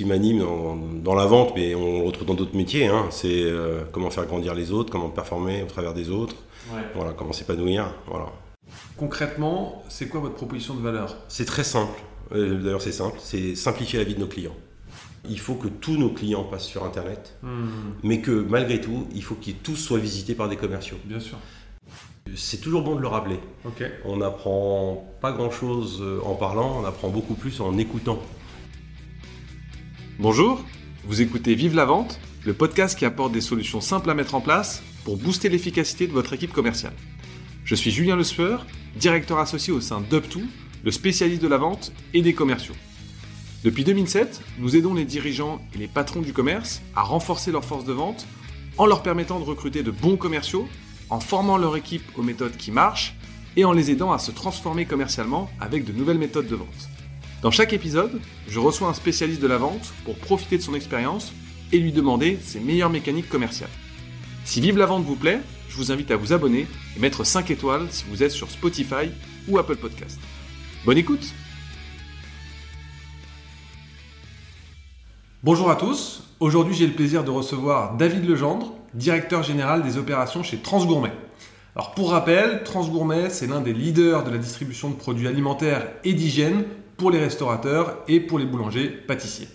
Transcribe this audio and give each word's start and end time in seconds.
qui 0.00 0.06
m'anime 0.06 0.42
dans, 1.04 1.14
la 1.14 1.26
vente, 1.26 1.52
mais 1.54 1.74
on 1.74 1.98
le 1.98 2.06
retrouve 2.06 2.26
dans 2.26 2.32
d'autres 2.32 2.56
métiers. 2.56 2.86
Hein. 2.86 3.08
C'est 3.10 3.42
euh, 3.42 3.82
comment 3.92 4.08
faire 4.08 4.24
grandir 4.24 4.54
les 4.54 4.72
autres, 4.72 4.90
comment 4.90 5.10
performer 5.10 5.62
au 5.62 5.66
travers 5.66 5.92
des 5.92 6.08
autres, 6.08 6.36
voilà, 6.94 7.12
comment 7.12 7.34
s'épanouir. 7.34 7.92
Voilà. 8.06 8.32
Concrètement, 8.96 9.84
c'est 9.90 10.08
quoi 10.08 10.20
votre 10.20 10.36
proposition 10.36 10.74
de 10.74 10.80
valeur? 10.80 11.18
C'est 11.28 11.44
très 11.44 11.64
simple. 11.64 12.00
Euh, 12.32 12.62
d'ailleurs, 12.62 12.80
c'est 12.80 12.92
simple. 12.92 13.18
C'est 13.18 13.54
simplifier 13.54 13.98
la 13.98 14.06
vie 14.06 14.14
de 14.14 14.20
nos 14.20 14.26
clients. 14.26 14.56
Il 15.28 15.38
faut 15.38 15.56
que 15.56 15.68
tous 15.68 15.98
nos 15.98 16.08
clients 16.08 16.44
passent 16.44 16.64
sur 16.64 16.82
Internet, 16.82 17.36
hmm. 17.42 17.66
mais 18.02 18.22
que 18.22 18.30
malgré 18.30 18.80
tout, 18.80 19.06
il 19.14 19.22
faut 19.22 19.34
qu'ils 19.34 19.56
tous 19.56 19.76
soient 19.76 19.98
visités 19.98 20.34
par 20.34 20.48
des 20.48 20.56
commerciaux. 20.56 20.96
Bien 21.04 21.20
sûr. 21.20 21.36
C'est 22.34 22.62
toujours 22.62 22.80
bon 22.80 22.94
de 22.94 23.02
le 23.02 23.08
rappeler. 23.08 23.38
On 24.06 24.16
n'apprend 24.16 25.12
pas 25.20 25.32
grand-chose 25.32 25.98
euh, 26.00 26.20
en 26.24 26.36
parlant, 26.36 26.78
on 26.80 26.86
apprend 26.86 27.10
beaucoup 27.10 27.34
plus 27.34 27.60
en 27.60 27.76
écoutant. 27.76 28.18
Bonjour, 30.20 30.62
vous 31.04 31.22
écoutez 31.22 31.54
Vive 31.54 31.74
la 31.74 31.86
vente, 31.86 32.20
le 32.44 32.52
podcast 32.52 32.98
qui 32.98 33.06
apporte 33.06 33.32
des 33.32 33.40
solutions 33.40 33.80
simples 33.80 34.10
à 34.10 34.14
mettre 34.14 34.34
en 34.34 34.42
place 34.42 34.82
pour 35.02 35.16
booster 35.16 35.48
l'efficacité 35.48 36.06
de 36.06 36.12
votre 36.12 36.34
équipe 36.34 36.52
commerciale. 36.52 36.92
Je 37.64 37.74
suis 37.74 37.90
Julien 37.90 38.16
Le 38.16 38.22
Sueur, 38.22 38.66
directeur 38.96 39.38
associé 39.38 39.72
au 39.72 39.80
sein 39.80 40.02
d'UpTo, 40.02 40.40
le 40.84 40.90
spécialiste 40.90 41.40
de 41.40 41.48
la 41.48 41.56
vente 41.56 41.90
et 42.12 42.20
des 42.20 42.34
commerciaux. 42.34 42.74
Depuis 43.64 43.82
2007, 43.82 44.42
nous 44.58 44.76
aidons 44.76 44.92
les 44.92 45.06
dirigeants 45.06 45.58
et 45.74 45.78
les 45.78 45.88
patrons 45.88 46.20
du 46.20 46.34
commerce 46.34 46.82
à 46.94 47.00
renforcer 47.00 47.50
leur 47.50 47.64
force 47.64 47.86
de 47.86 47.94
vente 47.94 48.26
en 48.76 48.84
leur 48.84 49.02
permettant 49.02 49.40
de 49.40 49.44
recruter 49.44 49.82
de 49.82 49.90
bons 49.90 50.18
commerciaux, 50.18 50.68
en 51.08 51.20
formant 51.20 51.56
leur 51.56 51.78
équipe 51.78 52.04
aux 52.18 52.22
méthodes 52.22 52.58
qui 52.58 52.72
marchent 52.72 53.14
et 53.56 53.64
en 53.64 53.72
les 53.72 53.90
aidant 53.90 54.12
à 54.12 54.18
se 54.18 54.32
transformer 54.32 54.84
commercialement 54.84 55.50
avec 55.60 55.86
de 55.86 55.92
nouvelles 55.92 56.18
méthodes 56.18 56.46
de 56.46 56.56
vente. 56.56 56.90
Dans 57.42 57.50
chaque 57.50 57.72
épisode, 57.72 58.20
je 58.48 58.58
reçois 58.58 58.88
un 58.88 58.94
spécialiste 58.94 59.40
de 59.40 59.46
la 59.46 59.56
vente 59.56 59.94
pour 60.04 60.18
profiter 60.18 60.58
de 60.58 60.62
son 60.62 60.74
expérience 60.74 61.32
et 61.72 61.78
lui 61.78 61.90
demander 61.90 62.38
ses 62.42 62.60
meilleures 62.60 62.90
mécaniques 62.90 63.30
commerciales. 63.30 63.70
Si 64.44 64.60
Vive 64.60 64.76
la 64.76 64.84
vente 64.84 65.04
vous 65.04 65.16
plaît, 65.16 65.40
je 65.70 65.76
vous 65.76 65.90
invite 65.90 66.10
à 66.10 66.16
vous 66.16 66.34
abonner 66.34 66.66
et 66.94 67.00
mettre 67.00 67.24
5 67.24 67.50
étoiles 67.50 67.86
si 67.88 68.04
vous 68.10 68.22
êtes 68.22 68.30
sur 68.30 68.50
Spotify 68.50 69.10
ou 69.48 69.56
Apple 69.56 69.76
Podcast. 69.76 70.20
Bonne 70.84 70.98
écoute 70.98 71.32
Bonjour 75.42 75.70
à 75.70 75.76
tous, 75.76 76.24
aujourd'hui 76.40 76.74
j'ai 76.74 76.86
le 76.86 76.92
plaisir 76.92 77.24
de 77.24 77.30
recevoir 77.30 77.96
David 77.96 78.28
Legendre, 78.28 78.74
directeur 78.92 79.42
général 79.42 79.82
des 79.82 79.96
opérations 79.96 80.42
chez 80.42 80.58
Transgourmet. 80.58 81.12
Alors 81.74 81.94
pour 81.94 82.10
rappel, 82.10 82.64
Transgourmet 82.64 83.30
c'est 83.30 83.46
l'un 83.46 83.62
des 83.62 83.72
leaders 83.72 84.24
de 84.24 84.30
la 84.30 84.36
distribution 84.36 84.90
de 84.90 84.96
produits 84.96 85.26
alimentaires 85.26 85.88
et 86.04 86.12
d'hygiène 86.12 86.64
pour 87.00 87.10
les 87.10 87.18
restaurateurs 87.18 87.96
et 88.08 88.20
pour 88.20 88.38
les 88.38 88.44
boulangers 88.44 88.88
pâtissiers. 88.88 89.48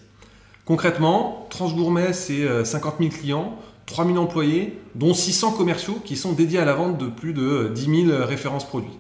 Concrètement, 0.66 1.46
Transgourmet, 1.52 2.12
c'est 2.12 2.66
50 2.66 2.96
euh, 2.96 3.04
000 3.04 3.16
clients, 3.16 3.60
3 3.86 4.04
000 4.04 4.18
employés, 4.18 4.80
dont 4.96 5.14
600 5.14 5.52
commerciaux 5.52 6.00
qui 6.04 6.16
sont 6.16 6.34
dédiés 6.34 6.58
à 6.58 6.66
la 6.66 6.74
vente 6.74 6.98
de 6.98 7.06
plus 7.06 7.34
de 7.34 7.70
10 7.72 8.08
000 8.08 8.26
références 8.26 8.66
produits. 8.66 8.98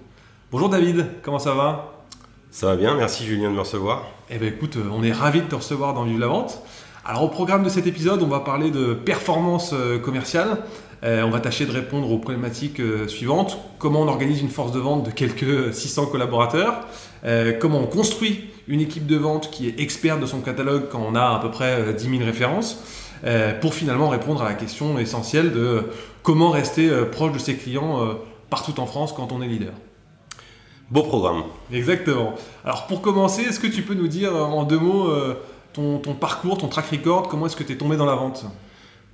Bonjour 0.51 0.69
David, 0.69 1.07
comment 1.23 1.39
ça 1.39 1.55
va? 1.55 2.03
Ça 2.51 2.67
va 2.67 2.75
bien, 2.75 2.93
merci 2.93 3.25
Julien 3.25 3.49
de 3.49 3.55
me 3.55 3.61
recevoir. 3.61 4.03
Eh 4.29 4.37
bien 4.37 4.49
écoute, 4.49 4.77
on 4.93 5.03
est 5.03 5.11
ravis 5.11 5.41
de 5.41 5.47
te 5.47 5.55
recevoir 5.55 5.95
dans 5.95 6.03
Vive 6.03 6.19
la 6.19 6.27
Vente. 6.27 6.61
Alors 7.03 7.23
au 7.23 7.29
programme 7.29 7.63
de 7.63 7.69
cet 7.69 7.87
épisode, 7.87 8.21
on 8.21 8.27
va 8.27 8.41
parler 8.41 8.69
de 8.69 8.93
performance 8.93 9.71
euh, 9.73 9.97
commerciale. 9.97 10.59
Euh, 11.03 11.23
on 11.23 11.31
va 11.31 11.39
tâcher 11.39 11.65
de 11.65 11.71
répondre 11.71 12.11
aux 12.11 12.19
problématiques 12.19 12.79
suivantes. 13.07 13.57
Comment 13.79 14.01
on 14.01 14.07
organise 14.07 14.39
une 14.39 14.49
force 14.49 14.71
de 14.71 14.79
vente 14.79 15.03
de 15.03 15.09
quelques 15.09 15.73
600 15.73 16.05
collaborateurs? 16.07 16.85
Euh, 17.25 17.53
comment 17.59 17.79
on 17.79 17.87
construit 17.87 18.45
une 18.67 18.81
équipe 18.81 19.07
de 19.07 19.15
vente 19.15 19.49
qui 19.51 19.67
est 19.67 19.79
experte 19.79 20.19
de 20.19 20.25
son 20.25 20.41
catalogue 20.41 20.87
quand 20.91 21.03
on 21.07 21.15
a 21.15 21.35
à 21.35 21.39
peu 21.39 21.49
près 21.49 21.93
10 21.93 22.05
euh, 22.07 22.09
000 22.17 22.23
références, 22.23 22.83
euh, 23.23 23.59
pour 23.59 23.73
finalement 23.73 24.09
répondre 24.09 24.41
à 24.41 24.45
la 24.45 24.53
question 24.53 24.99
essentielle 24.99 25.51
de 25.51 25.83
comment 26.21 26.51
rester 26.51 26.89
proche 27.11 27.33
de 27.33 27.39
ses 27.39 27.55
clients 27.55 27.99
partout 28.49 28.79
en 28.79 28.85
France 28.85 29.13
quand 29.13 29.31
on 29.31 29.41
est 29.41 29.47
leader. 29.47 29.73
Beau 30.91 31.03
programme. 31.03 31.43
Exactement. 31.71 32.33
Alors 32.63 32.85
pour 32.87 33.01
commencer, 33.01 33.43
est-ce 33.43 33.59
que 33.59 33.67
tu 33.67 33.81
peux 33.81 33.95
nous 33.95 34.07
dire 34.07 34.35
en 34.35 34.63
deux 34.63 34.79
mots 34.79 35.09
ton, 35.73 35.97
ton 35.97 36.13
parcours, 36.13 36.57
ton 36.57 36.67
track 36.67 36.89
record, 36.91 37.27
comment 37.27 37.47
est-ce 37.47 37.55
que 37.55 37.63
tu 37.63 37.73
es 37.73 37.77
tombé 37.77 37.97
dans 37.97 38.05
la 38.05 38.15
vente? 38.15 38.45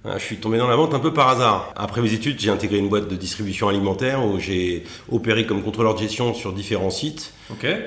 Je 0.06 0.24
suis 0.24 0.38
tombé 0.38 0.58
dans 0.58 0.68
la 0.68 0.76
vente 0.76 0.94
un 0.94 1.00
peu 1.00 1.14
par 1.14 1.30
hasard. 1.30 1.74
Après 1.76 2.02
mes 2.02 2.14
études, 2.14 2.40
j'ai 2.40 2.50
intégré 2.50 2.78
une 2.78 2.90
boîte 2.90 3.08
de 3.08 3.16
distribution 3.16 3.70
alimentaire 3.70 4.26
où 4.26 4.40
j'ai 4.40 4.84
opéré 5.12 5.46
comme 5.46 5.62
contrôleur 5.62 5.94
de 5.94 6.00
gestion 6.00 6.34
sur 6.34 6.54
différents 6.54 6.90
sites. 6.90 7.34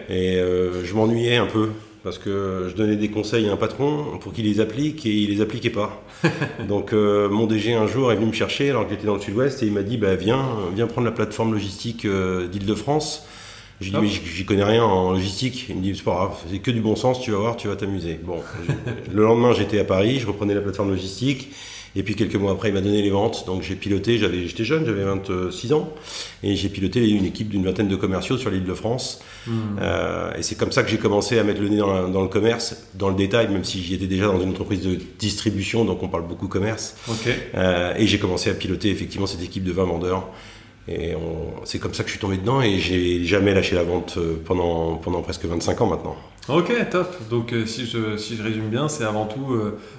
Et 0.08 0.36
euh, 0.36 0.84
je 0.84 0.94
m'ennuyais 0.94 1.36
un 1.36 1.46
peu 1.46 1.70
parce 2.04 2.18
que 2.18 2.66
je 2.68 2.76
donnais 2.76 2.96
des 2.96 3.10
conseils 3.10 3.48
à 3.48 3.52
un 3.52 3.56
patron 3.56 4.18
pour 4.20 4.32
qu'il 4.32 4.44
les 4.44 4.60
applique 4.60 5.06
et 5.06 5.10
il 5.10 5.30
les 5.30 5.40
appliquait 5.40 5.70
pas. 5.70 6.04
Donc 6.68 6.92
euh, 6.92 7.28
mon 7.28 7.46
DG 7.46 7.74
un 7.74 7.86
jour 7.86 8.12
est 8.12 8.16
venu 8.16 8.26
me 8.26 8.32
chercher 8.32 8.70
alors 8.70 8.84
que 8.84 8.90
j'étais 8.90 9.06
dans 9.06 9.14
le 9.14 9.20
sud-ouest 9.20 9.62
et 9.62 9.66
il 9.66 9.72
m'a 9.72 9.82
dit 9.82 9.96
bah, 9.96 10.14
viens, 10.14 10.44
viens 10.74 10.86
prendre 10.86 11.06
la 11.06 11.12
plateforme 11.12 11.52
logistique 11.52 12.04
euh, 12.04 12.46
d'Île-de-France. 12.46 13.26
J'ai 13.80 13.90
dit 13.90 13.96
mais 14.00 14.06
j'y 14.06 14.44
connais 14.44 14.62
rien 14.62 14.84
en 14.84 15.12
logistique. 15.12 15.66
Il 15.68 15.76
me 15.76 15.80
dit 15.80 15.96
c'est 15.96 16.04
pas 16.04 16.12
grave, 16.12 16.36
c'est 16.48 16.60
que 16.60 16.70
du 16.70 16.80
bon 16.80 16.94
sens, 16.94 17.20
tu 17.20 17.32
vas 17.32 17.38
voir, 17.38 17.56
tu 17.56 17.66
vas 17.66 17.74
t'amuser. 17.74 18.20
Bon, 18.22 18.36
le 19.12 19.22
lendemain 19.24 19.52
j'étais 19.52 19.80
à 19.80 19.84
Paris, 19.84 20.20
je 20.20 20.28
reprenais 20.28 20.54
la 20.54 20.60
plateforme 20.60 20.90
logistique. 20.90 21.48
Et 21.96 22.02
puis 22.02 22.16
quelques 22.16 22.34
mois 22.34 22.52
après, 22.52 22.68
il 22.68 22.74
m'a 22.74 22.80
donné 22.80 23.02
les 23.02 23.10
ventes. 23.10 23.44
Donc 23.46 23.62
j'ai 23.62 23.76
piloté, 23.76 24.18
j'avais, 24.18 24.46
j'étais 24.46 24.64
jeune, 24.64 24.84
j'avais 24.84 25.04
26 25.04 25.72
ans, 25.72 25.92
et 26.42 26.56
j'ai 26.56 26.68
piloté 26.68 27.08
une 27.08 27.24
équipe 27.24 27.48
d'une 27.48 27.64
vingtaine 27.64 27.88
de 27.88 27.96
commerciaux 27.96 28.36
sur 28.36 28.50
l'île 28.50 28.64
de 28.64 28.74
France. 28.74 29.20
Hmm. 29.46 29.76
Euh, 29.80 30.32
et 30.36 30.42
c'est 30.42 30.56
comme 30.56 30.72
ça 30.72 30.82
que 30.82 30.90
j'ai 30.90 30.98
commencé 30.98 31.38
à 31.38 31.44
mettre 31.44 31.60
le 31.60 31.68
nez 31.68 31.78
dans, 31.78 32.22
le 32.22 32.28
commerce, 32.28 32.88
dans 32.94 33.08
le 33.08 33.14
détail, 33.14 33.48
même 33.48 33.64
si 33.64 33.80
j'y 33.82 33.94
étais 33.94 34.06
déjà 34.06 34.26
dans 34.26 34.40
une 34.40 34.50
entreprise 34.50 34.82
de 34.82 34.98
distribution, 35.18 35.84
donc 35.84 36.02
on 36.02 36.08
parle 36.08 36.26
beaucoup 36.26 36.48
commerce. 36.48 36.96
Euh, 37.54 37.94
et 37.96 38.06
j'ai 38.06 38.18
commencé 38.18 38.50
à 38.50 38.54
piloter 38.54 38.90
effectivement 38.90 39.26
cette 39.26 39.42
équipe 39.42 39.64
de 39.64 39.72
20 39.72 39.84
vendeurs. 39.84 40.28
Et 40.86 41.14
c'est 41.64 41.78
comme 41.78 41.94
ça 41.94 42.02
que 42.02 42.10
je 42.10 42.12
suis 42.12 42.20
tombé 42.20 42.36
dedans 42.36 42.60
et 42.60 42.78
j'ai 42.78 43.24
jamais 43.24 43.54
lâché 43.54 43.74
la 43.74 43.84
vente 43.84 44.16
euh, 44.18 44.34
pendant, 44.44 44.96
pendant 44.96 45.22
presque 45.22 45.46
25 45.46 45.80
ans 45.80 45.86
maintenant. 45.86 46.14
Ok, 46.50 46.74
top. 46.90 47.16
Donc 47.30 47.54
si, 47.64 47.86
je, 47.86 48.18
si 48.18 48.36
je 48.36 48.42
résume 48.42 48.68
bien, 48.68 48.88
c'est 48.88 49.04
avant 49.04 49.24
tout 49.24 49.56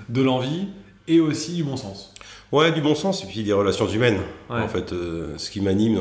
de 0.09 0.21
l'envie, 0.21 0.67
et 1.07 1.19
aussi 1.19 1.53
du 1.53 1.63
bon 1.63 1.77
sens. 1.77 2.13
Ouais, 2.51 2.71
du 2.71 2.79
bon 2.79 2.95
sens 2.95 3.23
et 3.23 3.27
puis 3.27 3.43
des 3.43 3.53
relations 3.53 3.87
humaines. 3.87 4.19
En 4.49 4.67
fait, 4.67 4.93
euh, 4.93 5.33
ce 5.37 5.49
qui 5.49 5.61
m'anime 5.61 5.99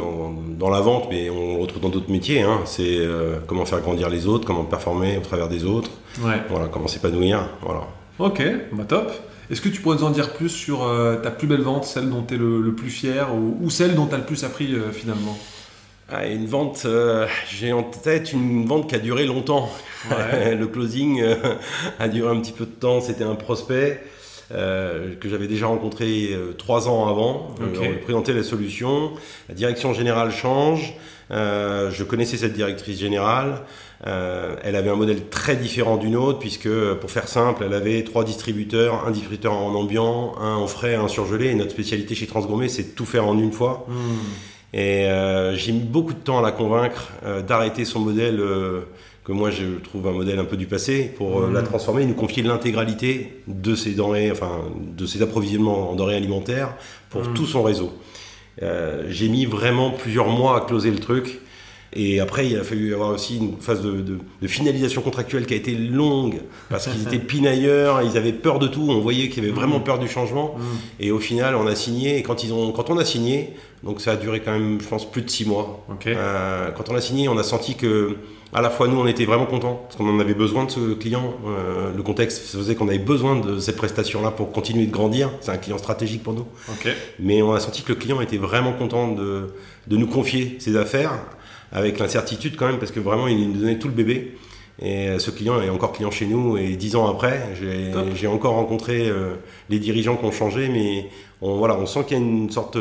dans, 0.59 0.71
la 0.71 0.81
vente, 0.81 1.09
mais 1.11 1.31
on 1.31 1.57
le 1.57 1.61
retrouve 1.61 1.83
dans 1.83 1.89
d'autres 1.89 2.11
métiers, 2.11 2.43
hein, 2.43 2.61
c'est 2.65 2.99
euh, 2.99 3.39
comment 3.47 3.65
faire 3.65 3.81
grandir 3.81 4.11
les 4.11 4.27
autres, 4.27 4.47
comment 4.47 4.65
performer 4.65 5.17
au 5.17 5.21
travers 5.21 5.49
des 5.49 5.65
autres, 5.65 5.91
voilà, 6.19 6.69
comment 6.71 6.87
s'épanouir. 6.87 7.49
Voilà. 7.63 7.89
Ok, 8.19 8.43
bah 8.73 8.85
top. 8.85 9.11
Est-ce 9.51 9.61
que 9.61 9.69
tu 9.69 9.81
pourrais 9.81 9.97
nous 9.97 10.05
en 10.05 10.11
dire 10.11 10.33
plus 10.33 10.49
sur 10.49 10.85
euh, 10.85 11.17
ta 11.17 11.31
plus 11.31 11.47
belle 11.47 11.61
vente, 11.61 11.85
celle 11.85 12.09
dont 12.09 12.23
tu 12.23 12.35
es 12.35 12.39
le, 12.39 12.75
plus 12.75 12.91
fier, 12.91 13.29
ou, 13.35 13.69
celle 13.69 13.95
dont 13.95 14.07
tu 14.07 14.15
as 14.15 14.19
le 14.19 14.25
plus 14.25 14.45
appris 14.45 14.75
finalement? 14.93 15.37
Ah, 16.11 16.27
Une 16.27 16.47
vente, 16.47 16.87
j'ai 17.51 17.73
en 17.73 17.83
tête 17.83 18.33
une 18.33 18.67
vente 18.67 18.89
qui 18.89 18.95
a 18.95 18.99
duré 18.99 19.27
longtemps. 19.27 19.71
le 20.11 20.67
closing 20.67 21.23
a 21.99 22.09
duré 22.09 22.31
un 22.31 22.41
petit 22.41 22.53
peu 22.53 22.67
de 22.67 22.71
temps, 22.71 23.01
c'était 23.01 23.25
un 23.25 23.35
prospect. 23.35 24.01
Euh, 24.53 25.15
que 25.15 25.29
j'avais 25.29 25.47
déjà 25.47 25.67
rencontré 25.67 26.31
euh, 26.33 26.53
trois 26.53 26.89
ans 26.89 27.09
avant. 27.09 27.55
Euh, 27.61 27.67
on 27.81 27.89
lui 27.91 27.99
présentait 27.99 28.35
la 28.35 28.43
solution. 28.43 29.13
La 29.49 29.55
direction 29.55 29.95
générale 29.95 30.31
change. 30.31 30.95
je 31.31 32.03
connaissais 32.03 32.37
cette 32.37 32.53
directrice 32.53 32.99
générale. 32.99 33.63
elle 34.05 34.77
avait 34.77 34.91
un 34.91 34.97
modèle 34.97 35.29
très 35.31 35.57
différent 35.57 35.97
d'une 35.97 36.17
autre, 36.17 36.39
puisque, 36.39 36.69
pour 37.01 37.11
faire 37.11 37.29
simple, 37.29 37.65
elle 37.67 37.75
avait 37.75 38.05
trois 38.05 38.25
distributeurs, 38.25 39.07
un 39.07 39.11
distributeur 39.11 39.55
en 39.55 39.75
ambiant, 39.75 40.35
un 40.39 40.57
en 40.57 40.67
frais, 40.67 40.95
un 40.95 41.09
surgelé. 41.09 41.47
Et 41.47 41.55
notre 41.55 41.71
spécialité 41.71 42.15
chez 42.15 42.27
Transgourmet, 42.27 42.69
c'est 42.69 42.95
tout 42.95 43.07
faire 43.07 43.27
en 43.27 43.39
une 43.39 43.53
fois. 43.53 43.87
Hmm. 43.89 44.77
Et 44.77 45.09
j'ai 45.55 45.73
mis 45.73 45.81
beaucoup 45.81 46.13
de 46.13 46.19
temps 46.19 46.39
à 46.39 46.43
la 46.43 46.53
convaincre 46.53 47.13
d'arrêter 47.47 47.85
son 47.85 48.01
modèle 48.01 48.43
que 49.25 49.33
moi 49.33 49.51
je 49.51 49.79
trouve 49.83 50.07
un 50.07 50.13
modèle 50.13 50.39
un 50.39 50.45
peu 50.45 50.57
du 50.57 50.67
passé, 50.67 51.11
pour 51.17 51.41
euh, 51.41 51.51
la 51.51 51.63
mmh. 51.63 51.65
transformer 51.65 52.03
et 52.03 52.07
nous 52.07 52.15
confier 52.15 52.43
l'intégralité 52.43 53.43
de 53.49 53.75
ses 53.75 53.93
denrées, 53.93 54.31
enfin 54.31 54.61
de 54.97 55.07
ses 55.07 55.23
approvisionnements 55.23 55.91
en 55.91 55.95
denrées 55.95 56.17
alimentaires 56.17 56.75
pour 57.09 57.23
mmh. 57.23 57.35
tout 57.35 57.47
son 57.47 57.63
réseau. 57.63 57.93
Euh, 58.63 59.05
j'ai 59.09 59.29
mis 59.29 59.47
vraiment 59.47 59.91
plusieurs 59.91 60.29
mois 60.29 60.59
à 60.59 60.61
closer 60.61 60.91
le 60.91 60.99
truc. 60.99 61.41
Et 61.97 62.19
après, 62.19 62.49
il 62.49 62.59
a 62.59 62.65
fallu 62.65 62.93
avoir 62.93 63.11
aussi 63.11 63.37
une 63.37 63.57
phase 63.61 63.81
de, 63.81 64.19
finalisation 64.49 65.01
contractuelle 65.01 65.47
qui 65.47 65.55
a 65.55 65.57
été 65.57 65.77
longue, 65.77 66.41
parce 66.69 66.89
qu'ils 66.89 67.03
étaient 67.07 67.25
pinailleurs, 67.25 68.03
ils 68.03 68.17
avaient 68.17 68.33
peur 68.33 68.59
de 68.59 68.67
tout, 68.67 68.85
on 68.89 68.99
voyait 68.99 69.29
qu'ils 69.29 69.45
avaient 69.45 69.53
vraiment 69.53 69.79
mmh. 69.79 69.85
peur 69.85 69.99
du 70.01 70.09
changement. 70.09 70.57
Et 70.99 71.13
au 71.13 71.21
final, 71.21 71.55
on 71.55 71.69
a 71.69 71.77
signé, 71.77 72.19
et 72.19 72.23
quand, 72.25 72.43
ils 72.43 72.53
ont, 72.53 72.73
quand 72.73 72.91
on 72.91 72.99
a 72.99 73.05
signé, 73.05 73.55
donc 73.85 74.01
ça 74.01 74.13
a 74.13 74.17
duré 74.17 74.41
quand 74.41 74.53
même, 74.53 74.81
je 74.81 74.89
pense, 74.89 75.09
plus 75.09 75.23
de 75.23 75.31
six 75.31 75.47
mois. 75.47 75.87
Euh, 76.07 76.71
quand 76.73 76.91
on 76.91 76.97
a 76.97 77.01
signé, 77.01 77.29
on 77.29 77.39
a 77.39 77.45
senti 77.45 77.77
que 77.77 78.17
à 78.55 78.63
la 78.63 78.71
fois 78.71 78.87
nous 78.87 78.99
on 78.99 79.07
était 79.07 79.25
vraiment 79.25 79.47
contents 79.47 79.83
parce 79.85 79.97
qu'on 79.97 80.09
en 80.09 80.21
avait 80.21 80.35
besoin 80.35 80.65
de 80.65 80.71
ce 80.71 80.95
client. 80.95 81.35
Euh, 81.47 81.93
le 81.95 82.03
contexte 82.03 82.57
faisait 82.57 82.77
qu'on 82.77 82.89
avait 82.89 82.99
besoin 82.99 83.37
de 83.37 83.59
cette 83.59 83.77
prestation 83.77 84.23
là 84.23 84.31
pour 84.31 84.53
continuer 84.53 84.87
de 84.87 84.93
grandir. 84.93 85.31
C'est 85.41 85.51
un 85.51 85.57
client 85.57 85.79
stratégique 85.79 86.23
pour 86.23 86.35
nous. 86.35 86.47
Mais 87.19 87.43
on 87.43 87.53
a 87.53 87.61
senti 87.61 87.83
que 87.83 87.91
le 87.91 87.99
client 87.99 88.21
était 88.21 88.39
vraiment 88.39 88.73
content 88.73 89.09
de, 89.09 89.55
de 89.89 89.97
nous 89.97 90.07
confier 90.07 90.57
ses 90.61 90.77
affaires 90.77 91.13
avec 91.73 91.99
l'incertitude 91.99 92.55
quand 92.57 92.67
même 92.67 92.79
parce 92.79 92.93
que 92.93 93.01
vraiment 93.01 93.27
il 93.27 93.51
nous 93.51 93.59
donnait 93.59 93.79
tout 93.79 93.89
le 93.89 93.95
bébé. 93.95 94.39
Et 94.81 95.19
ce 95.19 95.31
client 95.31 95.61
est 95.61 95.71
encore 95.71 95.93
client 95.93 96.11
chez 96.11 96.27
nous. 96.27 96.57
Et 96.57 96.77
dix 96.77 96.97
ans 96.97 97.09
après, 97.09 97.55
j'ai 98.15 98.27
encore 98.27 98.55
rencontré 98.55 99.09
les 99.71 99.79
dirigeants 99.79 100.17
qui 100.17 100.25
ont 100.25 100.33
changé, 100.33 100.69
mais 100.69 101.09
on, 101.41 101.59
voilà, 101.59 101.77
on 101.77 101.87
sent 101.87 102.05
qu'il 102.09 102.19
y 102.19 102.21
a 102.21 102.25
une 102.25 102.51
sorte 102.51 102.77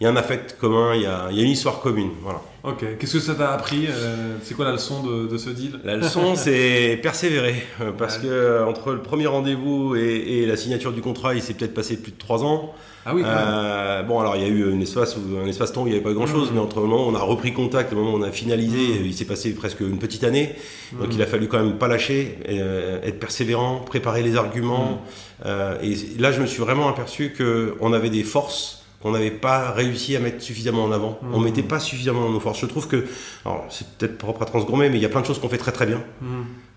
il 0.00 0.04
y 0.04 0.06
a 0.06 0.10
un 0.10 0.16
affect 0.16 0.56
commun, 0.58 0.94
il 0.94 1.02
y 1.02 1.06
a, 1.06 1.28
il 1.30 1.38
y 1.38 1.40
a 1.40 1.44
une 1.44 1.50
histoire 1.50 1.80
commune. 1.80 2.10
Voilà. 2.22 2.40
Ok, 2.66 2.84
qu'est-ce 2.98 3.12
que 3.12 3.20
ça 3.20 3.36
t'a 3.36 3.52
appris 3.52 3.86
euh, 3.88 4.38
C'est 4.42 4.54
quoi 4.54 4.64
la 4.64 4.72
leçon 4.72 5.00
de, 5.00 5.28
de 5.28 5.38
ce 5.38 5.50
deal? 5.50 5.78
La 5.84 5.94
leçon, 5.94 6.34
c'est 6.34 6.98
persévérer. 7.00 7.54
Euh, 7.80 7.92
parce 7.96 8.18
que 8.18 8.26
euh, 8.26 8.66
entre 8.66 8.90
le 8.90 9.02
premier 9.02 9.28
rendez-vous 9.28 9.94
et, 9.94 10.40
et, 10.40 10.46
la 10.46 10.56
signature 10.56 10.92
du 10.92 11.00
contrat, 11.00 11.34
il 11.36 11.42
s'est 11.42 11.54
peut-être 11.54 11.74
passé 11.74 11.96
plus 11.96 12.10
de 12.10 12.18
trois 12.18 12.42
ans. 12.42 12.74
Ah 13.04 13.14
oui, 13.14 13.22
euh, 13.24 14.02
Bon, 14.02 14.18
alors 14.18 14.34
il 14.34 14.42
y 14.42 14.44
a 14.44 14.48
eu 14.48 14.74
un 14.74 14.80
espace, 14.80 15.16
un 15.16 15.46
espace 15.46 15.72
temps 15.72 15.84
où 15.84 15.86
il 15.86 15.90
n'y 15.90 15.94
avait 15.94 16.04
pas 16.04 16.12
grand-chose, 16.12 16.50
mmh. 16.50 16.54
mais 16.54 16.60
entre 16.60 16.80
le 16.80 16.86
moment 16.88 17.06
où 17.06 17.10
on 17.12 17.14
a 17.14 17.22
repris 17.22 17.52
contact, 17.52 17.92
le 17.92 17.98
moment 17.98 18.14
où 18.14 18.18
on 18.18 18.22
a 18.22 18.32
finalisé, 18.32 18.98
mmh. 18.98 19.06
il 19.06 19.14
s'est 19.14 19.26
passé 19.26 19.54
presque 19.54 19.78
une 19.78 20.00
petite 20.00 20.24
année. 20.24 20.56
Donc 20.98 21.10
mmh. 21.10 21.12
il 21.12 21.22
a 21.22 21.26
fallu 21.26 21.46
quand 21.46 21.62
même 21.62 21.78
pas 21.78 21.86
lâcher, 21.86 22.36
être 22.48 23.20
persévérant, 23.20 23.76
préparer 23.78 24.24
les 24.24 24.34
arguments. 24.34 25.04
et 25.44 25.94
là, 26.18 26.32
je 26.32 26.40
me 26.40 26.46
suis 26.46 26.60
vraiment 26.60 26.88
aperçu 26.88 27.32
qu'on 27.32 27.92
avait 27.92 28.10
des 28.10 28.24
forces 28.24 28.75
qu'on 29.02 29.12
n'avait 29.12 29.30
pas 29.30 29.70
réussi 29.72 30.16
à 30.16 30.20
mettre 30.20 30.42
suffisamment 30.42 30.84
en 30.84 30.92
avant. 30.92 31.18
On 31.22 31.36
On 31.36 31.40
mmh. 31.40 31.44
mettait 31.44 31.62
pas 31.62 31.80
suffisamment 31.80 32.28
nos 32.30 32.40
forces. 32.40 32.60
Je 32.60 32.66
trouve 32.66 32.88
que, 32.88 33.04
alors 33.44 33.66
c'est 33.70 33.86
peut-être 33.96 34.18
propre 34.18 34.42
à 34.42 34.46
Transgourmet, 34.46 34.90
mais 34.90 34.96
il 34.96 35.02
y 35.02 35.06
a 35.06 35.08
plein 35.08 35.20
de 35.20 35.26
choses 35.26 35.38
qu'on 35.38 35.48
fait 35.48 35.58
très 35.58 35.72
très 35.72 35.86
bien. 35.86 36.02
Mmh. 36.20 36.26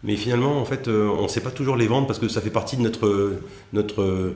Mais 0.03 0.15
finalement, 0.15 0.59
en 0.59 0.65
fait, 0.65 0.87
euh, 0.87 1.09
on 1.09 1.23
ne 1.23 1.27
sait 1.27 1.41
pas 1.41 1.51
toujours 1.51 1.75
les 1.75 1.87
vendre 1.87 2.07
parce 2.07 2.19
que 2.19 2.27
ça 2.27 2.41
fait 2.41 2.49
partie 2.49 2.77
de 2.77 2.81
notre, 2.81 3.33
notre 3.73 4.33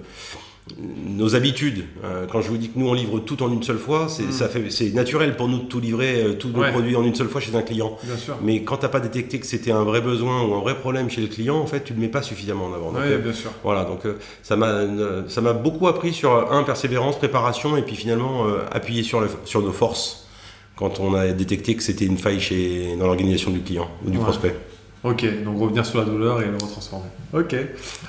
nos 0.77 1.35
habitudes. 1.35 1.83
Euh, 2.03 2.25
quand 2.31 2.41
je 2.41 2.47
vous 2.47 2.57
dis 2.57 2.69
que 2.69 2.79
nous 2.79 2.87
on 2.87 2.93
livre 2.93 3.19
tout 3.19 3.43
en 3.43 3.51
une 3.51 3.63
seule 3.63 3.77
fois, 3.77 4.07
c'est 4.07 4.23
mm. 4.23 4.93
naturel 4.93 5.35
pour 5.35 5.47
nous 5.49 5.59
de 5.59 5.65
tout 5.65 5.79
livrer, 5.79 6.23
euh, 6.23 6.33
tous 6.33 6.49
nos 6.49 6.63
produits 6.63 6.95
en 6.95 7.03
une 7.03 7.15
seule 7.15 7.27
fois 7.27 7.41
chez 7.41 7.55
un 7.55 7.61
client. 7.61 7.97
Mais 8.41 8.63
quand 8.63 8.77
tu 8.77 8.83
n'as 8.83 8.89
pas 8.89 8.99
détecté 8.99 9.39
que 9.39 9.45
c'était 9.45 9.71
un 9.71 9.83
vrai 9.83 10.01
besoin 10.01 10.43
ou 10.43 10.53
un 10.55 10.61
vrai 10.61 10.75
problème 10.75 11.09
chez 11.09 11.21
le 11.21 11.27
client, 11.27 11.57
en 11.57 11.67
fait, 11.67 11.83
tu 11.83 11.93
ne 11.93 11.97
le 11.97 12.03
mets 12.03 12.11
pas 12.11 12.21
suffisamment 12.21 12.65
en 12.65 12.73
avant. 12.73 12.91
Donc, 12.91 13.01
euh, 13.01 13.17
bien 13.17 13.33
sûr. 13.33 13.51
Voilà, 13.63 13.83
donc 13.83 14.01
ça 14.41 14.55
m'a 14.55 15.53
beaucoup 15.53 15.87
appris 15.87 16.13
sur 16.13 16.51
un 16.51 16.63
persévérance, 16.63 17.17
préparation 17.17 17.77
et 17.77 17.81
puis 17.81 17.95
finalement 17.95 18.45
appuyer 18.71 19.03
sur, 19.03 19.19
le, 19.19 19.27
sur 19.45 19.61
nos 19.61 19.71
forces 19.71 20.27
quand 20.75 20.99
on 20.99 21.13
a 21.13 21.27
détecté 21.29 21.75
que 21.75 21.83
c'était 21.83 22.05
une 22.05 22.17
faille 22.17 22.39
chez, 22.39 22.95
dans 22.97 23.05
l'organisation 23.05 23.51
du 23.51 23.61
client 23.61 23.89
ou 24.05 24.09
du 24.09 24.17
prospect. 24.17 24.55
Ok, 25.03 25.25
donc 25.43 25.59
revenir 25.59 25.85
sur 25.85 25.99
la 25.99 26.05
douleur 26.05 26.41
et 26.41 26.45
le 26.45 26.53
retransformer. 26.53 27.09
Ok. 27.33 27.55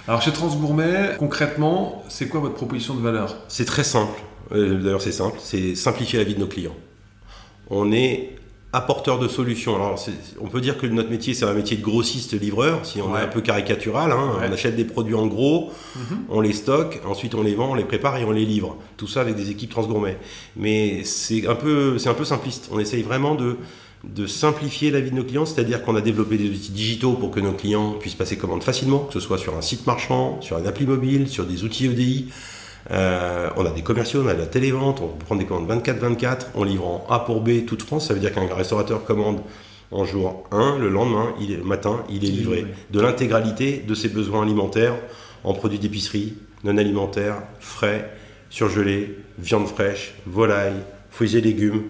Alors 0.06 0.23
chez 0.23 0.32
Transgourmet, 0.32 1.17
concrètement, 1.19 2.05
c'est 2.08 2.29
quoi 2.29 2.41
votre 2.41 2.55
proposition 2.55 2.94
de 2.94 3.00
valeur? 3.00 3.37
C'est 3.49 3.64
très 3.64 3.85
simple. 3.85 4.20
Euh, 4.52 4.81
d'ailleurs, 4.81 5.02
c'est 5.02 5.12
simple. 5.12 5.38
C'est 5.41 5.75
simplifier 5.75 6.19
la 6.19 6.25
vie 6.25 6.35
de 6.35 6.41
nos 6.41 6.46
clients. 6.46 6.76
On 7.69 7.91
est 7.91 8.37
apporteur 8.75 9.19
de 9.20 9.29
solutions. 9.29 9.76
Alors, 9.76 9.99
on 10.41 10.49
peut 10.49 10.61
dire 10.61 10.76
que 10.76 10.87
notre 10.87 11.08
métier, 11.08 11.32
c'est 11.32 11.44
un 11.44 11.52
métier 11.52 11.76
de 11.76 11.82
grossiste-livreur, 11.82 12.85
si 12.85 13.00
on 13.00 13.17
est 13.17 13.20
un 13.20 13.29
peu 13.29 13.40
caricatural. 13.40 14.11
Hein. 14.11 14.32
On 14.38 14.52
achète 14.52 14.75
des 14.75 14.85
produits 14.85 15.14
en 15.14 15.26
gros, 15.26 15.70
mhm. 15.94 16.19
on 16.29 16.40
les 16.40 16.52
stocke, 16.52 17.00
ensuite 17.06 17.37
on 17.37 17.43
les 17.43 17.55
vend, 17.55 17.70
on 17.70 17.75
les 17.75 17.85
prépare 17.85 18.17
et 18.17 18.25
on 18.25 18.32
les 18.32 18.44
livre. 18.44 18.76
Tout 18.97 19.06
ça 19.06 19.20
avec 19.20 19.37
des 19.37 19.50
équipes 19.50 19.70
transgourmet. 19.70 20.19
Mais 20.56 21.05
c'est 21.05 21.47
un, 21.47 21.55
peu, 21.55 21.97
un 22.05 22.14
peu 22.14 22.25
simpliste. 22.25 22.69
On 22.73 22.81
essaye 22.81 23.02
vraiment 23.02 23.37
de 23.37 23.56
de 24.14 24.26
simplifier 24.26 24.90
la 24.90 25.00
vie 25.00 25.10
de 25.10 25.16
nos 25.16 25.24
clients, 25.24 25.46
c'est-à-dire 25.46 25.82
qu'on 25.82 25.96
a 25.96 26.00
développé 26.00 26.36
des 26.36 26.48
outils 26.48 26.72
digitaux 26.72 27.12
pour 27.12 27.30
que 27.30 27.40
nos 27.40 27.52
clients 27.52 27.92
puissent 27.92 28.14
passer 28.14 28.36
commande 28.36 28.62
facilement, 28.62 29.00
que 29.00 29.12
ce 29.12 29.20
soit 29.20 29.38
sur 29.38 29.56
un 29.56 29.62
site 29.62 29.86
marchand, 29.86 30.40
sur 30.40 30.56
un 30.56 30.66
appli 30.66 30.86
mobile, 30.86 31.28
sur 31.28 31.46
des 31.46 31.64
outils 31.64 31.86
EDI. 31.86 32.28
Euh, 32.90 33.48
on 33.56 33.64
a 33.64 33.70
des 33.70 33.82
commerciaux, 33.82 34.22
on 34.24 34.28
a 34.28 34.34
de 34.34 34.40
la 34.40 34.46
télévente, 34.46 35.00
on 35.00 35.08
peut 35.08 35.24
prendre 35.24 35.40
des 35.40 35.46
commandes 35.46 35.70
24-24, 35.70 36.48
on 36.54 36.64
livre 36.64 36.86
en 36.86 37.06
A 37.08 37.20
pour 37.20 37.40
B 37.40 37.64
toute 37.66 37.82
France, 37.82 38.08
ça 38.08 38.14
veut 38.14 38.20
dire 38.20 38.32
qu'un 38.32 38.46
restaurateur 38.54 39.04
commande 39.04 39.40
en 39.90 40.04
jour 40.04 40.44
1, 40.50 40.78
le 40.78 40.88
lendemain, 40.88 41.34
il 41.40 41.52
est, 41.52 41.64
matin, 41.64 42.04
il 42.10 42.24
est 42.24 42.28
livré. 42.28 42.66
De 42.90 43.00
l'intégralité 43.00 43.82
de 43.86 43.94
ses 43.94 44.08
besoins 44.08 44.42
alimentaires 44.42 44.96
en 45.44 45.54
produits 45.54 45.78
d'épicerie, 45.78 46.34
non 46.64 46.76
alimentaires, 46.76 47.42
frais, 47.60 48.10
surgelés, 48.50 49.16
viande 49.38 49.66
fraîche, 49.66 50.14
volaille, 50.26 50.80
fruits 51.10 51.36
et 51.36 51.40
légumes, 51.40 51.84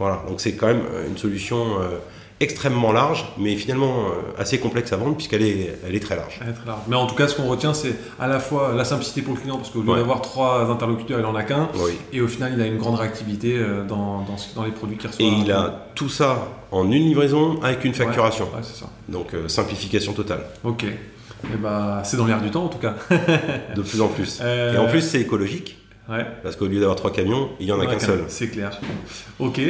voilà, 0.00 0.22
donc 0.26 0.40
c'est 0.40 0.54
quand 0.54 0.66
même 0.66 0.80
euh, 0.94 1.06
une 1.06 1.18
solution 1.18 1.78
euh, 1.78 1.98
extrêmement 2.40 2.90
large, 2.90 3.26
mais 3.36 3.54
finalement 3.54 4.06
euh, 4.06 4.40
assez 4.40 4.58
complexe 4.58 4.94
à 4.94 4.96
vendre 4.96 5.14
puisqu'elle 5.14 5.42
est, 5.42 5.78
elle 5.86 5.94
est 5.94 6.00
très 6.00 6.16
large. 6.16 6.40
Elle 6.40 6.48
est 6.48 6.52
très 6.54 6.66
large. 6.66 6.80
Mais 6.88 6.96
en 6.96 7.06
tout 7.06 7.14
cas, 7.14 7.28
ce 7.28 7.36
qu'on 7.36 7.46
retient, 7.46 7.74
c'est 7.74 7.94
à 8.18 8.26
la 8.26 8.40
fois 8.40 8.72
la 8.74 8.86
simplicité 8.86 9.20
pour 9.20 9.34
le 9.34 9.40
client, 9.40 9.58
parce 9.58 9.68
qu'au 9.68 9.82
lieu 9.82 9.94
d'avoir 9.94 10.22
trois 10.22 10.70
interlocuteurs, 10.70 11.20
il 11.20 11.26
en 11.26 11.34
a 11.34 11.42
qu'un. 11.42 11.68
Et 12.14 12.22
au 12.22 12.28
final, 12.28 12.54
il 12.56 12.62
a 12.62 12.66
une 12.66 12.78
grande 12.78 12.98
réactivité 12.98 13.60
dans, 13.86 14.24
dans, 14.56 14.64
les 14.64 14.70
produits 14.70 14.96
qu'il 14.96 15.10
reçoit. 15.10 15.22
Et 15.22 15.28
il 15.28 15.52
a 15.52 15.88
tout 15.94 16.08
ça 16.08 16.48
en 16.70 16.90
une 16.90 17.04
livraison 17.04 17.60
avec 17.62 17.84
une 17.84 17.92
facturation. 17.92 18.46
Ouais, 18.46 18.62
c'est 18.62 18.80
ça. 18.80 18.86
Donc 19.10 19.34
simplification 19.48 20.14
totale. 20.14 20.46
Ok. 20.64 20.84
Et 20.84 20.96
eh 21.54 21.56
bah, 21.56 22.00
c'est 22.04 22.16
dans 22.16 22.26
l'air 22.26 22.40
du 22.40 22.50
temps 22.50 22.64
en 22.64 22.68
tout 22.68 22.78
cas. 22.78 22.94
de 23.76 23.82
plus 23.82 24.00
en 24.00 24.08
plus. 24.08 24.40
Et 24.40 24.78
en 24.78 24.86
plus, 24.86 25.02
c'est 25.02 25.20
écologique. 25.20 25.79
Parce 26.42 26.56
qu'au 26.56 26.66
lieu 26.66 26.80
d'avoir 26.80 26.96
trois 26.96 27.12
camions, 27.12 27.50
il 27.60 27.66
n'y 27.66 27.72
en 27.72 27.80
a 27.80 27.86
qu'un 27.86 28.00
seul. 28.00 28.24
C'est 28.28 28.48
clair. 28.48 28.78
Ok. 29.38 29.60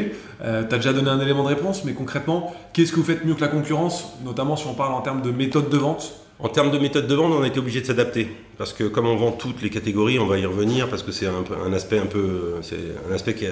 Euh, 0.43 0.65
tu 0.67 0.75
as 0.75 0.79
déjà 0.79 0.93
donné 0.93 1.11
un 1.11 1.21
élément 1.21 1.43
de 1.43 1.49
réponse, 1.49 1.85
mais 1.85 1.93
concrètement, 1.93 2.55
qu'est-ce 2.73 2.93
que 2.93 2.97
vous 2.97 3.05
faites 3.05 3.25
mieux 3.25 3.35
que 3.35 3.43
la 3.43 3.49
concurrence, 3.49 4.15
notamment 4.25 4.57
si 4.57 4.67
on 4.67 4.75
parle 4.75 4.95
en 4.95 5.03
termes 5.03 5.21
de 5.21 5.31
méthode 5.31 5.69
de 5.69 5.77
vente? 5.77 6.15
En 6.39 6.49
termes 6.49 6.71
de 6.71 6.79
méthode 6.79 7.07
de 7.07 7.15
vente, 7.15 7.33
on 7.39 7.43
a 7.43 7.47
été 7.47 7.59
obligé 7.59 7.83
de 7.83 7.87
s'adapter. 7.87 8.35
Parce 8.57 8.73
que 8.73 8.85
comme 8.85 9.07
on 9.07 9.17
vend 9.17 9.33
toutes 9.33 9.61
les 9.61 9.69
catégories, 9.69 10.19
on 10.19 10.27
va 10.27 10.39
y 10.39 10.47
revenir, 10.47 10.89
parce 10.89 11.03
que 11.03 11.13
c'est 11.13 11.27
un, 11.27 11.45
un, 11.67 11.73
aspect 11.75 11.99
un 11.99 12.07
peu. 12.07 12.55
C'est 12.63 12.79
un 13.11 13.15
aspect 13.15 13.35
qui 13.35 13.47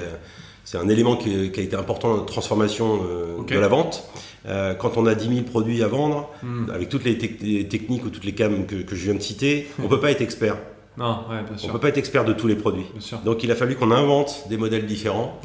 c'est 0.70 0.76
un 0.76 0.88
élément 0.90 1.16
qui, 1.16 1.34
a 1.34 1.62
été 1.62 1.76
important 1.76 2.08
dans 2.10 2.16
notre 2.16 2.30
transformation 2.30 3.00
euh, 3.02 3.42
de 3.42 3.58
la 3.58 3.68
vente. 3.68 4.06
Euh, 4.44 4.74
quand 4.74 4.98
on 4.98 5.06
a 5.06 5.14
10 5.14 5.36
000 5.36 5.46
produits 5.46 5.82
à 5.82 5.88
vendre, 5.88 6.28
hmm. 6.42 6.68
avec 6.70 6.90
toutes 6.90 7.04
les, 7.04 7.16
techniques 7.16 8.04
ou 8.04 8.10
toutes 8.10 8.26
les 8.26 8.34
cams 8.34 8.66
que, 8.66 8.76
que 8.76 8.94
je 8.94 9.04
viens 9.04 9.14
de 9.14 9.22
citer, 9.22 9.66
on 9.78 9.84
ne 9.84 9.88
peut 9.88 9.98
pas 9.98 10.10
être 10.10 10.20
expert. 10.20 10.58
Non, 10.98 11.20
ouais, 11.30 11.42
bien 11.48 11.56
sûr. 11.56 11.68
On 11.68 11.72
peut 11.72 11.78
pas 11.78 11.88
être 11.88 11.98
expert 11.98 12.24
de 12.24 12.32
tous 12.32 12.48
les 12.48 12.56
produits. 12.56 12.86
Donc 13.24 13.44
il 13.44 13.50
a 13.52 13.54
fallu 13.54 13.76
qu'on 13.76 13.92
invente 13.92 14.46
des 14.48 14.56
modèles 14.56 14.86
différents. 14.86 15.40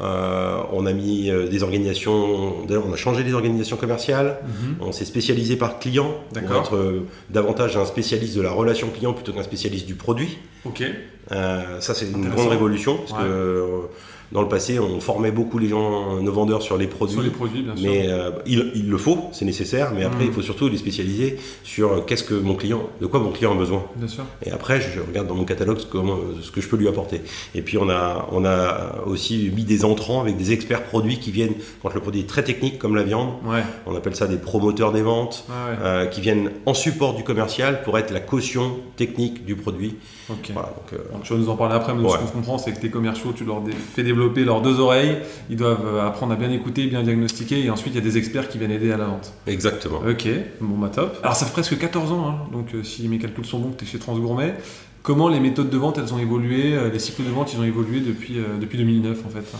Euh, 0.00 0.58
on 0.72 0.84
a 0.84 0.92
mis 0.92 1.30
euh, 1.30 1.48
des 1.48 1.62
organisations, 1.62 2.66
on 2.68 2.92
a 2.92 2.96
changé 2.96 3.24
les 3.24 3.32
organisations 3.32 3.76
commerciales. 3.76 4.38
Mhm. 4.44 4.76
On 4.80 4.92
s'est 4.92 5.06
spécialisé 5.06 5.56
par 5.56 5.78
client 5.78 6.14
pour 6.32 6.56
être 6.56 6.76
euh, 6.76 7.06
davantage 7.30 7.76
un 7.76 7.86
spécialiste 7.86 8.36
de 8.36 8.42
la 8.42 8.50
relation 8.50 8.88
client 8.90 9.14
plutôt 9.14 9.32
qu'un 9.32 9.42
spécialiste 9.42 9.86
du 9.86 9.94
produit. 9.94 10.38
Ok. 10.64 10.82
ça 11.30 11.94
c'est 11.94 12.06
une 12.10 12.28
grande 12.28 12.48
révolution 12.48 12.98
parce 12.98 13.22
que 13.22 13.88
dans 14.32 14.42
le 14.42 14.48
passé, 14.48 14.78
on 14.78 15.00
formait 15.00 15.30
beaucoup 15.30 15.58
les 15.58 15.68
gens, 15.68 16.20
nos 16.20 16.32
vendeurs 16.32 16.62
sur 16.62 16.76
les 16.76 16.86
produits. 16.86 17.14
Sur 17.14 17.22
les 17.22 17.30
produits, 17.30 17.62
bien 17.62 17.74
sûr. 17.74 17.90
Mais 17.90 18.08
euh, 18.08 18.30
il, 18.46 18.88
le 18.88 18.98
faut, 18.98 19.28
c'est 19.32 19.44
nécessaire. 19.44 19.92
Mais 19.94 20.04
après, 20.04 20.26
il 20.26 20.32
faut 20.32 20.42
surtout 20.42 20.68
les 20.68 20.76
spécialiser 20.76 21.38
sur 21.64 22.04
qu'est-ce 22.04 22.24
que 22.24 22.34
mon 22.34 22.54
client, 22.54 22.82
de 23.00 23.06
quoi 23.06 23.20
mon 23.20 23.30
client 23.30 23.52
a 23.52 23.56
besoin. 23.56 23.84
Bien 23.96 24.08
sûr. 24.08 24.24
Et 24.44 24.50
après, 24.50 24.80
je 24.80 25.00
regarde 25.00 25.28
dans 25.28 25.34
mon 25.34 25.44
catalogue 25.44 25.78
comment, 25.90 26.18
ce 26.42 26.50
que 26.50 26.60
je 26.60 26.68
peux 26.68 26.76
lui 26.76 26.88
apporter. 26.88 27.22
Et 27.54 27.62
puis, 27.62 27.78
on 27.78 27.88
a, 27.88 28.28
on 28.32 28.44
a 28.44 29.02
aussi 29.06 29.50
mis 29.54 29.64
des 29.64 29.84
entrants 29.84 30.20
avec 30.20 30.36
des 30.36 30.52
experts 30.52 30.84
produits 30.84 31.18
qui 31.18 31.30
viennent, 31.30 31.54
quand 31.82 31.94
le 31.94 32.00
produit 32.00 32.20
est 32.20 32.28
très 32.28 32.44
technique, 32.44 32.78
comme 32.78 32.96
la 32.96 33.04
viande, 33.04 33.30
ouais. 33.46 33.62
on 33.86 33.96
appelle 33.96 34.14
ça 34.14 34.26
des 34.26 34.36
promoteurs 34.36 34.92
des 34.92 35.02
ventes, 35.02 35.46
euh, 35.50 36.06
qui 36.06 36.20
viennent 36.20 36.50
en 36.66 36.74
support 36.74 37.14
du 37.14 37.24
commercial 37.24 37.82
pour 37.82 37.98
être 37.98 38.12
la 38.12 38.20
caution 38.20 38.76
technique 38.96 39.44
du 39.44 39.56
produit. 39.56 39.96
Voilà, 40.52 40.68
donc, 40.68 40.92
euh, 40.92 41.18
je 41.22 41.34
vais 41.34 41.40
nous 41.40 41.48
en 41.48 41.56
parler 41.56 41.74
après, 41.74 41.94
mais 41.94 42.08
ce 42.08 42.16
qu'on 42.16 42.26
comprend, 42.26 42.58
c'est 42.58 42.72
que 42.72 42.80
tes 42.80 42.90
commerciaux, 42.90 43.32
tu 43.34 43.44
leur 43.44 43.62
fais 43.94 44.02
développer 44.02 44.44
leurs 44.44 44.60
deux 44.60 44.78
oreilles, 44.80 45.18
ils 45.48 45.56
doivent 45.56 45.86
euh, 45.86 46.06
apprendre 46.06 46.32
à 46.32 46.36
bien 46.36 46.50
écouter, 46.50 46.86
bien 46.86 47.02
diagnostiquer, 47.02 47.64
et 47.64 47.70
ensuite 47.70 47.94
il 47.94 47.96
y 47.96 48.00
a 48.00 48.04
des 48.04 48.18
experts 48.18 48.48
qui 48.48 48.58
viennent 48.58 48.70
aider 48.70 48.92
à 48.92 48.96
la 48.96 49.06
vente. 49.06 49.32
Exactement. 49.46 50.00
Ok, 50.08 50.28
bon 50.60 50.76
bah 50.78 50.90
top. 50.94 51.18
Alors 51.22 51.36
ça 51.36 51.46
fait 51.46 51.52
presque 51.52 51.78
14 51.78 52.12
ans, 52.12 52.28
hein, 52.28 52.36
donc 52.52 52.74
euh, 52.74 52.82
si 52.82 53.08
mes 53.08 53.18
calculs 53.18 53.46
sont 53.46 53.58
bons, 53.58 53.72
tu 53.76 53.84
es 53.84 53.88
chez 53.88 53.98
Transgourmet. 53.98 54.54
Comment 55.02 55.28
les 55.28 55.40
méthodes 55.40 55.70
de 55.70 55.78
vente, 55.78 55.96
elles 55.98 56.12
ont 56.12 56.18
évolué, 56.18 56.76
les 56.92 56.98
cycles 56.98 57.24
de 57.24 57.30
vente, 57.30 57.52
ils 57.54 57.60
ont 57.60 57.64
évolué 57.64 58.00
depuis, 58.00 58.36
depuis 58.60 58.76
2009 58.76 59.18
en 59.24 59.30
fait 59.30 59.56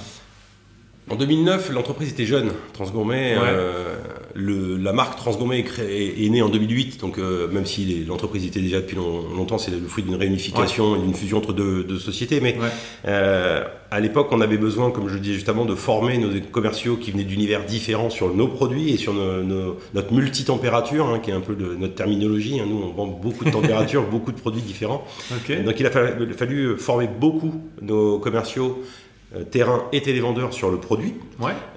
en 1.11 1.17
2009, 1.17 1.71
l'entreprise 1.73 2.11
était 2.11 2.27
jeune. 2.27 2.51
Transgourmet, 2.73 3.35
euh, 3.39 3.95
le, 4.35 4.77
la 4.77 4.93
marque 4.93 5.17
Transgourmet 5.17 5.61
est, 5.61 6.25
est, 6.25 6.29
née 6.29 6.43
en 6.43 6.49
2008, 6.49 7.01
donc 7.01 7.19
euh, 7.19 7.49
même 7.49 7.67
si 7.67 8.05
l'entreprise 8.05 8.45
était 8.45 8.61
déjà 8.61 8.81
depuis 8.81 8.97
longtemps, 8.97 9.59
c'est 9.59 9.71
le 9.71 9.87
fruit 9.87 10.05
d'une 10.05 10.17
réunification 10.17 10.97
et 10.97 10.99
d'une 10.99 11.15
fusion 11.15 11.39
entre 11.39 11.53
deux, 11.53 11.99
sociétés. 11.99 12.41
Mais 12.41 12.57
euh, 13.07 13.65
à 13.91 14.01
l'époque, 14.01 14.29
on 14.33 14.41
avait 14.41 14.59
besoin, 14.59 14.91
comme 14.91 15.09
je 15.09 15.15
le 15.15 15.21
disais 15.21 15.35
justement, 15.35 15.65
de 15.65 15.75
former 15.75 16.19
nos 16.19 16.29
commerciaux 16.53 16.97
qui 16.97 17.11
venaient 17.11 17.25
d'univers 17.25 17.65
différents 17.65 18.11
sur 18.11 18.35
nos 18.35 18.49
produits 18.49 18.91
et 18.91 18.97
sur 18.97 19.15
notre 19.15 20.13
multitempérature, 20.13 21.07
hein, 21.07 21.21
qui 21.21 21.31
est 21.31 21.35
un 21.35 21.41
peu 21.41 21.55
de 21.55 21.75
notre 21.75 21.95
terminologie. 21.95 22.61
Hein. 22.61 22.67
Nous, 22.69 22.83
on 22.83 22.93
vend 22.93 23.07
beaucoup 23.07 23.45
de 23.45 23.51
températures, 23.51 24.05
beaucoup 24.11 24.33
de 24.33 24.41
produits 24.41 24.63
différents. 24.63 25.05
Donc 25.31 25.81
il 25.81 25.87
a 25.87 25.91
fallu 25.91 26.77
former 26.77 27.09
beaucoup 27.09 27.55
nos 27.81 28.19
commerciaux 28.19 28.83
terrain 29.51 29.85
et 29.93 30.03
télévendeur 30.03 30.53
sur 30.53 30.71
le 30.71 30.79
produit. 30.79 31.15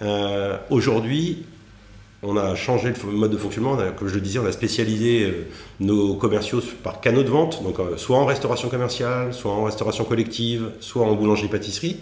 Euh, 0.01 0.57
aujourd'hui, 0.69 1.43
on 2.23 2.37
a 2.37 2.55
changé 2.55 2.93
le 3.05 3.11
mode 3.11 3.31
de 3.31 3.37
fonctionnement. 3.37 3.77
comme 3.97 4.07
je 4.07 4.15
le 4.15 4.21
disais, 4.21 4.39
on 4.39 4.45
a 4.45 4.51
spécialisé 4.51 5.23
euh, 5.23 5.47
nos 5.79 6.15
commerciaux 6.15 6.61
par 6.83 7.01
canaux 7.01 7.23
de 7.23 7.29
vente, 7.29 7.63
donc 7.63 7.77
soit 7.97 8.17
en 8.17 8.25
restauration 8.25 8.69
commerciale, 8.69 9.33
soit 9.33 9.51
en 9.51 9.63
restauration 9.63 10.03
collective, 10.03 10.71
soit 10.79 11.05
en 11.05 11.15
boulangerie-pâtisserie. 11.15 11.97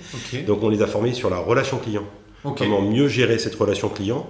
Donc 0.46 0.62
on 0.63 0.70
les 0.70 0.82
a 0.82 0.88
formés 0.88 1.13
sur 1.13 1.29
la 1.29 1.38
relation 1.38 1.77
client. 1.77 2.03
Comment 2.44 2.82
mieux 2.82 3.08
gérer 3.08 3.38
cette 3.38 3.56
relation 3.56 3.89
client 3.89 4.29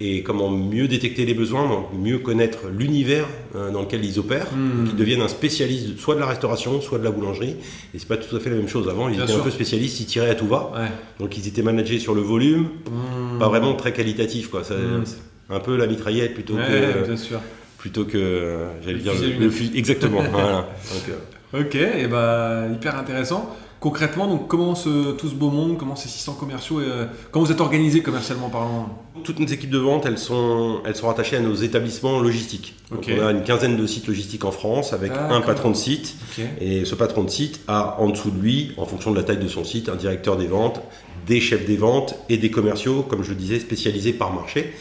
et 0.00 0.22
comment 0.22 0.50
mieux 0.50 0.88
détecter 0.88 1.24
les 1.24 1.32
besoins, 1.34 1.68
donc 1.68 1.86
mieux 1.98 2.18
connaître 2.18 2.68
l'univers 2.76 3.26
euh, 3.54 3.70
dans 3.70 3.80
lequel 3.82 4.04
ils 4.04 4.18
opèrent, 4.18 4.48
Hmm. 4.52 4.86
qu'ils 4.88 4.96
deviennent 4.96 5.22
un 5.22 5.28
spécialiste 5.28 5.98
soit 5.98 6.14
de 6.14 6.20
la 6.20 6.26
restauration, 6.26 6.80
soit 6.82 6.98
de 6.98 7.04
la 7.04 7.10
boulangerie. 7.10 7.56
Et 7.94 7.98
c'est 7.98 8.06
pas 8.08 8.16
tout 8.18 8.34
à 8.36 8.40
fait 8.40 8.50
la 8.50 8.56
même 8.56 8.68
chose. 8.68 8.88
Avant, 8.88 9.08
ils 9.08 9.14
Bien 9.16 9.24
étaient 9.24 9.32
sûr. 9.32 9.40
un 9.40 9.44
peu 9.44 9.50
spécialistes, 9.50 9.98
ils 10.00 10.06
tiraient 10.06 10.30
à 10.30 10.34
tout 10.34 10.46
va. 10.48 10.70
Ouais. 10.74 10.88
Donc 11.18 11.36
ils 11.38 11.48
étaient 11.48 11.62
managés 11.62 11.98
sur 11.98 12.14
le 12.14 12.20
volume, 12.20 12.68
Hmm. 12.90 13.38
pas 13.38 13.48
vraiment 13.48 13.74
très 13.74 13.92
qualitatif, 13.92 14.48
quoi. 14.50 14.64
Ça- 14.64 14.74
Hmm. 14.74 15.04
Un 15.48 15.60
peu 15.60 15.76
la 15.76 15.86
mitraillette 15.86 16.34
plutôt 16.34 16.54
Ouais, 16.54 16.62
que, 16.66 17.06
bien 17.06 17.16
sûr. 17.16 17.40
plutôt 17.78 18.04
que, 18.04 18.18
euh, 18.18 18.66
j'allais 18.84 18.98
dire, 18.98 19.12
le, 19.14 19.46
le 19.46 19.76
Exactement. 19.78 20.20
voilà. 20.32 20.68
Donc, 20.92 21.08
euh, 21.08 21.60
Ok, 21.60 21.76
et 21.76 22.08
bah 22.08 22.64
hyper 22.74 22.98
intéressant. 22.98 23.56
Concrètement, 23.78 24.26
donc 24.26 24.48
comment 24.48 24.74
ce, 24.74 25.12
tout 25.12 25.28
ce 25.28 25.34
beau 25.34 25.50
monde, 25.50 25.76
comment 25.76 25.96
ces 25.96 26.08
600 26.08 26.34
commerciaux, 26.34 26.80
et, 26.80 26.84
euh, 26.84 27.04
comment 27.30 27.44
vous 27.44 27.52
êtes 27.52 27.60
organisé 27.60 28.00
commercialement 28.00 28.48
parlant 28.48 28.88
Toutes 29.22 29.38
nos 29.38 29.46
équipes 29.46 29.70
de 29.70 29.78
vente, 29.78 30.06
elles 30.06 30.18
sont, 30.18 30.80
elles 30.86 30.96
sont 30.96 31.08
rattachées 31.08 31.36
à 31.36 31.40
nos 31.40 31.54
établissements 31.54 32.18
logistiques. 32.20 32.74
Donc, 32.90 33.10
on 33.10 33.26
a 33.26 33.30
une 33.32 33.42
quinzaine 33.42 33.76
de 33.76 33.86
sites 33.86 34.06
logistiques 34.08 34.44
en 34.44 34.50
France 34.50 34.94
avec 34.94 35.12
un 35.12 35.28
D'accord. 35.28 35.44
patron 35.44 35.70
de 35.70 35.76
site. 35.76 36.16
Et 36.60 36.84
ce 36.86 36.94
patron 36.94 37.24
de 37.24 37.30
site 37.30 37.60
a 37.68 38.00
en 38.00 38.08
dessous 38.08 38.30
de 38.30 38.40
lui, 38.40 38.72
en 38.78 38.86
fonction 38.86 39.10
de 39.10 39.16
la 39.16 39.24
taille 39.24 39.38
de 39.38 39.48
son 39.48 39.64
site, 39.64 39.88
un 39.90 39.96
directeur 39.96 40.36
des 40.38 40.46
ventes, 40.46 40.80
des 41.26 41.40
chefs 41.40 41.66
des 41.66 41.76
ventes 41.76 42.14
et 42.28 42.38
des 42.38 42.50
commerciaux, 42.50 43.02
comme 43.02 43.22
je 43.22 43.30
le 43.30 43.36
disais, 43.36 43.60
spécialisés 43.60 44.14
par 44.14 44.32
marché. 44.32 44.72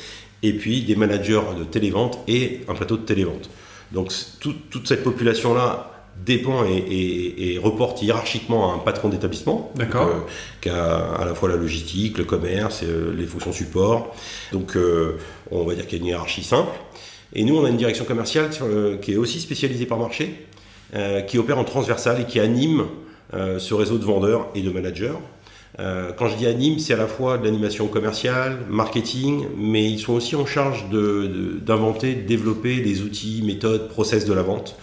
Et 0.42 0.54
puis 0.54 0.84
des 0.84 0.96
managers 0.96 1.42
de 1.58 1.64
télévente 1.64 2.20
et 2.28 2.62
un 2.70 2.76
plateau 2.76 2.98
de 2.98 3.04
télévente. 3.04 3.50
Donc 3.92 4.14
toute 4.40 4.88
cette 4.88 5.04
population-là 5.04 5.95
dépend 6.24 6.66
et, 6.66 6.78
et- 6.78 7.54
et 7.54 7.58
reporte 7.58 8.02
hiérarchiquement 8.02 8.72
à 8.72 8.76
un 8.76 8.80
patron 8.80 9.10
d'établissement. 9.10 9.72
D'accord. 9.76 10.08
Euh, 10.08 10.20
qui 10.62 10.70
a 10.70 10.98
à 11.14 11.26
la 11.26 11.34
fois 11.36 11.50
la 11.50 11.56
logistique, 11.56 12.18
le 12.18 12.24
commerce, 12.24 12.84
et, 12.84 12.88
euh, 12.88 13.14
les 13.18 13.26
fonctions 13.26 13.52
support. 13.52 14.16
Donc 14.52 14.76
euh, 14.76 15.18
on 15.52 15.64
va 15.66 15.76
dire 15.76 15.86
qu'il 15.88 15.98
y 15.98 16.02
a 16.02 16.04
une 16.04 16.10
hiérarchie 16.10 16.44
simple. 16.44 16.72
Et 17.34 17.44
nous, 17.44 17.58
on 17.58 17.66
a 17.66 17.70
une 17.70 17.78
direction 17.78 18.06
commerciale 18.06 18.50
qui 19.02 19.12
est 19.14 19.18
aussi 19.18 19.42
spécialisée 19.42 19.86
par 19.86 19.98
marché, 20.00 20.46
qui 21.28 21.38
opère 21.38 21.58
en 21.58 21.66
transversal 21.66 22.22
et 22.22 22.26
qui 22.26 22.40
anime 22.40 22.86
ce 23.34 23.74
réseau 23.74 23.98
de 23.98 24.06
vendeurs 24.06 24.48
et 24.56 24.62
de 24.62 24.70
managers. 24.70 25.12
Quand 25.78 26.28
je 26.30 26.38
dis 26.38 26.46
anime, 26.48 26.80
c'est 26.80 26.94
à 26.94 26.98
la 26.98 27.08
fois 27.08 27.38
de 27.38 27.44
l'animation 27.44 27.88
commerciale, 27.88 28.60
marketing, 28.70 29.48
mais 29.58 29.84
ils 29.92 30.00
sont 30.00 30.14
aussi 30.14 30.38
en 30.38 30.46
charge 30.46 30.88
de- 30.90 31.28
de- 31.28 31.60
d'inventer, 31.60 32.14
de, 32.16 32.22
développer 32.26 32.76
les 32.76 33.02
outils, 33.02 33.42
méthodes, 33.44 33.90
process 33.90 34.24
de 34.24 34.32
la 34.34 34.44
vente. 34.44 34.78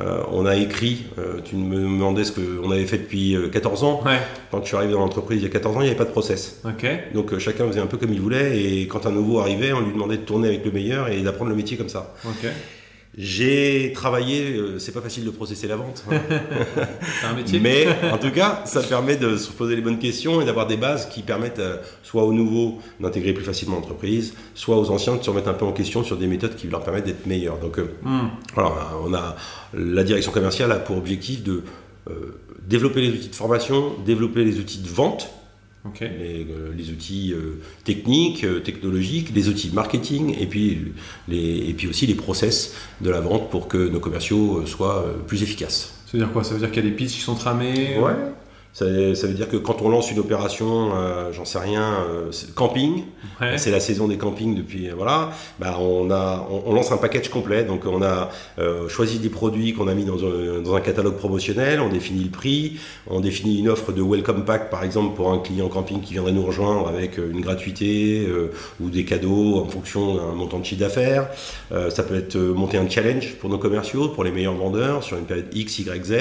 Euh, 0.00 0.22
on 0.30 0.46
a 0.46 0.54
écrit, 0.56 1.06
euh, 1.18 1.40
tu 1.44 1.56
me 1.56 1.76
demandais 1.76 2.24
ce 2.24 2.32
qu'on 2.32 2.70
avait 2.70 2.86
fait 2.86 2.98
depuis 2.98 3.34
euh, 3.34 3.48
14 3.48 3.82
ans. 3.84 4.02
Ouais, 4.06 4.18
Quand 4.50 4.62
je 4.62 4.68
suis 4.68 4.76
arrivé 4.76 4.92
dans 4.92 5.00
l'entreprise 5.00 5.40
il 5.40 5.44
y 5.44 5.46
a 5.46 5.50
14 5.50 5.76
ans, 5.76 5.80
il 5.80 5.84
n'y 5.84 5.88
avait 5.90 5.98
pas 5.98 6.04
de 6.04 6.10
process. 6.10 6.60
Donc 7.14 7.32
euh, 7.32 7.38
chacun 7.38 7.66
faisait 7.66 7.80
un 7.80 7.86
peu 7.86 7.96
comme 7.96 8.12
il 8.12 8.20
voulait 8.20 8.60
et 8.60 8.86
quand 8.86 9.06
un 9.06 9.10
nouveau 9.10 9.40
arrivait, 9.40 9.72
on 9.72 9.80
lui 9.80 9.92
demandait 9.92 10.18
de 10.18 10.22
tourner 10.22 10.48
avec 10.48 10.64
le 10.64 10.70
meilleur 10.70 11.08
et 11.08 11.20
d'apprendre 11.22 11.50
le 11.50 11.56
métier 11.56 11.76
comme 11.76 11.88
ça. 11.88 12.14
J'ai 13.20 13.90
travaillé, 13.96 14.52
euh, 14.52 14.78
c'est 14.78 14.92
pas 14.92 15.00
facile 15.00 15.24
de 15.24 15.30
processer 15.30 15.66
la 15.66 15.74
vente, 15.74 16.04
hein. 16.08 16.20
C'est 17.20 17.26
un 17.26 17.34
métier 17.34 17.58
mais 17.58 17.88
en 18.12 18.16
tout 18.16 18.30
cas, 18.30 18.62
ça 18.64 18.80
permet 18.80 19.16
de 19.16 19.36
se 19.36 19.50
poser 19.50 19.74
les 19.74 19.82
bonnes 19.82 19.98
questions 19.98 20.40
et 20.40 20.44
d'avoir 20.44 20.68
des 20.68 20.76
bases 20.76 21.08
qui 21.08 21.22
permettent 21.22 21.58
euh, 21.58 21.78
soit 22.04 22.22
aux 22.22 22.32
nouveaux 22.32 22.78
d'intégrer 23.00 23.32
plus 23.32 23.44
facilement 23.44 23.74
l'entreprise, 23.74 24.34
soit 24.54 24.78
aux 24.78 24.90
anciens 24.92 25.16
de 25.16 25.22
se 25.24 25.30
remettre 25.30 25.48
un 25.48 25.54
peu 25.54 25.64
en 25.64 25.72
question 25.72 26.04
sur 26.04 26.16
des 26.16 26.28
méthodes 26.28 26.54
qui 26.54 26.68
leur 26.68 26.84
permettent 26.84 27.06
d'être 27.06 27.26
meilleurs. 27.26 27.58
Donc 27.58 27.80
euh, 27.80 27.86
Hmm. 28.02 28.28
on 28.56 29.14
a 29.14 29.34
la 29.74 30.04
direction 30.04 30.30
commerciale 30.30 30.70
a 30.70 30.76
pour 30.76 30.96
objectif 30.96 31.42
de 31.42 31.64
développer 32.66 33.00
les 33.00 33.10
outils 33.10 33.28
de 33.28 33.34
formation, 33.34 33.94
développer 34.06 34.44
les 34.44 34.58
outils 34.58 34.78
de 34.78 34.88
vente 34.88 35.28
Les, 36.00 36.46
euh, 36.50 36.72
les 36.76 36.90
outils 36.90 37.32
euh, 37.32 37.60
techniques, 37.84 38.44
euh, 38.44 38.60
technologiques, 38.60 39.30
les 39.34 39.48
outils 39.48 39.70
marketing 39.72 40.36
et 40.40 40.46
puis, 40.46 40.92
les, 41.28 41.68
et 41.68 41.74
puis 41.74 41.88
aussi 41.88 42.06
les 42.06 42.14
process 42.14 42.74
de 43.00 43.10
la 43.10 43.20
vente 43.20 43.50
pour 43.50 43.68
que 43.68 43.88
nos 43.88 44.00
commerciaux 44.00 44.64
soient 44.66 45.04
plus 45.26 45.42
efficaces. 45.42 45.94
Ça 46.06 46.12
veut 46.12 46.24
dire 46.24 46.32
quoi? 46.32 46.44
Ça 46.44 46.54
veut 46.54 46.60
dire 46.60 46.70
qu'il 46.70 46.82
y 46.84 46.86
a 46.86 46.90
des 46.90 46.96
pitchs 46.96 47.14
qui 47.14 47.20
sont 47.20 47.34
tramés 47.34 47.96
Ça, 48.78 48.84
ça 49.16 49.26
veut 49.26 49.34
dire 49.34 49.48
que 49.48 49.56
quand 49.56 49.82
on 49.82 49.88
lance 49.88 50.12
une 50.12 50.20
opération, 50.20 50.90
euh, 50.94 51.32
j'en 51.32 51.44
sais 51.44 51.58
rien, 51.58 51.94
euh, 52.08 52.30
camping, 52.54 53.02
Ouais. 53.40 53.58
c'est 53.58 53.72
la 53.72 53.80
saison 53.80 54.06
des 54.06 54.18
campings 54.18 54.54
depuis, 54.54 54.88
euh, 54.88 54.92
voilà, 54.96 55.30
bah 55.58 55.78
on, 55.80 56.12
a, 56.12 56.46
on, 56.48 56.62
on 56.70 56.72
lance 56.74 56.92
un 56.92 56.96
package 56.96 57.28
complet. 57.28 57.64
Donc 57.64 57.86
on 57.86 58.02
a 58.02 58.30
euh, 58.60 58.88
choisi 58.88 59.18
des 59.18 59.30
produits 59.30 59.72
qu'on 59.72 59.88
a 59.88 59.94
mis 59.94 60.04
dans 60.04 60.20
un, 60.24 60.60
dans 60.62 60.74
un 60.76 60.80
catalogue 60.80 61.16
promotionnel, 61.16 61.80
on 61.80 61.88
définit 61.88 62.22
le 62.22 62.30
prix, 62.30 62.78
on 63.08 63.18
définit 63.18 63.58
une 63.58 63.68
offre 63.68 63.90
de 63.90 64.00
welcome 64.00 64.44
pack 64.44 64.70
par 64.70 64.84
exemple 64.84 65.16
pour 65.16 65.32
un 65.32 65.38
client 65.40 65.68
camping 65.68 66.00
qui 66.00 66.12
viendrait 66.12 66.30
nous 66.32 66.46
rejoindre 66.46 66.86
avec 66.86 67.18
euh, 67.18 67.32
une 67.32 67.40
gratuité 67.40 68.26
euh, 68.28 68.52
ou 68.80 68.90
des 68.90 69.04
cadeaux 69.04 69.56
en 69.60 69.68
fonction 69.68 70.14
d'un 70.14 70.34
montant 70.34 70.60
de 70.60 70.64
chiffre 70.64 70.80
d'affaires. 70.82 71.26
Euh, 71.72 71.90
ça 71.90 72.04
peut 72.04 72.16
être 72.16 72.36
euh, 72.36 72.54
monter 72.54 72.78
un 72.78 72.88
challenge 72.88 73.34
pour 73.40 73.50
nos 73.50 73.58
commerciaux, 73.58 74.08
pour 74.10 74.22
les 74.22 74.30
meilleurs 74.30 74.54
vendeurs 74.54 75.02
sur 75.02 75.16
une 75.18 75.24
période 75.24 75.46
X, 75.52 75.80
Y, 75.80 76.04
Z. 76.04 76.12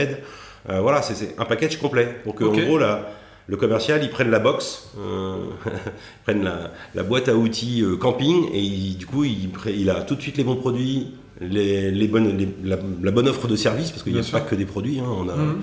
Euh, 0.70 0.82
voilà, 0.82 1.02
c'est- 1.02 1.36
un 1.38 1.46
package 1.46 1.78
complet 1.78 2.18
pour 2.24 2.36
que 2.36 2.44
Ok. 2.44 2.58
en 2.58 2.62
gros 2.66 2.78
la, 2.78 3.10
le 3.48 3.56
commercial, 3.58 4.04
ils 4.04 4.10
prennent 4.10 4.30
la 4.32 4.40
box, 4.40 4.90
euh, 5.00 5.36
ils 5.66 6.24
prennent 6.24 6.44
la, 6.44 6.72
la 6.96 7.04
boîte 7.04 7.30
à 7.30 7.36
outils 7.36 7.82
euh, 7.82 7.96
camping 7.96 8.50
et 8.54 8.60
il- 8.60 8.98
du 8.98 9.06
coup, 9.06 9.24
il, 9.24 9.90
a 9.90 10.02
tout 10.02 10.16
de 10.16 10.22
suite 10.22 10.38
les 10.38 10.44
bons 10.44 10.58
produits, 10.58 11.14
les, 11.40 11.92
les 11.92 12.08
bonnes, 12.08 12.38
les- 12.38 12.50
la, 12.64 12.78
la 13.02 13.12
bonne 13.12 13.28
offre 13.30 13.48
de 13.48 13.56
service, 13.56 13.92
parce 13.92 14.04
qu'il 14.04 14.14
n'y 14.14 14.20
a 14.20 14.24
pas 14.24 14.42
que 14.42 14.56
des 14.56 14.66
produits. 14.66 15.00
hein, 15.00 15.08
on, 15.10 15.30
a, 15.30 15.36
Mhm. 15.36 15.62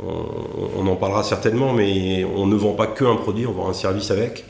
On, 0.00 0.24
on 0.78 0.86
en 0.86 0.96
parlera 0.96 1.22
certainement, 1.22 1.72
mais 1.72 2.24
on 2.24 2.46
ne 2.46 2.56
vend 2.56 2.72
pas 2.72 2.86
que 2.86 3.04
un 3.04 3.16
produit, 3.16 3.46
on 3.46 3.52
vend 3.52 3.68
un 3.68 3.72
service 3.74 4.10
avec. 4.10 4.44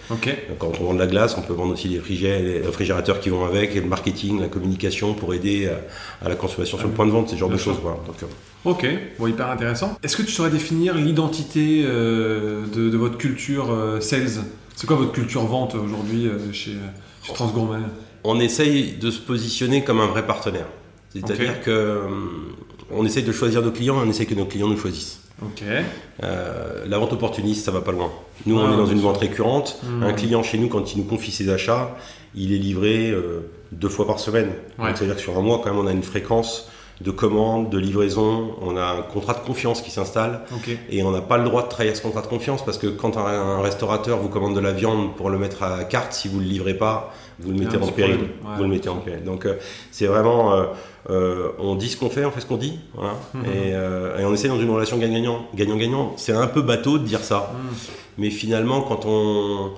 Quand 0.58 0.72
on 0.80 0.84
vend 0.84 0.94
de 0.94 0.98
la 0.98 1.06
glace, 1.06 1.36
on 1.36 1.42
peut 1.42 1.52
vendre 1.52 1.72
aussi 1.74 1.88
les 1.88 1.98
réfrigérateurs 2.60 3.20
qui 3.20 3.28
vont 3.28 3.44
avec, 3.44 3.74
et 3.76 3.80
le 3.80 3.86
marketing, 3.86 4.40
la 4.40 4.48
communication 4.48 5.14
pour 5.14 5.34
aider 5.34 5.68
à, 5.68 6.24
à 6.26 6.28
la 6.28 6.36
consommation 6.36 6.78
sur 6.78 6.86
le 6.88 6.94
point 6.94 7.06
de 7.06 7.10
vente, 7.12 7.28
ce 7.30 7.36
genre 7.36 7.50
de 7.50 7.56
choses. 7.58 7.76
Voilà. 7.82 7.98
Donc, 8.06 8.22
euh, 8.22 8.26
Ok, 8.64 8.86
bon, 9.18 9.26
hyper 9.26 9.50
intéressant. 9.50 9.98
Est-ce 10.04 10.16
que 10.16 10.22
tu 10.22 10.30
saurais 10.30 10.50
définir 10.50 10.94
l'identité 10.94 11.82
euh, 11.84 12.62
de, 12.72 12.88
de 12.90 12.96
votre 12.96 13.18
culture 13.18 13.72
euh, 13.72 14.00
sales? 14.00 14.28
C'est 14.76 14.86
quoi 14.86 14.96
votre 14.96 15.12
culture 15.12 15.44
vente 15.44 15.74
aujourd'hui 15.74 16.28
euh, 16.28 16.38
chez, 16.52 16.76
chez 17.24 17.32
Transgourmet? 17.32 17.78
On 18.24 18.38
essaye 18.38 18.92
de 18.92 19.10
se 19.10 19.18
positionner 19.18 19.82
comme 19.82 20.00
un 20.00 20.06
vrai 20.06 20.24
partenaire. 20.24 20.66
C'est-à-dire 21.12 21.54
Ok. 21.58 21.64
que 21.64 22.02
hum, 22.06 22.52
on 22.92 23.04
essaye 23.04 23.24
de 23.24 23.32
choisir 23.32 23.62
nos 23.62 23.72
clients 23.72 23.96
et 24.00 24.06
on 24.06 24.10
essaye 24.10 24.26
que 24.26 24.34
nos 24.34 24.44
clients 24.46 24.68
nous 24.68 24.78
choisissent. 24.78 25.21
Ok. 25.44 25.62
Euh, 26.22 26.84
la 26.86 26.98
vente 26.98 27.12
opportuniste, 27.12 27.64
ça 27.64 27.70
va 27.70 27.80
pas 27.80 27.92
loin. 27.92 28.10
Nous, 28.46 28.58
Ah, 28.58 28.64
on 28.66 28.72
est 28.72 28.76
dans 28.76 28.86
une 28.86 29.00
vente 29.00 29.18
récurrente. 29.18 29.78
Hmm. 29.82 30.02
Un 30.02 30.12
client 30.12 30.42
chez 30.42 30.58
nous, 30.58 30.68
quand 30.68 30.92
il 30.94 30.98
nous 30.98 31.04
confie 31.04 31.30
ses 31.32 31.48
achats, 31.50 31.96
il 32.34 32.52
est 32.52 32.58
livré 32.58 33.10
euh, 33.10 33.50
deux 33.72 33.88
fois 33.88 34.06
par 34.06 34.18
semaine. 34.18 34.50
Ouais. 34.78 34.90
C'est-à-dire 34.94 35.16
que 35.16 35.20
sur 35.22 35.36
un 35.36 35.42
mois, 35.42 35.60
quand 35.62 35.70
même, 35.70 35.78
on 35.78 35.86
a 35.86 35.92
une 35.92 36.02
fréquence 36.02 36.68
de 37.00 37.10
commandes, 37.10 37.68
de 37.70 37.78
livraison. 37.78 38.54
On 38.60 38.76
a 38.76 38.84
un 38.84 39.02
contrat 39.02 39.34
de 39.34 39.40
confiance 39.40 39.82
qui 39.82 39.90
s'installe. 39.90 40.42
Et 40.90 41.02
on 41.02 41.10
n'a 41.10 41.20
pas 41.20 41.36
le 41.36 41.44
droit 41.44 41.64
de 41.64 41.68
trahir 41.68 41.96
ce 41.96 42.02
contrat 42.02 42.22
de 42.22 42.28
confiance 42.28 42.64
parce 42.64 42.78
que 42.78 42.86
quand 42.86 43.16
un, 43.16 43.26
un 43.26 43.60
restaurateur 43.60 44.18
vous 44.18 44.28
commande 44.28 44.54
de 44.54 44.60
la 44.60 44.70
viande 44.72 45.16
pour 45.16 45.28
le 45.28 45.36
mettre 45.38 45.64
à 45.64 45.82
carte, 45.84 46.12
si 46.12 46.28
vous 46.28 46.38
ne 46.38 46.44
le 46.44 46.48
livrez 46.50 46.74
pas, 46.74 47.12
vous 47.40 47.50
le 47.50 47.58
mettez 47.58 47.76
en 47.76 47.88
péril. 47.88 48.20
Ouais. 48.20 48.50
vous 48.56 48.62
le 48.62 48.68
mettez 48.68 48.88
en 48.88 48.96
péril. 48.98 49.24
Donc 49.24 49.46
euh, 49.46 49.54
c'est 49.90 50.06
vraiment, 50.06 50.54
euh, 51.10 51.48
on 51.58 51.74
dit 51.74 51.88
ce 51.88 51.96
qu'on 51.96 52.10
fait, 52.10 52.24
on 52.24 52.30
fait 52.30 52.40
ce 52.40 52.46
qu'on 52.46 52.56
dit. 52.56 52.78
voilà. 52.94 53.14
Mhm. 53.34 53.44
et, 53.44 53.48
euh, 53.74 54.18
et 54.18 54.24
on 54.24 54.32
essaie 54.32 54.48
dans 54.48 54.60
une 54.60 54.70
relation 54.70 54.98
gagnant-gagnant. 54.98 55.46
Gagnant-gagnant, 55.54 56.14
c'est 56.16 56.32
un 56.32 56.46
peu 56.46 56.62
bateau 56.62 56.98
de 56.98 57.04
dire 57.04 57.24
ça. 57.24 57.52
Hmm. 57.54 57.74
Mais 58.18 58.30
finalement, 58.30 58.82
quand 58.82 59.04
on, 59.06 59.72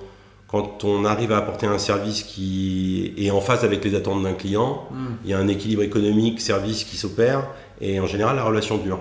quand 0.47 0.83
on 0.83 1.03
arrive 1.05 1.31
à 1.31 1.37
apporter 1.37 1.65
un 1.65 1.77
service 1.79 2.23
qui 2.23 3.13
est 3.17 3.31
en 3.31 3.41
phase 3.41 3.63
avec 3.63 3.83
les 3.83 3.95
attentes 3.95 4.21
d'un 4.23 4.33
client, 4.33 4.83
Hmm. 4.91 5.15
il 5.23 5.31
y 5.31 5.33
a 5.33 5.39
un 5.39 5.47
équilibre 5.47 5.81
économique, 5.81 6.41
service 6.41 6.83
qui 6.83 6.97
s'opère, 6.97 7.47
et 7.81 7.99
en 7.99 8.05
général, 8.07 8.35
la 8.35 8.43
relation 8.43 8.77
dure. 8.77 8.99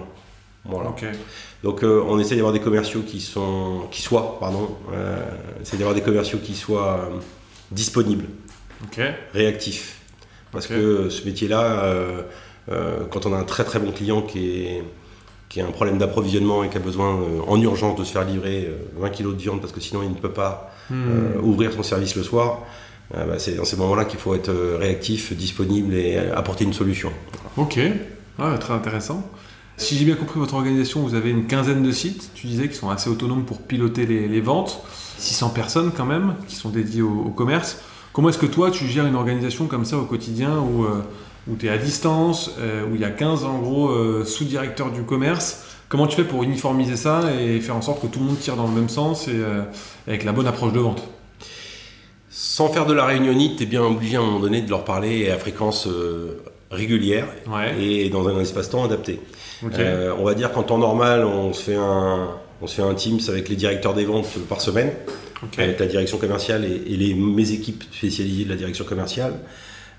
Voilà. 0.65 0.91
Donc 1.63 1.83
euh, 1.83 2.03
on 2.09 2.19
essaie 2.19 2.37
d'avoir 2.37 2.55
des 2.55 2.61
commerciaux 2.61 3.03
qui 3.07 3.21
sont, 3.21 3.83
qui 3.91 4.01
soient, 4.01 4.39
pardon, 4.41 4.71
d'avoir 5.75 5.95
des 5.95 6.01
commerciaux 6.01 6.39
qui 6.43 6.55
soient 6.55 7.11
disponibles, 7.71 8.25
réactifs, 9.35 10.01
parce 10.55 10.67
que 10.67 11.09
ce 11.11 11.25
métier-là, 11.27 11.63
euh, 11.85 12.23
euh, 12.71 13.01
quand 13.11 13.27
on 13.27 13.35
a 13.35 13.37
un 13.37 13.45
très 13.45 13.65
très 13.65 13.79
bon 13.79 13.93
client 13.93 14.23
qui 14.23 14.63
est 14.63 14.83
qui 15.51 15.61
a 15.61 15.67
un 15.67 15.71
problème 15.71 15.99
d'approvisionnement 15.99 16.65
et 16.65 16.69
qui 16.71 16.77
a 16.77 16.81
besoin 16.81 17.15
euh, 17.15 17.41
en 17.47 17.61
urgence 17.61 17.97
de 17.99 18.05
se 18.05 18.13
faire 18.13 18.25
livrer 18.25 18.67
euh, 18.67 19.01
20 19.01 19.11
kg 19.11 19.23
de 19.37 19.43
viande 19.43 19.61
parce 19.61 19.73
que 19.73 19.81
sinon 19.81 20.03
il 20.03 20.11
ne 20.11 20.15
peut 20.15 20.33
pas 20.33 20.71
Hmm. 20.91 21.43
ouvrir 21.43 21.73
son 21.73 21.83
service 21.83 22.15
le 22.15 22.23
soir, 22.23 22.59
bah, 23.11 23.39
c'est 23.39 23.55
dans 23.55 23.65
ces 23.65 23.75
moments-là 23.79 24.05
qu'il 24.05 24.19
faut 24.19 24.35
être 24.35 24.53
réactif, 24.79 25.33
disponible 25.35 25.95
et 25.95 26.19
apporter 26.19 26.65
une 26.65 26.75
solution. 26.75 27.11
Ok. 27.57 27.79
Ah, 28.39 28.59
très 28.61 28.75
intéressant. 28.75 29.27
Si 29.79 29.97
j'ai 29.97 30.05
bien 30.05 30.15
compris 30.15 30.39
votre 30.39 30.53
organisation, 30.53 31.01
vous 31.01 31.15
avez 31.15 31.31
une 31.31 31.47
quinzaine 31.47 31.83
de 31.83 31.91
sites, 31.91 32.33
tu 32.35 32.47
disais, 32.47 32.69
qui 32.69 32.75
sont 32.75 32.91
assez 32.91 33.09
autonomes 33.09 33.47
pour 33.47 33.63
piloter 33.63 34.05
les, 34.05 34.29
les 34.29 34.41
ventes. 34.43 34.83
600 35.17 35.49
personnes 35.51 35.91
quand 35.97 36.05
même, 36.05 36.35
qui 36.49 36.55
sont 36.57 36.69
dédiées 36.69 37.01
au, 37.01 37.09
au 37.29 37.31
commerce. 37.31 37.79
Comment 38.15 38.29
est-ce 38.29 38.39
que 38.39 38.47
toi, 38.47 38.71
tu 38.71 38.87
gères 38.87 39.07
une 39.07 39.17
organisation 39.17 39.67
comme 39.67 39.85
ça 39.85 39.99
au 39.99 40.05
quotidien 40.05 40.61
où, 40.61 40.85
euh, 40.85 41.03
où 41.49 41.57
tu 41.57 41.67
es 41.67 41.69
à 41.69 41.77
distance, 41.77 42.53
euh, 42.61 42.87
où 42.87 42.95
il 42.95 43.01
y 43.01 43.05
a 43.05 43.11
15 43.11 43.45
en 43.45 43.59
gros 43.59 43.89
euh, 43.89 44.25
sous-directeurs 44.25 44.93
du 44.93 45.03
commerce? 45.03 45.65
Comment 45.89 46.07
tu 46.07 46.15
fais 46.15 46.23
pour 46.23 46.45
uniformiser 46.45 46.95
ça 46.95 47.23
et 47.37 47.59
faire 47.59 47.75
en 47.75 47.83
sorte 47.83 48.01
que 48.01 48.07
tout 48.07 48.21
le 48.21 48.27
monde 48.27 48.39
tire 48.39 48.55
dans 48.55 48.69
le 48.69 48.73
même 48.73 48.89
sens 48.89 49.27
et 49.27 49.43
avec 50.07 50.25
la 50.25 50.33
bonne 50.33 50.47
approche 50.47 50.73
de 50.73 50.79
vente? 50.79 51.03
Sans 52.31 52.69
faire 52.69 52.87
de 52.87 52.95
la 52.95 53.05
réunionite, 53.05 53.57
tu 53.57 53.65
es 53.65 53.67
bien 53.67 53.83
obligé 53.83 54.17
à 54.17 54.21
un 54.21 54.25
moment 54.25 54.41
donné 54.41 54.63
de 54.63 54.71
leur 54.71 54.85
parler 54.85 55.31
à 55.31 55.37
fréquence 55.37 55.87
régulière 56.71 57.27
et 57.79 58.09
dans 58.11 58.27
un 58.29 58.41
espace-temps 58.41 58.85
adapté. 58.85 59.21
On 59.63 60.25
va 60.25 60.35
dire 60.35 60.53
qu'en 60.53 60.63
temps 60.63 60.79
normal, 60.79 61.25
on 61.25 61.53
se 61.53 61.63
fait 61.63 61.77
un, 61.77 62.31
on 62.63 62.67
se 62.67 62.77
fait 62.77 62.83
un 62.83 62.95
Teams 62.95 63.21
avec 63.29 63.49
les 63.49 63.57
directeurs 63.57 63.95
des 63.95 64.05
ventes 64.05 64.27
par 64.49 64.61
semaine, 64.61 64.91
avec 65.59 65.79
la 65.79 65.87
direction 65.87 66.19
commerciale 66.19 66.65
et, 66.65 66.93
et 66.93 66.97
les, 66.97 67.15
mes 67.15 67.53
équipes 67.53 67.85
spécialisées 67.93 68.45
de 68.45 68.51
la 68.51 68.57
direction 68.57 68.85
commerciale. 68.85 69.35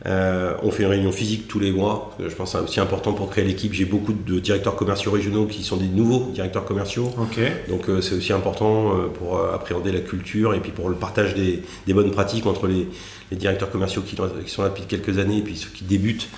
Euh, 0.06 0.54
on 0.62 0.72
fait 0.72 0.84
une 0.84 0.90
réunion 0.90 1.12
physique 1.12 1.48
tous 1.48 1.60
les 1.60 1.72
mois. 1.72 2.16
Je 2.20 2.34
pense 2.36 2.52
que 2.52 2.58
c'est 2.58 2.64
aussi 2.64 2.80
important 2.80 3.14
pour 3.14 3.30
créer 3.30 3.46
l'équipe. 3.46 3.74
J'ai 3.74 3.86
beaucoup 3.86 4.14
de 4.14 4.40
directeurs 4.40 4.76
commerciaux 4.76 5.12
régionaux 5.12 5.46
qui 5.46 5.64
sont 5.64 5.78
des 5.78 5.88
nouveaux 5.88 6.32
directeurs 6.32 6.66
commerciaux. 6.66 7.12
Donc 7.70 7.90
euh, 7.90 8.02
c'est 8.02 8.16
aussi 8.16 8.34
important 8.34 8.92
euh, 8.92 9.08
pour 9.08 9.40
appréhender 9.40 9.92
la 9.92 10.02
culture 10.02 10.54
et 10.54 10.60
puis 10.60 10.72
pour 10.72 10.90
le 10.90 10.96
partage 10.96 11.34
des, 11.34 11.64
bonnes 11.94 12.12
pratiques 12.12 12.46
entre 12.46 12.68
les, 12.68 12.88
directeurs 13.32 13.72
commerciaux 13.72 14.02
qui, 14.02 14.16
sont 14.48 14.62
là 14.62 14.70
depuis 14.70 14.84
quelques 14.84 15.18
années 15.18 15.40
et 15.40 15.42
puis 15.42 15.58
ceux 15.58 15.70
qui 15.70 15.84
débutent. 15.84 16.30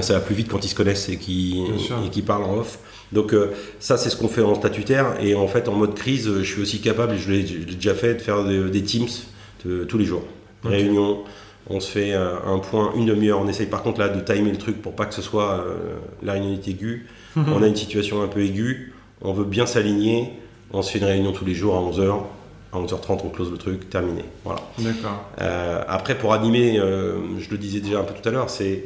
ça 0.00 0.14
va 0.14 0.20
plus 0.20 0.34
vite 0.34 0.48
quand 0.48 0.64
ils 0.64 0.68
se 0.68 0.74
connaissent 0.74 1.08
et 1.08 1.16
qui, 1.16 1.62
qui 2.10 2.22
parlent 2.22 2.44
en 2.44 2.58
off. 2.58 2.78
Donc 3.12 3.34
ça 3.80 3.96
c'est 3.96 4.08
ce 4.08 4.16
qu'on 4.16 4.28
fait 4.28 4.42
en 4.42 4.54
statutaire 4.54 5.16
et 5.20 5.34
en 5.34 5.48
fait 5.48 5.68
en 5.68 5.72
mode 5.72 5.94
crise 5.94 6.30
je 6.38 6.44
suis 6.44 6.62
aussi 6.62 6.80
capable 6.80 7.14
et 7.14 7.18
je 7.18 7.30
l'ai 7.30 7.42
déjà 7.42 7.94
fait 7.94 8.14
de 8.14 8.20
faire 8.20 8.44
des, 8.44 8.82
teams 8.82 9.08
tous 9.88 9.98
les 9.98 10.04
jours. 10.04 10.22
Réunions, 10.64 11.24
on 11.68 11.80
se 11.80 11.90
fait 11.90 12.12
euh, 12.12 12.34
un 12.46 12.58
point, 12.58 12.92
une 12.96 13.06
demi-heure. 13.06 13.40
On 13.40 13.48
essaye 13.48 13.66
par 13.66 13.82
contre 13.82 14.00
là 14.00 14.08
de 14.08 14.20
timer 14.20 14.50
le 14.50 14.58
truc 14.58 14.82
pour 14.82 14.94
pas 14.94 15.06
que 15.06 15.14
ce 15.14 15.22
soit 15.22 15.52
euh, 15.52 15.98
la 16.22 16.32
réunion 16.32 16.58
aiguë. 16.66 17.06
on 17.36 17.62
a 17.62 17.66
une 17.66 17.76
situation 17.76 18.22
un 18.22 18.28
peu 18.28 18.40
aiguë, 18.40 18.92
on 19.22 19.32
veut 19.32 19.44
bien 19.44 19.66
s'aligner. 19.66 20.32
On 20.72 20.82
se 20.82 20.92
fait 20.92 20.98
une 20.98 21.04
réunion 21.04 21.32
tous 21.32 21.44
les 21.44 21.54
jours 21.54 21.76
à 21.76 21.80
11h. 21.80 22.22
À 22.72 22.78
11h30, 22.78 23.20
on 23.24 23.28
close 23.30 23.50
le 23.50 23.58
truc, 23.58 23.90
terminé. 23.90 24.24
Voilà. 24.44 24.60
D'accord. 24.78 25.24
Euh, 25.40 25.82
après, 25.88 26.16
pour 26.16 26.32
animer, 26.32 26.76
je 26.76 27.50
le 27.50 27.58
disais 27.58 27.80
déjà 27.80 27.98
un 27.98 28.04
peu 28.04 28.14
tout 28.14 28.28
à 28.28 28.30
l'heure, 28.30 28.48
c'est 28.48 28.84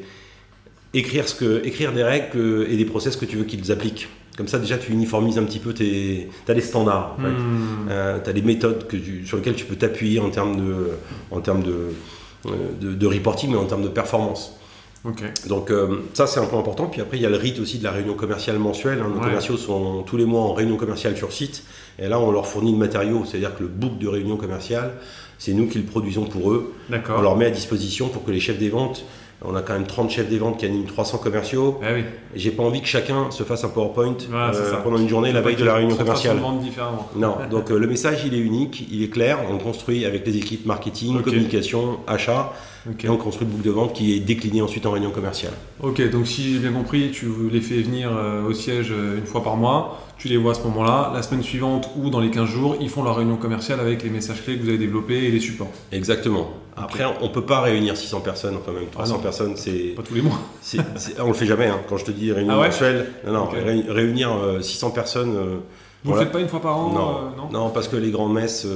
écrire, 0.94 1.28
ce 1.28 1.34
que, 1.34 1.64
écrire 1.64 1.92
des 1.92 2.02
règles 2.02 2.66
et 2.68 2.76
des 2.76 2.84
process 2.84 3.16
que 3.16 3.24
tu 3.24 3.36
veux 3.36 3.44
qu'ils 3.44 3.70
appliquent. 3.72 4.08
Comme 4.36 4.48
ça, 4.48 4.58
déjà, 4.58 4.78
tu 4.78 4.90
uniformises 4.90 5.38
un 5.38 5.44
petit 5.44 5.60
peu 5.60 5.72
tes. 5.72 6.28
Tu 6.44 6.50
as 6.50 6.54
les 6.54 6.60
standards, 6.60 7.16
en 7.18 7.22
fait. 7.22 7.28
Hmm. 7.28 8.20
tu 8.24 8.30
as 8.30 8.32
les 8.32 8.42
méthodes 8.42 8.88
que 8.88 8.96
sur 9.24 9.36
lesquelles 9.36 9.54
tu 9.54 9.64
peux 9.64 9.76
t'appuyer 9.76 10.18
en 10.18 10.30
termes 10.30 10.56
de, 10.56 10.90
en 11.30 11.40
termes 11.40 11.62
de, 11.62 11.90
euh, 12.46 12.94
de, 12.94 13.06
reporting, 13.06 13.52
mais 13.52 13.56
en 13.56 13.64
termes 13.64 13.82
de 13.82 13.88
performance. 13.88 14.58
Donc 15.48 15.70
euh, 15.70 16.00
ça 16.14 16.26
c'est 16.26 16.40
un 16.40 16.46
point 16.46 16.58
important. 16.58 16.86
Puis 16.86 17.00
après 17.00 17.18
il 17.18 17.22
y 17.22 17.26
a 17.26 17.30
le 17.30 17.36
rite 17.36 17.58
aussi 17.58 17.78
de 17.78 17.84
la 17.84 17.90
réunion 17.90 18.14
commerciale 18.14 18.58
mensuelle. 18.58 19.00
Hein. 19.00 19.10
Nos 19.14 19.20
commerciaux 19.20 19.58
sont 19.58 20.02
tous 20.02 20.16
les 20.16 20.24
mois 20.24 20.40
en 20.40 20.54
réunion 20.54 20.76
commerciale 20.76 21.16
sur 21.16 21.32
site. 21.32 21.62
Et 21.98 22.08
là 22.08 22.18
on 22.18 22.30
leur 22.30 22.46
fournit 22.46 22.72
le 22.72 22.78
matériau, 22.78 23.24
c'est-à-dire 23.26 23.54
que 23.54 23.62
le 23.62 23.68
book 23.68 23.98
de 23.98 24.08
réunion 24.08 24.36
commerciale, 24.36 24.94
c'est 25.38 25.52
nous 25.52 25.68
qui 25.68 25.78
le 25.78 25.84
produisons 25.84 26.24
pour 26.24 26.52
eux. 26.52 26.74
On 26.90 27.20
leur 27.20 27.36
met 27.36 27.46
à 27.46 27.50
disposition 27.50 28.08
pour 28.08 28.24
que 28.24 28.30
les 28.30 28.40
chefs 28.40 28.58
des 28.58 28.70
ventes 28.70 29.04
on 29.44 29.54
a 29.54 29.62
quand 29.62 29.74
même 29.74 29.86
30 29.86 30.10
chefs 30.10 30.28
des 30.28 30.38
ventes 30.38 30.58
qui 30.58 30.66
animent 30.66 30.86
300 30.86 31.18
commerciaux. 31.18 31.80
Ah 31.82 31.88
J'ai 32.34 32.50
pas 32.50 32.62
envie 32.62 32.80
que 32.80 32.88
chacun 32.88 33.30
se 33.30 33.42
fasse 33.42 33.64
un 33.64 33.68
PowerPoint 33.68 34.16
euh, 34.32 34.72
pendant 34.82 34.98
une 34.98 35.08
journée 35.08 35.32
la 35.32 35.40
veille 35.40 35.56
de 35.56 35.64
la 35.64 35.74
réunion 35.74 35.96
commerciale. 35.96 36.38
Non, 37.16 37.36
donc 37.50 37.70
euh, 37.70 37.78
le 37.78 37.86
message 37.86 38.22
il 38.26 38.34
est 38.34 38.38
unique, 38.38 38.86
il 38.90 39.02
est 39.02 39.08
clair. 39.08 39.38
On 39.50 39.58
construit 39.58 40.04
avec 40.04 40.26
les 40.26 40.36
équipes 40.36 40.66
marketing, 40.66 41.22
communication, 41.22 41.98
achat. 42.06 42.52
Et 43.02 43.08
on 43.08 43.16
construit 43.16 43.46
le 43.46 43.52
boucle 43.52 43.64
de 43.64 43.70
vente 43.70 43.94
qui 43.94 44.14
est 44.14 44.20
décliné 44.20 44.60
ensuite 44.60 44.84
en 44.84 44.90
réunion 44.90 45.10
commerciale. 45.10 45.54
Ok, 45.82 46.06
donc 46.10 46.26
si 46.26 46.52
j'ai 46.52 46.58
bien 46.58 46.72
compris, 46.72 47.10
tu 47.12 47.26
les 47.50 47.62
fais 47.62 47.80
venir 47.80 48.10
euh, 48.14 48.46
au 48.46 48.52
siège 48.52 48.90
une 48.90 49.24
fois 49.24 49.42
par 49.42 49.56
mois 49.56 50.00
tu 50.18 50.28
les 50.28 50.36
vois 50.36 50.52
à 50.52 50.54
ce 50.54 50.62
moment-là. 50.62 51.10
La 51.14 51.22
semaine 51.22 51.42
suivante 51.42 51.90
ou 51.96 52.10
dans 52.10 52.20
les 52.20 52.30
15 52.30 52.48
jours, 52.48 52.76
ils 52.80 52.88
font 52.88 53.02
leur 53.02 53.16
réunion 53.16 53.36
commerciale 53.36 53.80
avec 53.80 54.02
les 54.02 54.10
messages 54.10 54.42
clés 54.42 54.56
que 54.56 54.62
vous 54.62 54.68
avez 54.68 54.78
développés 54.78 55.24
et 55.24 55.30
les 55.30 55.40
supports. 55.40 55.70
Exactement. 55.92 56.50
Après, 56.76 57.04
on 57.20 57.24
ne 57.24 57.32
peut 57.32 57.44
pas 57.44 57.60
réunir 57.60 57.96
600 57.96 58.20
personnes, 58.20 58.56
enfin 58.56 58.72
même 58.72 58.88
300 58.90 59.16
ah 59.18 59.22
personnes, 59.22 59.56
c'est. 59.56 59.94
Pas 59.94 60.02
tous 60.02 60.14
les 60.14 60.22
mois. 60.22 60.38
on 61.20 61.28
le 61.28 61.34
fait 61.34 61.46
jamais, 61.46 61.66
hein. 61.66 61.80
quand 61.88 61.96
je 61.96 62.04
te 62.04 62.10
dis 62.10 62.32
réunion 62.32 62.54
ah 62.60 62.66
mensuelle. 62.66 63.12
Non, 63.26 63.32
non, 63.32 63.48
réunir 63.88 64.30
600 64.60 64.88
euh, 64.88 64.90
personnes. 64.90 65.36
Euh, 65.36 65.56
vous 66.04 66.10
ne 66.10 66.16
le 66.16 66.22
faites 66.22 66.32
pas 66.32 66.40
une 66.40 66.48
fois 66.48 66.60
par 66.60 66.76
an 66.76 66.90
Non, 66.90 67.16
euh, 67.16 67.52
non, 67.52 67.70
parce 67.70 67.88
que 67.88 67.96
les 67.96 68.10
grandes 68.10 68.34
messes. 68.34 68.66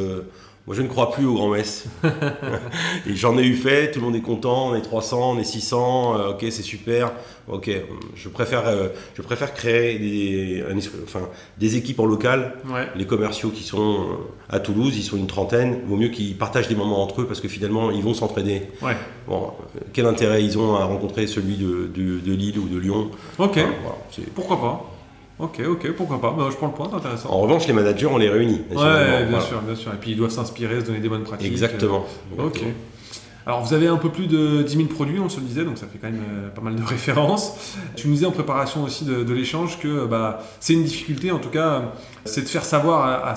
Moi, 0.69 0.77
je 0.77 0.83
ne 0.83 0.89
crois 0.89 1.11
plus 1.11 1.25
aux 1.25 1.33
grands 1.33 1.49
messes. 1.49 1.87
et 2.05 3.17
j'en 3.17 3.39
ai 3.39 3.43
eu 3.43 3.57
fait, 3.57 3.91
tout 3.91 4.01
le 4.01 4.05
monde 4.05 4.17
est 4.17 4.21
content, 4.21 4.69
on 4.69 4.75
est 4.75 4.83
300, 4.83 5.33
on 5.33 5.39
est 5.39 5.45
600, 5.45 6.19
euh, 6.19 6.31
ok, 6.33 6.45
c'est 6.51 6.63
super. 6.63 7.13
Ok, 7.49 7.71
je 8.15 8.29
préfère, 8.29 8.69
euh, 8.69 8.89
je 9.15 9.23
préfère 9.23 9.55
créer 9.55 9.99
des, 9.99 10.63
enfin, 11.05 11.31
des 11.57 11.77
équipes 11.79 12.01
en 12.01 12.05
local. 12.05 12.57
Les 12.97 13.07
commerciaux 13.07 13.49
qui 13.49 13.63
sont 13.63 13.95
euh, 13.95 14.05
à 14.51 14.61
Toulouse, 14.61 14.95
ils 14.95 15.05
sont 15.05 15.17
une 15.17 15.27
trentaine. 15.27 15.81
Vaut 15.87 15.97
mieux 15.97 16.09
qu'ils 16.09 16.37
partagent 16.37 16.69
des 16.69 16.77
moments 16.77 17.03
entre 17.03 17.23
eux 17.23 17.27
parce 17.27 17.41
que 17.41 17.49
finalement, 17.49 17.91
ils 17.91 18.03
vont 18.03 18.13
s'entraider. 18.13 18.65
Bon, 19.27 19.53
quel 19.95 20.05
intérêt 20.05 20.45
ils 20.45 20.59
ont 20.59 20.77
à 20.77 20.85
rencontrer 20.85 21.27
celui 21.27 21.57
de, 21.57 21.87
de, 21.87 22.33
Lille 22.35 22.59
ou 22.59 22.69
de 22.69 22.77
Lyon? 22.77 23.11
Ok, 23.39 23.59
pourquoi 24.35 24.61
pas 24.61 24.98
Ok, 25.39 25.61
ok, 25.69 25.93
pourquoi 25.93 26.21
pas. 26.21 26.35
Bah, 26.37 26.49
je 26.51 26.57
prends 26.57 26.67
le 26.67 26.73
point, 26.73 26.89
c'est 26.91 26.97
intéressant. 26.97 27.31
En 27.31 27.41
revanche, 27.41 27.67
les 27.67 27.73
managers, 27.73 28.07
on 28.07 28.19
les 28.19 28.29
réunit. 28.29 28.63
Ouais, 28.71 29.25
bien 29.27 29.41
sûr, 29.41 29.61
bien 29.63 29.77
sûr. 29.77 29.93
Et 29.93 29.97
puis 29.97 30.13
ils 30.13 30.17
doivent 30.17 30.31
s'inspirer, 30.31 30.81
se 30.81 30.87
donner 30.87 31.01
des 31.01 31.09
bonnes 31.09 31.25
pratiques. 31.25 31.51
Exactement. 31.51 32.05
Ok. 32.39 32.63
Alors 33.49 33.63
vous 33.63 33.73
avez 33.73 33.87
un 33.87 33.97
peu 33.97 34.11
plus 34.11 34.27
de 34.27 34.63
10 34.63 34.77
000 34.77 34.89
produits, 34.89 35.21
on 35.21 35.31
se 35.31 35.41
le 35.41 35.47
disait, 35.47 35.65
donc 35.65 35.79
ça 35.79 35.87
fait 35.87 35.97
quand 35.99 36.11
même 36.11 36.21
euh, 36.21 36.49
pas 36.51 36.61
mal 36.61 36.77
de 36.77 36.83
références. 36.87 37.79
Tu 37.97 38.07
nous 38.07 38.13
disais 38.13 38.27
en 38.27 38.31
préparation 38.31 38.85
aussi 38.85 39.07
de, 39.07 39.33
l'échange 39.33 39.79
que 39.79 40.05
bah, 40.05 40.41
c'est 40.61 40.75
une 40.75 40.85
difficulté, 40.85 41.33
en 41.33 41.39
tout 41.39 41.49
cas, 41.49 41.95
c'est 42.27 42.43
de 42.43 42.47
faire 42.47 42.67
savoir 42.67 43.25
à, 43.27 43.35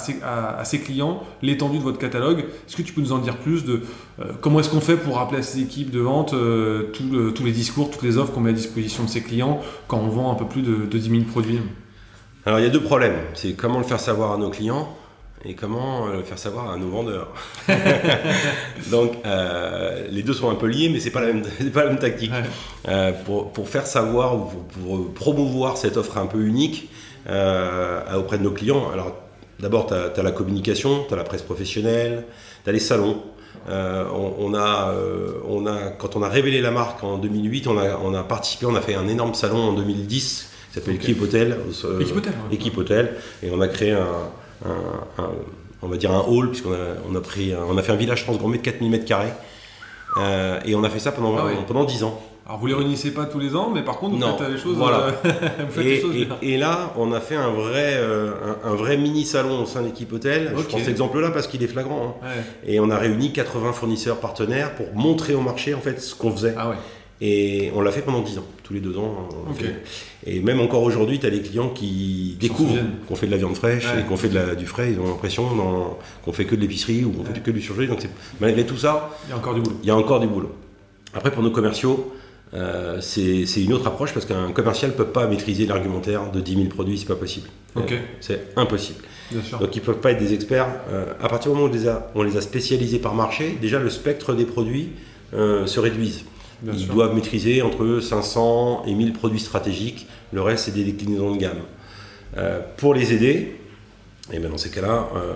ses, 0.66 0.80
clients 0.80 1.24
l'étendue 1.42 1.78
de 1.78 1.84
votre 1.84 1.98
catalogue. 1.98 2.40
Est-ce 2.40 2.76
que 2.76 2.82
tu 2.82 2.92
peux 2.92 3.00
nous 3.00 3.14
en 3.14 3.20
dire 3.20 3.38
plus 3.38 3.64
de 3.64 3.84
euh, 4.20 4.34
comment 4.42 4.60
est-ce 4.60 4.70
qu'on 4.70 4.82
fait 4.82 4.98
pour 4.98 5.16
rappeler 5.16 5.40
à 5.40 5.44
ces 5.44 5.62
équipes 5.62 5.92
de 5.92 6.02
vente 6.02 6.34
euh, 6.34 6.92
tous 6.92 7.46
les 7.46 7.54
discours, 7.54 7.90
toutes 7.90 8.04
les 8.04 8.18
offres 8.18 8.34
qu'on 8.34 8.42
met 8.42 8.50
à 8.50 8.54
disposition 8.54 9.06
de 9.06 9.10
ses 9.10 9.22
clients 9.22 9.62
quand 9.88 10.00
on 10.00 10.10
vend 10.10 10.30
un 10.30 10.36
peu 10.36 10.46
plus 10.46 10.62
de, 10.62 10.76
de 10.88 10.98
10 10.98 11.10
000 11.10 11.24
produits? 11.24 11.62
Alors 12.46 12.60
il 12.60 12.64
y 12.64 12.66
a 12.66 12.70
deux 12.70 12.82
problèmes. 12.82 13.18
C'est 13.34 13.54
comment 13.54 13.78
le 13.78 13.86
faire 13.86 14.00
savoir 14.00 14.32
à 14.32 14.38
nos 14.38 14.50
clients 14.50 14.96
et 15.44 15.56
comment 15.56 16.08
le 16.08 16.24
faire 16.24 16.38
savoir 16.38 16.72
à 16.72 16.78
nos 16.78 16.90
vendeurs. 16.90 17.34
Donc 18.92 19.14
euh, 19.26 20.08
les 20.10 20.24
deux 20.24 20.34
sont 20.34 20.50
un 20.50 20.56
peu 20.56 20.68
liés, 20.68 20.90
mais 20.90 21.00
c'est 21.00 21.12
pas 21.12 21.22
la 21.22 21.28
même, 21.28 21.44
pas 21.74 21.84
la 21.84 21.90
même 21.90 22.00
tactique. 22.00 22.32
Euh, 22.88 23.12
pour, 23.26 23.52
pour, 23.52 23.70
faire 23.70 23.86
savoir 23.88 24.36
ou 24.36 24.46
pour, 24.84 25.14
promouvoir 25.14 25.78
cette 25.78 25.98
offre 25.98 26.18
un 26.18 26.28
peu 26.28 26.40
unique 26.40 26.90
euh, 27.30 28.02
auprès 28.16 28.38
de 28.38 28.44
nos 28.44 28.52
clients. 28.52 28.90
Alors 28.92 29.16
d'abord 29.60 29.88
tu 29.88 29.94
as, 29.94 30.24
la 30.24 30.32
communication, 30.32 31.06
tu 31.08 31.14
as 31.14 31.18
la 31.18 31.24
presse 31.24 31.44
professionnelle, 31.44 32.26
tu 32.64 32.70
as 32.70 32.74
les 32.74 32.80
salons. 32.80 33.24
On, 33.68 34.56
a, 34.56 34.92
on 35.48 35.68
a, 35.68 35.92
quand 35.92 36.16
on 36.16 36.24
a 36.24 36.30
révélé 36.30 36.62
la 36.62 36.72
marque 36.72 37.04
en 37.04 37.20
2008, 37.20 37.68
on 37.68 37.78
a, 37.78 37.96
on 37.98 38.16
a 38.16 38.24
participé, 38.24 38.66
on 38.66 38.74
a 38.74 38.82
fait 38.82 38.96
un 38.96 39.08
énorme 39.08 39.36
salon 39.36 39.70
en 39.70 39.74
2010 39.74 40.51
qui 40.72 40.80
s'appelle 40.80 40.96
Équipe 40.96 41.22
Hôtel. 41.22 41.58
Équipe 42.52 42.78
Hôtel. 42.78 43.14
Et 43.44 43.50
on 43.52 43.62
a 43.62 43.68
créé 43.68 43.92
un, 43.92 44.70
on 45.82 45.88
va 45.88 45.98
dire 45.98 46.12
un 46.12 46.24
hall, 46.28 46.50
puisqu'on 46.50 46.74
a, 46.74 46.96
on 47.10 47.16
a, 47.16 47.22
pris, 47.22 47.54
on 47.56 47.78
a 47.78 47.82
fait 47.82 47.92
un 47.92 47.98
village 47.98 48.24
transgourmet 48.24 48.58
de 48.58 48.64
4000 48.64 48.92
m2. 48.92 49.16
Euh, 50.18 50.60
et 50.66 50.76
on 50.76 50.84
a 50.84 50.90
fait 50.90 51.00
ça 51.00 51.12
pendant, 51.12 51.38
ah 51.38 51.50
pendant 51.68 51.84
10 51.84 52.04
ans. 52.04 52.22
Alors 52.46 52.60
vous 52.60 52.68
les 52.68 52.74
réunissez 52.74 53.14
pas 53.14 53.26
tous 53.26 53.40
les 53.40 53.56
ans, 53.56 53.70
mais 53.74 53.82
par 53.82 53.98
contre 53.98 54.16
vous 54.16 54.38
faites 54.38 54.50
les 54.50 54.58
choses. 54.58 54.76
Voilà. 54.76 55.14
Euh, 55.26 56.26
et, 56.42 56.58
là, 56.58 56.92
on 56.98 57.14
a 57.14 57.22
fait 57.22 57.36
un 57.36 57.52
vrai, 57.52 57.94
euh, 57.96 58.32
un, 58.66 58.76
vrai 58.76 58.98
mini 58.98 59.24
salon 59.26 59.64
au 59.64 59.66
sein 59.66 59.84
d'équipe 59.84 60.12
hôtel. 60.12 60.54
Je 60.58 60.64
prends 60.64 60.80
cet 60.80 60.90
exemple-là 60.90 61.32
parce 61.32 61.48
qu'il 61.48 61.64
est 61.64 61.68
flagrant. 61.68 62.20
Hein. 62.22 62.28
Et 62.66 62.80
on 62.80 62.90
a 62.90 62.98
réuni 62.98 63.32
80 63.32 63.74
fournisseurs 63.74 64.18
partenaires 64.18 64.76
pour 64.76 64.88
montrer 64.94 65.34
au 65.34 65.42
marché 65.42 65.74
en 65.74 65.80
fait 65.80 66.02
ce 66.02 66.14
qu'on 66.14 66.32
faisait. 66.32 66.56
Ah 66.58 66.70
ouais. 66.70 66.76
Et 67.24 67.72
on 67.76 67.82
l'a 67.82 67.92
fait 67.92 68.02
pendant 68.02 68.22
10 68.22 68.40
ans, 68.40 68.46
tous 68.64 68.74
les 68.74 68.80
deux 68.80 68.98
ans. 68.98 69.30
Et 70.26 70.40
même 70.40 70.60
encore 70.60 70.82
aujourd'hui, 70.82 71.20
tu 71.20 71.26
as 71.28 71.30
des 71.30 71.42
clients 71.42 71.70
qui 71.70 72.36
découvrent 72.40 72.78
qu'on 73.08 73.16
fait 73.16 73.28
de 73.28 73.32
la 73.32 73.38
viande 73.38 73.56
fraîche 73.56 73.86
et 74.00 74.04
qu'on 74.08 74.18
fait 74.18 74.30
de 74.30 74.36
la, 74.36 74.56
du 74.56 74.66
frais. 74.66 74.92
Ils 74.92 75.00
ont 75.00 75.08
l'impression 75.08 75.46
qu'on 76.26 76.34
fait 76.34 76.46
que 76.46 76.56
de 76.56 76.62
l'épicerie 76.62 77.06
ou 77.06 77.12
qu'on 77.12 77.24
fait 77.24 77.40
que 77.40 77.52
du 77.52 77.62
surgelé. 77.62 77.88
Donc 77.88 78.00
malgré 78.40 78.66
tout 78.66 78.78
ça, 78.78 79.12
il 79.28 79.30
y 79.30 79.34
a 79.34 79.38
encore 79.38 79.54
du 79.54 79.62
boulot. 79.62 79.78
Il 79.84 79.88
y 79.88 79.92
a 79.92 79.96
encore 79.96 80.20
du 80.20 80.28
boulot. 80.28 80.52
Après, 81.14 81.32
pour 81.32 81.44
nos 81.44 81.52
commerciaux, 81.52 82.12
euh, 82.54 83.00
c'est 83.02 83.64
une 83.64 83.74
autre 83.74 83.88
approche 83.88 84.14
parce 84.14 84.26
qu'un 84.26 84.52
commercial 84.52 84.92
ne 84.92 84.96
peut 84.96 85.06
pas 85.06 85.28
maîtriser 85.28 85.66
l'argumentaire 85.66 86.32
de 86.32 86.42
10 86.42 86.56
000 86.56 86.68
produits, 86.68 86.98
c'est 86.98 87.08
pas 87.08 87.16
possible. 87.16 87.48
Euh, 87.78 87.82
c'est 88.20 88.48
impossible. 88.56 89.00
Donc 89.32 89.76
ils 89.76 89.80
ne 89.80 89.86
peuvent 89.86 90.00
pas 90.00 90.12
être 90.12 90.20
des 90.20 90.34
experts. 90.34 90.68
Euh, 90.90 91.06
à 91.22 91.30
partir 91.30 91.52
du 91.52 91.58
moment 91.58 91.70
où 91.70 91.74
on 91.74 91.74
les, 91.74 91.88
a, 91.88 92.12
on 92.16 92.24
les 92.24 92.36
a 92.36 92.42
spécialisés 92.42 93.00
par 93.00 93.14
marché, 93.14 93.58
déjà 93.62 93.80
le 93.80 93.90
spectre 93.90 94.34
des 94.34 94.46
produits 94.46 94.90
se 95.34 95.80
réduise 95.80 96.26
ils 96.66 96.88
doivent 96.88 97.16
maîtriser 97.16 97.62
entre 97.62 98.00
500 98.00 98.84
et 98.86 98.94
1000 98.94 99.14
produits 99.14 99.40
stratégiques. 99.40 100.08
Le 100.32 100.42
reste, 100.42 100.66
c'est 100.66 100.74
des 100.74 100.84
déclinaisons 100.84 101.34
de 101.34 101.38
gamme. 101.38 101.62
Euh, 102.38 102.60
pour 102.78 102.94
les 102.94 103.14
aider, 103.14 103.56
et 104.32 104.40
bien 104.40 104.50
dans 104.50 104.58
ces 104.58 104.70
cas-là, 104.70 105.10
euh, 105.16 105.34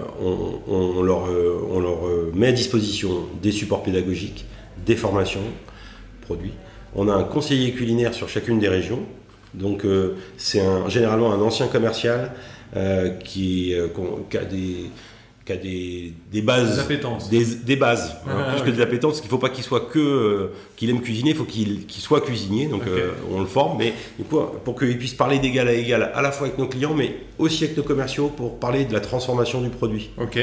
on, 0.67 1.01
leur, 1.01 1.25
euh, 1.25 1.67
on, 1.69 1.79
leur, 1.79 1.97
met 2.33 2.47
à 2.47 2.51
disposition 2.51 3.25
des 3.41 3.51
supports 3.51 3.83
pédagogiques, 3.83 4.45
des 4.85 4.95
formations, 4.95 5.41
produits. 6.21 6.53
On 6.95 7.09
a 7.09 7.13
un 7.13 7.23
conseiller 7.23 7.73
culinaire 7.73 8.13
sur 8.13 8.29
chacune 8.29 8.59
des 8.59 8.69
régions. 8.69 9.01
Donc 9.53 9.85
c'est 10.37 10.61
généralement 10.89 11.31
un 11.31 11.39
ancien 11.39 11.67
commercial 11.67 12.31
qui, 13.23 13.73
qui, 14.29 14.37
a 14.37 14.43
des 14.43 14.89
qui 15.45 15.51
a 15.51 15.57
des, 15.57 16.13
des 16.31 16.41
bases, 16.41 16.75
Des 16.75 16.79
appétences. 16.81 17.29
des, 17.29 17.45
des 17.45 17.75
bases, 17.75 18.15
hein, 18.27 18.31
Ah, 18.47 18.51
plus 18.53 18.61
ok. 18.61 18.65
que 18.65 18.71
des 18.71 18.81
appétences, 18.81 19.11
parce 19.13 19.21
qu'il 19.21 19.27
ne 19.27 19.31
faut 19.31 19.37
pas 19.37 19.49
qu'il 19.49 19.63
soit 19.63 19.81
que 19.81 19.99
euh, 19.99 20.47
qu'il 20.75 20.89
aime 20.89 21.01
cuisiner, 21.01 21.29
il 21.31 21.35
faut 21.35 21.43
qu'il 21.45 21.85
soit 21.89 22.21
cuisinier, 22.21 22.65
donc 22.65 22.81
euh, 22.87 23.11
on 23.31 23.39
le 23.41 23.45
forme, 23.45 23.77
mais 23.77 23.93
du 24.17 24.25
coup, 24.25 24.39
pour 24.63 24.77
qu'il 24.79 24.97
puisse 24.97 25.13
parler 25.13 25.37
d'égal 25.37 25.67
à 25.67 25.73
égal 25.73 26.11
à 26.15 26.21
la 26.23 26.31
fois 26.31 26.47
avec 26.47 26.57
nos 26.57 26.67
clients, 26.67 26.95
mais 26.95 27.15
aussi 27.37 27.63
avec 27.65 27.77
nos 27.77 27.83
commerciaux 27.83 28.29
pour 28.35 28.59
parler 28.59 28.85
de 28.85 28.93
la 28.93 29.01
transformation 29.01 29.61
du 29.61 29.69
produit. 29.69 30.09
Ok. 30.19 30.39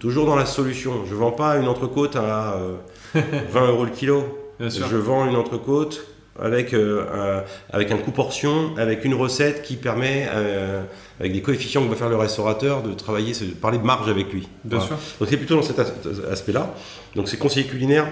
Toujours 0.00 0.26
dans 0.26 0.36
la 0.36 0.46
solution. 0.46 1.04
Je 1.08 1.14
vends 1.14 1.30
pas 1.32 1.56
une 1.58 1.68
entrecôte 1.68 2.16
à 2.16 2.54
euh, 2.54 2.76
20 3.52 3.68
euros 3.68 3.84
le 3.84 3.90
kilo. 3.90 4.24
Bien 4.58 4.70
sûr. 4.70 4.86
Je 4.90 4.96
vends 4.96 5.26
une 5.28 5.36
entrecôte 5.36 6.06
avec, 6.38 6.72
euh, 6.74 7.04
un, 7.12 7.76
avec 7.76 7.90
un 7.90 7.96
coût 7.98 8.12
portion, 8.12 8.70
avec 8.76 9.04
une 9.04 9.14
recette 9.14 9.62
qui 9.62 9.76
permet, 9.76 10.28
euh, 10.32 10.82
avec 11.18 11.32
des 11.32 11.42
coefficients 11.42 11.82
que 11.84 11.88
va 11.90 11.96
faire 11.96 12.08
le 12.08 12.16
restaurateur, 12.16 12.82
de 12.82 12.92
travailler, 12.94 13.32
de 13.32 13.46
parler 13.54 13.78
de 13.78 13.84
marge 13.84 14.08
avec 14.08 14.32
lui. 14.32 14.48
Bien 14.64 14.78
Voilà. 14.78 14.86
sûr. 14.86 14.96
Donc 15.18 15.28
c'est 15.28 15.36
plutôt 15.36 15.56
dans 15.56 15.62
cet 15.62 15.78
as- 15.78 15.92
aspect-là. 16.30 16.72
Donc 17.16 17.28
ces 17.28 17.36
conseillers 17.36 17.66
culinaires, 17.66 18.06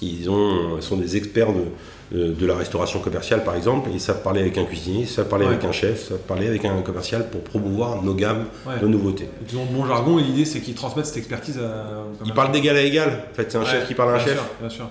ils 0.00 0.28
ont, 0.30 0.80
sont 0.80 0.96
des 0.96 1.16
experts 1.16 1.52
de, 1.52 2.16
de, 2.16 2.32
de 2.32 2.46
la 2.46 2.54
restauration 2.54 3.00
commerciale 3.00 3.42
par 3.44 3.54
exemple, 3.56 3.88
et 3.90 3.92
ils 3.94 4.00
savent 4.00 4.22
parler 4.22 4.40
avec 4.40 4.58
un 4.58 4.64
cuisinier, 4.64 5.00
ils 5.02 5.08
savent 5.08 5.28
parler 5.28 5.46
Ouais. 5.46 5.52
avec 5.52 5.64
un 5.64 5.72
chef, 5.72 6.02
ils 6.04 6.08
savent 6.10 6.18
parler 6.18 6.46
avec 6.48 6.64
un 6.64 6.82
commercial 6.82 7.28
pour 7.30 7.42
promouvoir 7.42 8.02
nos 8.02 8.14
gammes 8.14 8.44
Ouais. 8.66 8.78
de 8.80 8.86
nouveautés. 8.86 9.28
Ils 9.50 9.56
ont 9.56 9.64
de 9.64 9.72
bon 9.72 9.86
jargon 9.86 10.18
et 10.18 10.22
l'idée 10.22 10.44
c'est 10.44 10.60
qu'ils 10.60 10.74
transmettent 10.74 11.06
cette 11.06 11.16
expertise 11.16 11.58
à. 11.58 12.04
Ils 12.24 12.34
parlent 12.34 12.52
d'égal 12.52 12.76
à 12.76 12.82
égal. 12.82 13.24
En 13.32 13.34
fait, 13.34 13.50
c'est 13.50 13.58
un 13.58 13.62
Ouais, 13.62 13.66
chef 13.70 13.88
qui 13.88 13.94
parle 13.94 14.10
à 14.10 14.12
un 14.14 14.16
bien 14.16 14.26
chef. 14.26 14.34
sûr, 14.34 14.44
bien 14.60 14.68
sûr. 14.70 14.88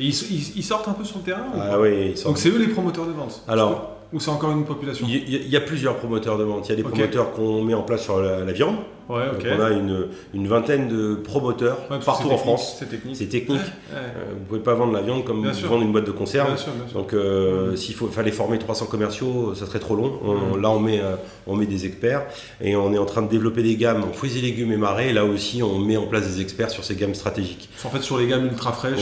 Et 0.00 0.04
ils, 0.06 0.10
ils- 0.32 0.52
ils 0.58 0.62
sortent 0.64 0.88
un 0.88 0.92
peu 0.92 1.04
sur 1.04 1.18
le 1.18 1.24
terrain 1.24 1.44
Ah 1.60 1.78
oui, 1.80 2.12
ils 2.16 2.22
Donc 2.24 2.38
c'est 2.38 2.48
eux 2.50 2.58
les 2.58 2.68
promoteurs 2.68 3.06
de 3.06 3.12
vente 3.12 3.42
Alors, 3.48 3.96
Ou 4.12 4.20
c'est 4.20 4.30
encore 4.30 4.50
une 4.52 4.64
population 4.64 5.06
il 5.08 5.48
y, 5.48 5.56
a 5.56 5.60
plusieurs 5.60 5.96
promoteurs 5.96 6.36
de 6.38 6.44
vente. 6.44 6.66
Il 6.68 6.70
y 6.70 6.72
a 6.72 6.76
des 6.76 6.82
promoteurs 6.82 7.32
qu'on 7.32 7.62
met 7.62 7.74
en 7.74 7.82
place 7.82 8.02
sur 8.02 8.20
la, 8.20 8.40
la 8.44 8.52
viande. 8.52 8.76
Ouais, 9.12 9.24
ok. 9.32 9.42
Donc 9.44 9.52
on 9.58 9.62
a 9.62 9.70
une, 9.70 10.06
une 10.34 10.48
vingtaine 10.48 10.88
de 10.88 11.14
promoteurs 11.16 11.78
Ouais, 11.90 11.98
partout 12.04 12.30
en 12.30 12.38
France. 12.38 12.76
C'est 12.78 12.88
technique. 12.88 13.16
C'est 13.16 13.26
technique. 13.26 13.58
Ouais, 13.60 13.66
Euh, 13.94 14.32
vous 14.38 14.44
pouvez 14.46 14.60
pas 14.60 14.74
vendre 14.74 14.92
la 14.92 15.02
viande 15.02 15.24
comme 15.24 15.42
Bien 15.42 15.52
vous 15.52 15.58
sûr. 15.58 15.68
vendre 15.68 15.82
une 15.82 15.92
boîte 15.92 16.06
de 16.06 16.12
conserve. 16.12 16.48
Bien 16.48 16.56
sûr, 16.56 16.72
bien 16.72 16.88
sûr. 16.88 16.98
Donc 16.98 17.12
euh, 17.12 17.76
s'il 17.76 17.94
fallait 17.94 18.32
former 18.32 18.58
300 18.58 18.86
commerciaux, 18.86 19.54
ça 19.54 19.66
serait 19.66 19.78
trop 19.80 19.96
long. 19.96 20.18
On- 20.24 20.56
Là 20.56 20.70
on 20.70 20.78
met, 20.80 21.00
euh, 21.00 21.16
on 21.46 21.54
met 21.56 21.66
des 21.66 21.84
experts 21.86 22.22
et 22.60 22.74
on 22.76 22.92
est 22.94 22.98
en 22.98 23.04
train 23.04 23.22
de 23.22 23.28
développer 23.28 23.62
des 23.62 23.76
gammes 23.76 24.02
en 24.04 24.12
fruits 24.12 24.38
et 24.38 24.40
légumes 24.40 24.72
et 24.72 24.76
marais. 24.76 25.12
Là 25.12 25.24
aussi 25.24 25.62
on 25.62 25.78
met 25.78 25.96
en 25.96 26.06
place 26.06 26.26
des 26.26 26.40
experts 26.40 26.70
sur 26.70 26.84
ces 26.84 26.94
gammes 26.96 27.14
stratégiques. 27.14 27.68
En 27.84 27.90
fait, 27.90 28.00
sur 28.00 28.16
les 28.18 28.26
gammes 28.26 28.46
ultra 28.46 28.72
fraîches. 28.72 29.00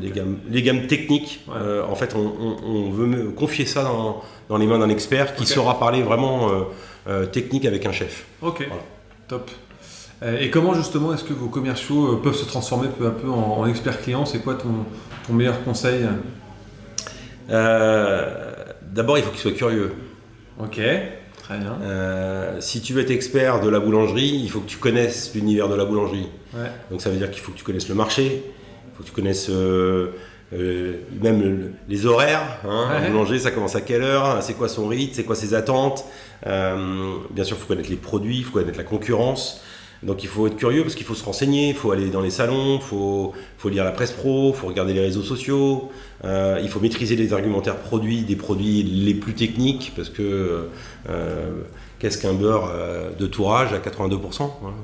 Les, 0.00 0.10
gammes, 0.10 0.38
les 0.48 0.62
gammes 0.62 0.86
techniques, 0.86 1.40
euh, 1.54 1.82
en 1.86 1.94
fait 1.94 2.14
on, 2.16 2.20
on- 2.40 2.56
on 2.66 2.90
veut 2.90 3.30
confier 3.36 3.66
ça 3.66 3.82
dans, 3.82 4.22
dans 4.48 4.56
les 4.56 4.66
mains 4.66 4.78
d'un 4.78 4.88
expert 4.88 5.34
qui 5.34 5.46
saura 5.46 5.78
parler 5.78 6.02
vraiment 6.02 6.50
technique 7.32 7.64
avec 7.66 7.84
un 7.86 7.92
chef. 7.92 8.24
Ok, 8.42 8.64
Voilà. 8.68 8.82
Top. 9.28 9.50
Euh, 10.22 10.38
Et 10.40 10.50
comment 10.50 10.74
justement 10.74 11.12
est-ce 11.14 11.24
que 11.24 11.32
vos 11.32 11.48
commerciaux 11.48 12.12
euh, 12.14 12.22
peuvent 12.22 12.36
se 12.36 12.44
transformer 12.44 12.88
peu 12.96 13.06
à 13.06 13.10
peu 13.10 13.28
en, 13.28 13.58
en 13.58 13.66
experts 13.66 14.00
clients? 14.02 14.24
C'est 14.26 14.38
quoi 14.40 14.54
ton, 14.54 14.68
ton 15.26 15.32
meilleur 15.32 15.62
conseil? 15.64 16.06
Euh, 17.50 18.52
D'abord 18.82 19.18
il 19.18 19.24
faut 19.24 19.30
qu'il 19.30 19.40
soit 19.40 19.52
curieux. 19.52 19.92
Ok, 20.60 20.78
très 21.42 21.58
bien. 21.58 21.76
Euh, 21.82 22.60
si 22.60 22.82
tu 22.82 22.92
veux 22.92 23.00
être 23.00 23.10
expert 23.10 23.60
de 23.60 23.68
la 23.70 23.80
boulangerie, 23.80 24.40
il 24.42 24.50
faut 24.50 24.60
que 24.60 24.68
tu 24.68 24.76
connaisses 24.76 25.32
l'univers 25.34 25.68
de 25.68 25.74
la 25.74 25.84
boulangerie. 25.86 26.28
Ouais. 26.54 26.70
Donc 26.90 27.00
ça 27.00 27.08
veut 27.10 27.16
dire 27.16 27.30
qu'il 27.30 27.40
faut 27.40 27.52
que 27.52 27.56
tu 27.56 27.64
connaisses 27.64 27.88
le 27.88 27.94
marché, 27.94 28.42
il 28.44 28.96
faut 28.96 29.02
que 29.02 29.08
tu 29.08 29.14
connaisses 29.14 29.48
euh, 29.48 30.08
même 30.52 31.40
le- 31.40 31.72
les 31.88 32.04
horaires. 32.06 32.58
Hein, 32.68 32.88
Ouais. 32.90 33.06
Un 33.06 33.10
boulanger, 33.10 33.38
ça 33.38 33.50
commence 33.50 33.74
à 33.74 33.80
quelle 33.80 34.02
heure? 34.02 34.42
C'est 34.42 34.54
quoi 34.54 34.68
son 34.68 34.86
rythme? 34.88 35.14
C'est 35.14 35.24
quoi 35.24 35.34
ses 35.36 35.54
attentes? 35.54 36.04
Bien 36.44 37.44
sûr, 37.44 37.56
il 37.56 37.60
faut 37.60 37.66
connaître 37.68 37.90
les 37.90 37.96
produits, 37.96 38.38
il 38.38 38.44
faut 38.44 38.52
connaître 38.52 38.78
la 38.78 38.84
concurrence. 38.84 39.60
Donc 40.02 40.24
il 40.24 40.28
faut 40.28 40.48
être 40.48 40.56
curieux 40.56 40.82
parce 40.82 40.96
qu'il 40.96 41.06
faut 41.06 41.14
se 41.14 41.24
renseigner, 41.24 41.68
il 41.68 41.74
faut 41.76 41.92
aller 41.92 42.10
dans 42.10 42.20
les 42.22 42.30
salons, 42.30 42.74
il 42.78 42.82
faut, 42.82 43.32
faut 43.56 43.68
lire 43.68 43.84
la 43.84 43.92
presse 43.92 44.10
pro, 44.10 44.48
il 44.52 44.56
faut 44.58 44.66
regarder 44.66 44.92
les 44.94 45.00
réseaux 45.00 45.22
sociaux, 45.22 45.90
euh, 46.24 46.58
il 46.60 46.68
faut 46.68 46.80
maîtriser 46.80 47.14
les 47.14 47.32
argumentaires 47.32 47.76
produits, 47.76 48.22
des 48.22 48.34
produits 48.34 48.82
les 48.82 49.14
plus 49.14 49.34
techniques 49.34 49.92
parce 49.94 50.08
que 50.08 50.66
euh, 51.08 51.50
qu'est-ce 52.00 52.18
qu'un 52.18 52.32
beurre 52.32 52.68
euh, 52.74 53.10
de 53.16 53.28
tourage 53.28 53.72
à 53.74 53.78
82% 53.78 54.18
voilà. 54.60 54.76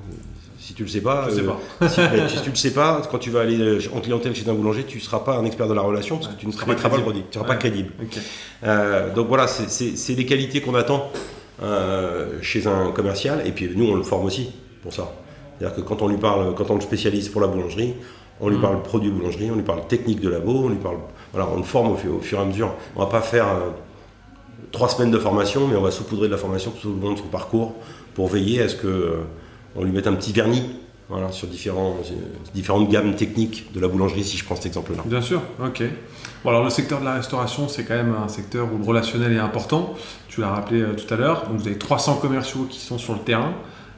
Si 0.61 0.75
tu 0.75 0.83
le 0.85 0.89
sais 0.89 1.01
pas, 1.01 1.27
Je 1.31 1.35
sais 1.37 1.41
euh, 1.41 1.51
pas. 1.81 1.89
si, 1.89 2.01
ben, 2.01 2.29
si 2.29 2.41
tu 2.43 2.51
le 2.51 2.55
sais 2.57 2.73
pas, 2.73 3.03
quand 3.11 3.19
tu 3.19 3.31
vas 3.31 3.41
aller 3.41 3.59
euh, 3.59 3.81
en 3.97 4.01
clientèle 4.01 4.37
chez 4.37 4.49
un 4.49 4.55
boulanger, 4.55 4.85
tu 4.85 4.99
ne 4.99 5.03
seras 5.03 5.21
pas 5.21 5.37
un 5.37 5.45
expert 5.47 5.67
de 5.67 5.75
la 5.75 5.81
relation 5.81 6.19
parce 6.19 6.29
que 6.29 6.39
tu 6.39 6.47
ne 6.47 6.53
seras 6.53 6.67
pas 6.67 6.75
pas, 6.75 6.77
le 6.77 6.81
crédible. 6.91 7.03
produit, 7.03 7.23
tu 7.23 7.29
ne 7.29 7.33
seras 7.33 7.43
Ouais. 7.43 7.49
pas 7.49 7.57
crédible. 7.57 7.91
Euh, 8.65 9.13
donc 9.15 9.27
voilà, 9.27 9.49
c'est- 9.49 10.15
des 10.15 10.27
qualités 10.27 10.61
qu'on 10.61 10.75
attend 10.77 11.11
euh, 11.15 11.19
chez 12.43 12.67
un 12.67 12.91
commercial, 12.93 13.43
et 13.47 13.53
puis 13.53 13.71
nous 13.75 13.87
on 13.91 13.95
le 13.97 14.03
forme 14.03 14.27
aussi 14.27 14.51
pour 14.83 14.93
ça. 14.93 15.13
C'est-à-dire 15.59 15.77
que 15.77 15.81
quand 15.83 16.03
on 16.03 16.09
lui 16.09 16.17
parle, 16.19 16.55
quand 16.55 16.71
on 16.71 16.75
le 16.77 16.81
spécialise 16.81 17.29
pour 17.29 17.41
la 17.41 17.49
boulangerie, 17.49 17.95
on 18.41 18.49
lui 18.49 18.59
Mm. 18.59 18.61
parle 18.63 18.83
produit 18.83 19.11
boulangerie, 19.11 19.51
on 19.51 19.57
lui 19.57 19.63
parle 19.65 19.87
technique 19.89 20.21
de 20.21 20.29
labo, 20.29 20.53
on 20.53 20.69
lui 20.69 20.77
parle, 20.77 20.99
voilà, 21.33 21.49
on 21.53 21.57
le 21.57 21.65
forme 21.65 21.91
au, 21.93 21.97
fur- 21.97 22.15
au 22.17 22.21
fur 22.21 22.39
et 22.39 22.43
à 22.43 22.45
mesure. 22.45 22.73
On 22.95 23.01
va 23.01 23.07
pas 23.07 23.21
faire 23.21 23.49
euh, 23.49 23.71
trois 24.71 24.89
semaines 24.89 25.11
de 25.11 25.19
formation, 25.19 25.67
mais 25.67 25.75
on 25.77 25.81
va 25.83 25.91
saupoudrer 25.91 26.29
de 26.29 26.33
la 26.33 26.39
formation 26.39 26.71
tout 26.81 26.89
au 26.91 27.05
long 27.05 27.15
de 27.15 27.19
son 27.19 27.25
parcours 27.27 27.75
pour 28.15 28.29
veiller 28.29 28.63
à 28.63 28.69
ce 28.69 28.77
que 28.77 28.87
euh, 28.87 29.17
on 29.75 29.83
lui 29.83 29.91
mette 29.91 30.07
un 30.07 30.15
petit 30.15 30.33
vernis. 30.33 30.63
Voilà, 31.09 31.33
sur 31.33 31.49
différents, 31.49 31.97
euh, 32.11 32.15
différentes 32.55 32.91
gammes 32.91 33.15
techniques 33.17 33.73
de 33.73 33.81
la 33.81 33.89
boulangerie, 33.89 34.25
si 34.25 34.37
je 34.37 34.45
prends 34.45 34.57
cet 34.57 34.67
exemple-là. 34.67 35.03
Bien 35.07 35.23
sûr, 35.23 35.41
ok. 35.65 35.83
Bon, 36.45 36.51
alors 36.51 36.63
le 36.65 36.71
secteur 36.71 37.01
de 37.01 37.05
la 37.07 37.15
restauration, 37.15 37.67
c'est 37.67 37.85
quand 37.85 37.95
même 37.95 38.15
un 38.23 38.29
secteur 38.29 38.69
où 38.73 38.77
le 38.79 38.85
relationnel 38.85 39.33
est 39.33 39.39
important. 39.39 39.95
Tu 40.29 40.41
l'as 40.43 40.51
rappelé 40.51 40.83
euh, 40.83 40.93
tout 40.95 41.13
à 41.13 41.17
l'heure. 41.17 41.47
Donc 41.49 41.61
vous 41.61 41.67
avez 41.67 41.79
300 41.79 42.17
commerciaux 42.17 42.67
qui 42.69 42.79
sont 42.81 42.99
sur 42.99 43.15
le 43.15 43.21
terrain. 43.21 43.55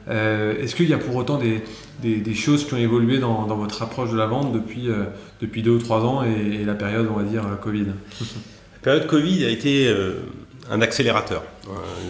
Euh, 0.07 0.57
Est-ce 0.63 0.73
qu'il 0.73 0.89
y 0.89 0.93
a 0.93 0.97
pour 0.97 1.15
autant 1.17 1.37
des, 1.37 1.61
des- 2.01 2.17
des 2.17 2.33
choses 2.33 2.65
qui 2.65 2.73
ont 2.73 2.77
évolué 2.77 3.19
dans, 3.19 3.45
dans 3.45 3.57
votre 3.57 3.81
approche 3.83 4.09
de 4.11 4.17
la 4.17 4.25
vente 4.25 4.53
depuis, 4.53 4.89
euh, 4.89 5.03
depuis 5.41 5.61
deux 5.63 5.71
ou 5.71 5.79
trois 5.79 5.99
ans 6.05 6.23
et, 6.23 6.61
et 6.61 6.65
la 6.65 6.73
période, 6.75 7.07
on 7.13 7.17
va 7.17 7.23
dire, 7.23 7.43
Covid? 7.61 7.85
La 8.21 8.79
période 8.81 9.05
Covid 9.07 9.45
a 9.45 9.49
été 9.49 9.87
euh, 9.87 10.21
un 10.71 10.81
accélérateur. 10.81 11.43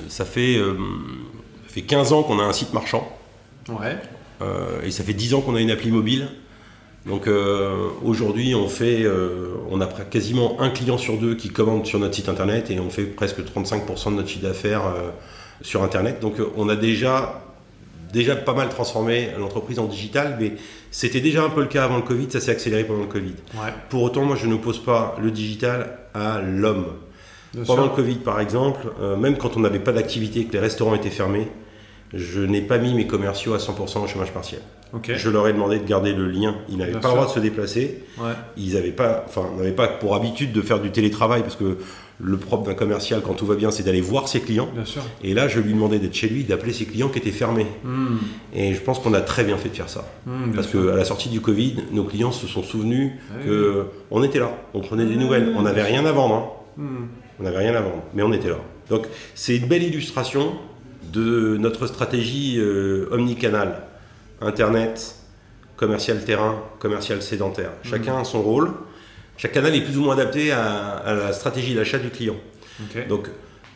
Ça, 0.07 0.25
fait, 0.25 0.57
ça 0.59 1.73
fait 1.73 1.81
15 1.81 2.13
ans 2.13 2.21
qu'on 2.23 2.39
a 2.39 2.43
un 2.43 2.53
site 2.53 2.71
marchand 2.73 3.11
Ouais. 3.67 3.97
Euh, 4.41 4.81
et 4.83 4.91
ça 4.91 5.03
fait 5.03 5.13
10 5.13 5.35
ans 5.35 5.41
qu'on 5.41 5.55
a 5.55 5.61
une 5.61 5.71
appli 5.71 5.91
mobile. 5.91 6.27
Donc 7.05 7.27
euh, 7.27 7.87
aujourd'hui, 8.03 8.53
on 8.53 8.67
fait, 8.67 9.03
euh, 9.03 9.55
on 9.71 9.81
a 9.81 9.87
quasiment 9.87 10.61
un 10.61 10.69
client 10.69 10.97
sur 10.97 11.17
deux 11.17 11.35
qui 11.35 11.49
commande 11.49 11.85
sur 11.85 11.97
notre 11.99 12.13
site 12.13 12.29
internet 12.29 12.69
et 12.69 12.79
on 12.79 12.89
fait 12.89 13.05
presque 13.05 13.39
35% 13.39 14.11
de 14.11 14.15
notre 14.17 14.29
chiffre 14.29 14.43
d'affaires 14.43 14.85
euh, 14.85 15.09
sur 15.61 15.83
internet. 15.83 16.19
Donc 16.19 16.35
on 16.55 16.69
a 16.69 16.75
déjà 16.75 17.41
déjà 18.13 18.35
pas 18.35 18.53
mal 18.53 18.67
transformé 18.67 19.29
l'entreprise 19.39 19.79
en 19.79 19.85
digital, 19.85 20.35
mais 20.39 20.53
c'était 20.91 21.21
déjà 21.21 21.43
un 21.43 21.49
peu 21.49 21.61
le 21.61 21.67
cas 21.67 21.85
avant 21.85 21.95
le 21.95 22.01
Covid, 22.01 22.29
ça 22.29 22.41
s'est 22.41 22.51
accéléré 22.51 22.83
pendant 22.83 22.99
le 22.99 23.07
Covid. 23.07 23.35
Ouais. 23.55 23.73
Pour 23.89 24.03
autant, 24.03 24.25
moi 24.25 24.35
je 24.35 24.47
n'oppose 24.47 24.83
pas 24.83 25.15
le 25.21 25.31
digital 25.31 25.97
à 26.13 26.41
l'homme. 26.41 26.87
Pendant 27.53 27.83
sûr. 27.83 27.91
le 27.91 27.95
Covid, 27.95 28.15
par 28.15 28.41
exemple, 28.41 28.87
même 29.17 29.37
quand 29.37 29.55
on 29.55 29.61
n'avait 29.61 29.79
pas 29.79 29.93
d'activité, 29.93 30.43
que 30.43 30.51
les 30.51 30.59
restaurants 30.59 30.93
étaient 30.93 31.09
fermés, 31.09 31.47
je 32.13 32.41
n'ai 32.41 32.61
pas 32.61 32.77
mis 32.77 32.93
mes 32.93 33.07
commerciaux 33.07 33.53
à 33.53 33.57
100% 33.57 34.03
au 34.03 34.07
chômage 34.07 34.31
partiel. 34.31 34.61
Je 35.07 35.29
leur 35.29 35.47
ai 35.47 35.53
demandé 35.53 35.79
de 35.79 35.85
garder 35.85 36.11
le 36.13 36.27
lien. 36.27 36.55
Ils 36.67 36.77
n'avaient 36.77 36.91
pas 36.91 37.07
le 37.07 37.13
droit 37.13 37.25
de 37.25 37.31
se 37.31 37.39
déplacer. 37.39 38.03
Ouais. 38.19 38.31
Ils 38.57 38.73
n'avaient 38.73 38.91
pas, 38.91 39.23
enfin, 39.27 39.45
n'avaient 39.57 39.71
pas 39.71 39.87
pour 39.87 40.15
habitude 40.15 40.51
de 40.51 40.61
faire 40.61 40.79
du 40.81 40.91
télétravail 40.91 41.41
parce 41.43 41.55
que 41.55 41.77
le 42.23 42.37
propre 42.37 42.65
d'un 42.65 42.73
commercial, 42.73 43.21
quand 43.25 43.33
tout 43.33 43.45
va 43.45 43.55
bien, 43.55 43.71
c'est 43.71 43.83
d'aller 43.83 44.01
voir 44.01 44.27
ses 44.27 44.41
clients. 44.41 44.67
Bien 44.75 44.83
sûr. 44.85 45.01
Et 45.23 45.33
là, 45.33 45.47
je 45.47 45.59
lui 45.61 45.73
demandais 45.73 45.97
d'être 45.97 46.13
chez 46.13 46.27
lui, 46.27 46.43
d'appeler 46.43 46.73
ses 46.73 46.85
clients 46.85 47.07
qui 47.07 47.17
étaient 47.19 47.31
fermés. 47.31 47.65
Hmm. 47.85 48.17
Et 48.53 48.73
je 48.73 48.81
pense 48.81 48.99
qu'on 48.99 49.13
a 49.13 49.21
très 49.21 49.45
bien 49.45 49.57
fait 49.57 49.69
de 49.69 49.75
faire 49.75 49.89
ça. 49.89 50.05
Hmm, 50.25 50.47
bien 50.47 50.53
Parce 50.55 50.67
qu'à 50.67 50.95
la 50.95 51.05
sortie 51.05 51.29
du 51.29 51.39
Covid, 51.39 51.77
nos 51.93 52.03
clients 52.03 52.33
se 52.33 52.45
sont 52.45 52.61
souvenus 52.61 53.13
Ah 53.31 53.35
oui. 53.39 53.45
que 53.47 53.85
on 54.11 54.21
était 54.23 54.39
là, 54.39 54.51
on 54.73 54.81
prenait 54.81 55.05
des 55.05 55.15
nouvelles, 55.15 55.53
on 55.57 55.61
n'avait 55.61 55.83
rien 55.83 56.05
à 56.05 56.11
vendre. 56.11 56.35
hein. 56.35 56.81
Hmm. 56.81 57.05
On 57.39 57.43
n'avait 57.43 57.57
rien 57.59 57.73
à 57.75 57.81
vendre, 57.81 58.03
mais 58.13 58.21
on 58.23 58.33
était 58.33 58.49
là. 58.49 58.57
Donc 58.89 59.07
c'est 59.33 59.55
une 59.55 59.65
belle 59.67 59.83
illustration 59.83 60.51
de 61.03 61.57
notre 61.57 61.87
stratégie 61.87 62.57
euh, 62.59 63.07
omnicanal. 63.11 63.83
Internet, 64.41 65.15
commercial 65.77 66.23
terrain, 66.23 66.63
commercial 66.79 67.21
sédentaire. 67.21 67.71
Chacun 67.83 68.17
a 68.19 68.23
son 68.23 68.41
rôle. 68.41 68.71
Chaque 69.37 69.53
canal 69.53 69.75
est 69.75 69.81
plus 69.81 69.97
ou 69.97 70.03
moins 70.03 70.13
adapté 70.13 70.51
à, 70.51 70.97
à 70.97 71.13
la 71.13 71.33
stratégie 71.33 71.75
d'achat 71.75 71.97
du 71.99 72.09
client. 72.09 72.37
Donc 73.09 73.29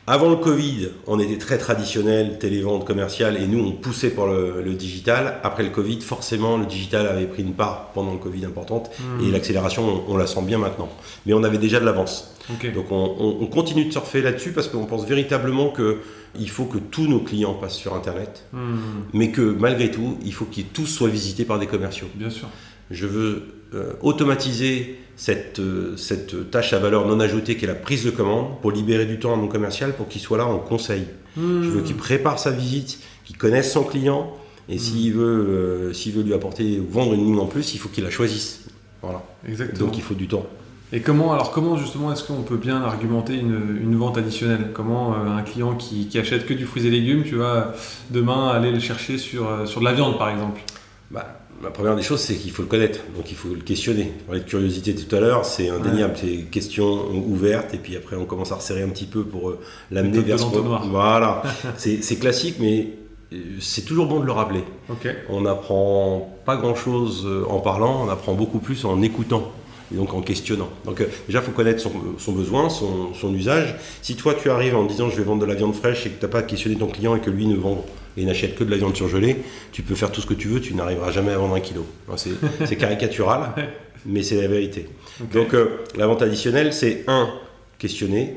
avant 0.07 0.29
le 0.29 0.35
Covid, 0.35 0.89
on 1.07 1.19
était 1.19 1.37
très 1.39 1.57
traditionnel, 1.57 2.37
télévente 2.37 2.85
commerciale, 2.85 3.37
et 3.41 3.47
nous 3.47 3.59
on 3.59 3.71
poussait 3.71 4.11
pour 4.11 4.27
le, 4.27 4.61
le 4.63 4.73
digital. 4.73 5.39
Après 5.43 5.63
le 5.63 5.69
Covid, 5.71 5.99
forcément, 6.01 6.57
le 6.57 6.65
digital 6.67 7.07
avait 7.07 7.25
pris 7.25 7.41
une 7.41 7.53
part 7.53 7.89
pendant 7.93 8.11
le 8.13 8.19
Covid 8.19 8.45
importante, 8.45 8.91
Hmm. 8.99 9.23
et 9.25 9.31
l'accélération, 9.31 10.03
on, 10.07 10.13
on 10.13 10.17
la 10.17 10.27
sent 10.27 10.43
bien 10.43 10.59
maintenant. 10.59 10.89
Mais 11.25 11.33
on 11.33 11.43
avait 11.43 11.57
déjà 11.57 11.79
de 11.79 11.85
l'avance. 11.85 12.35
Donc 12.75 12.91
on, 12.91 13.15
on- 13.19 13.37
on 13.41 13.47
continue 13.47 13.85
de 13.85 13.91
surfer 13.91 14.21
là-dessus 14.21 14.51
parce 14.51 14.67
qu'on 14.67 14.85
pense 14.85 15.05
véritablement 15.07 15.73
qu'il 15.73 16.49
faut 16.51 16.65
que 16.65 16.77
tous 16.77 17.07
nos 17.07 17.19
clients 17.21 17.55
passent 17.55 17.75
sur 17.77 17.95
Internet, 17.95 18.45
Hmm. 18.53 18.75
mais 19.13 19.31
que 19.31 19.41
malgré 19.41 19.89
tout, 19.89 20.17
il 20.23 20.33
faut 20.33 20.45
qu'ils 20.45 20.65
tous 20.67 20.85
soient 20.85 21.09
visités 21.09 21.45
par 21.45 21.57
des 21.57 21.65
commerciaux. 21.67 22.07
Bien 22.13 22.29
sûr. 22.29 22.47
Je 22.91 23.07
veux 23.07 23.43
euh, 23.73 23.93
automatiser 24.01 24.99
cette, 25.15 25.59
euh, 25.59 25.95
cette 25.97 26.51
tâche 26.51 26.73
à 26.73 26.79
valeur 26.79 27.07
non 27.07 27.19
ajoutée 27.19 27.55
qui 27.57 27.65
est 27.65 27.67
la 27.67 27.75
prise 27.75 28.03
de 28.03 28.11
commande 28.11 28.59
pour 28.61 28.71
libérer 28.71 29.05
du 29.05 29.19
temps 29.19 29.33
à 29.33 29.37
mon 29.37 29.47
commercial 29.47 29.93
pour 29.93 30.07
qu'il 30.07 30.21
soit 30.21 30.37
là 30.37 30.45
en 30.45 30.59
conseil. 30.59 31.05
Hmm. 31.37 31.63
Je 31.63 31.69
veux 31.69 31.81
qu'il 31.81 31.95
prépare 31.95 32.39
sa 32.39 32.51
visite, 32.51 32.99
qu'il 33.25 33.37
connaisse 33.37 33.71
son 33.71 33.83
client 33.83 34.33
Et 34.67 34.77
s'il 34.77 35.13
veut, 35.13 35.23
euh, 35.23 35.93
s'il 35.93 36.13
veut 36.13 36.23
lui 36.23 36.33
apporter 36.33 36.79
ou 36.79 36.87
vendre 36.89 37.13
une 37.13 37.23
ligne 37.23 37.39
en 37.39 37.45
plus, 37.45 37.73
il 37.73 37.77
faut 37.79 37.89
qu'il 37.89 38.03
la 38.03 38.09
choisisse. 38.09 38.65
Voilà. 39.01 39.23
Exactement. 39.47 39.87
Donc 39.87 39.97
il 39.97 40.01
faut 40.01 40.15
du 40.15 40.27
temps. 40.27 40.45
Et 40.93 41.01
comment, 41.01 41.33
alors 41.33 41.51
comment 41.51 41.77
justement 41.77 42.11
est-ce 42.11 42.23
qu'on 42.23 42.43
peut 42.43 42.57
bien 42.57 42.81
argumenter 42.81 43.35
une, 43.35 43.79
une 43.81 43.95
vente 43.95 44.17
additionnelle? 44.17 44.71
Comment 44.73 45.13
euh, 45.13 45.37
un 45.37 45.41
client 45.41 45.75
qui, 45.75 46.07
qui 46.07 46.17
achète 46.17 46.45
que 46.45 46.53
du 46.53 46.65
fruits 46.65 46.85
et 46.87 46.89
légumes, 46.89 47.23
tu 47.23 47.35
vas 47.35 47.73
demain 48.09 48.49
aller 48.49 48.71
le 48.71 48.79
chercher 48.79 49.17
sur, 49.17 49.67
sur 49.67 49.81
de 49.81 49.85
la 49.85 49.93
viande 49.93 50.17
par 50.17 50.29
exemple? 50.29 50.61
Bah, 51.11 51.39
la 51.65 51.71
première 51.71 51.95
des 51.95 52.03
choses, 52.03 52.21
c'est 52.21 52.35
qu'il 52.35 52.51
faut 52.51 52.61
le 52.61 52.67
connaître, 52.67 52.99
donc 53.15 53.31
il 53.31 53.35
faut 53.35 53.49
le 53.49 53.61
questionner. 53.61 54.13
On 54.21 54.25
parlait 54.27 54.41
de 54.41 54.45
curiosité 54.45 54.93
tout 54.93 55.13
à 55.15 55.19
l'heure, 55.19 55.45
c'est 55.45 55.69
indéniable, 55.69 56.13
c'est 56.15 56.43
question 56.51 57.09
ouverte, 57.11 57.73
et 57.73 57.77
puis 57.77 57.97
après 57.97 58.15
on 58.15 58.25
commence 58.25 58.51
à 58.51 58.55
resserrer 58.55 58.83
un 58.83 58.89
petit 58.89 59.05
peu 59.05 59.23
pour 59.23 59.49
euh, 59.49 59.59
l'amener 59.89 60.19
vers 60.19 60.39
ce. 60.39 60.45
Voilà, 60.45 61.41
c'est 61.77 62.19
classique, 62.19 62.57
mais 62.59 62.89
euh, 63.33 63.37
c'est 63.59 63.83
toujours 63.83 64.05
bon 64.05 64.19
de 64.19 64.25
le 64.25 64.31
rappeler. 64.31 64.63
On 65.27 65.41
n'apprend 65.41 66.37
pas 66.45 66.55
grand-chose 66.55 67.23
euh, 67.25 67.45
en 67.49 67.59
parlant, 67.59 68.05
on 68.05 68.09
apprend 68.09 68.35
beaucoup 68.35 68.59
plus 68.59 68.85
en 68.85 69.01
écoutant. 69.01 69.51
Et 69.93 69.97
donc 69.97 70.15
en 70.15 70.21
questionnant. 70.21 70.69
Donc 70.85 70.99
euh, 71.01 71.05
déjà, 71.27 71.39
il 71.39 71.45
faut 71.45 71.51
connaître 71.51 71.79
son, 71.79 71.91
son 72.17 72.31
besoin, 72.31 72.69
son, 72.69 73.13
son 73.13 73.31
usage. 73.35 73.75
Si 74.01 74.15
toi, 74.15 74.33
tu 74.33 74.49
arrives 74.49 74.75
en 74.75 74.83
disant 74.83 75.11
je 75.11 75.17
vais 75.17 75.23
vendre 75.23 75.41
de 75.41 75.45
la 75.45 75.53
viande 75.53 75.75
fraîche 75.75 76.07
et 76.07 76.09
que 76.09 76.19
tu 76.19 76.25
n'as 76.25 76.31
pas 76.31 76.41
questionné 76.41 76.75
ton 76.75 76.87
client 76.87 77.15
et 77.15 77.19
que 77.19 77.29
lui 77.29 77.45
ne 77.45 77.55
vend 77.55 77.85
et 78.17 78.25
n'achète 78.25 78.55
que 78.55 78.63
de 78.63 78.71
la 78.71 78.77
viande 78.77 78.95
surgelée, 78.95 79.37
tu 79.71 79.81
peux 79.81 79.95
faire 79.95 80.11
tout 80.11 80.21
ce 80.21 80.27
que 80.27 80.33
tu 80.33 80.47
veux, 80.47 80.61
tu 80.61 80.73
n'arriveras 80.73 81.11
jamais 81.11 81.31
à 81.31 81.37
vendre 81.37 81.55
un 81.55 81.59
kilo. 81.59 81.85
C'est 82.65 82.75
caricatural, 82.75 83.53
mais 84.05 84.23
c'est 84.23 84.41
la 84.41 84.47
vérité. 84.47 84.87
Donc 85.33 85.53
euh, 85.53 85.83
la 85.95 86.07
vente 86.07 86.21
additionnelle, 86.21 86.73
c'est 86.73 87.03
un, 87.07 87.29
questionner, 87.77 88.35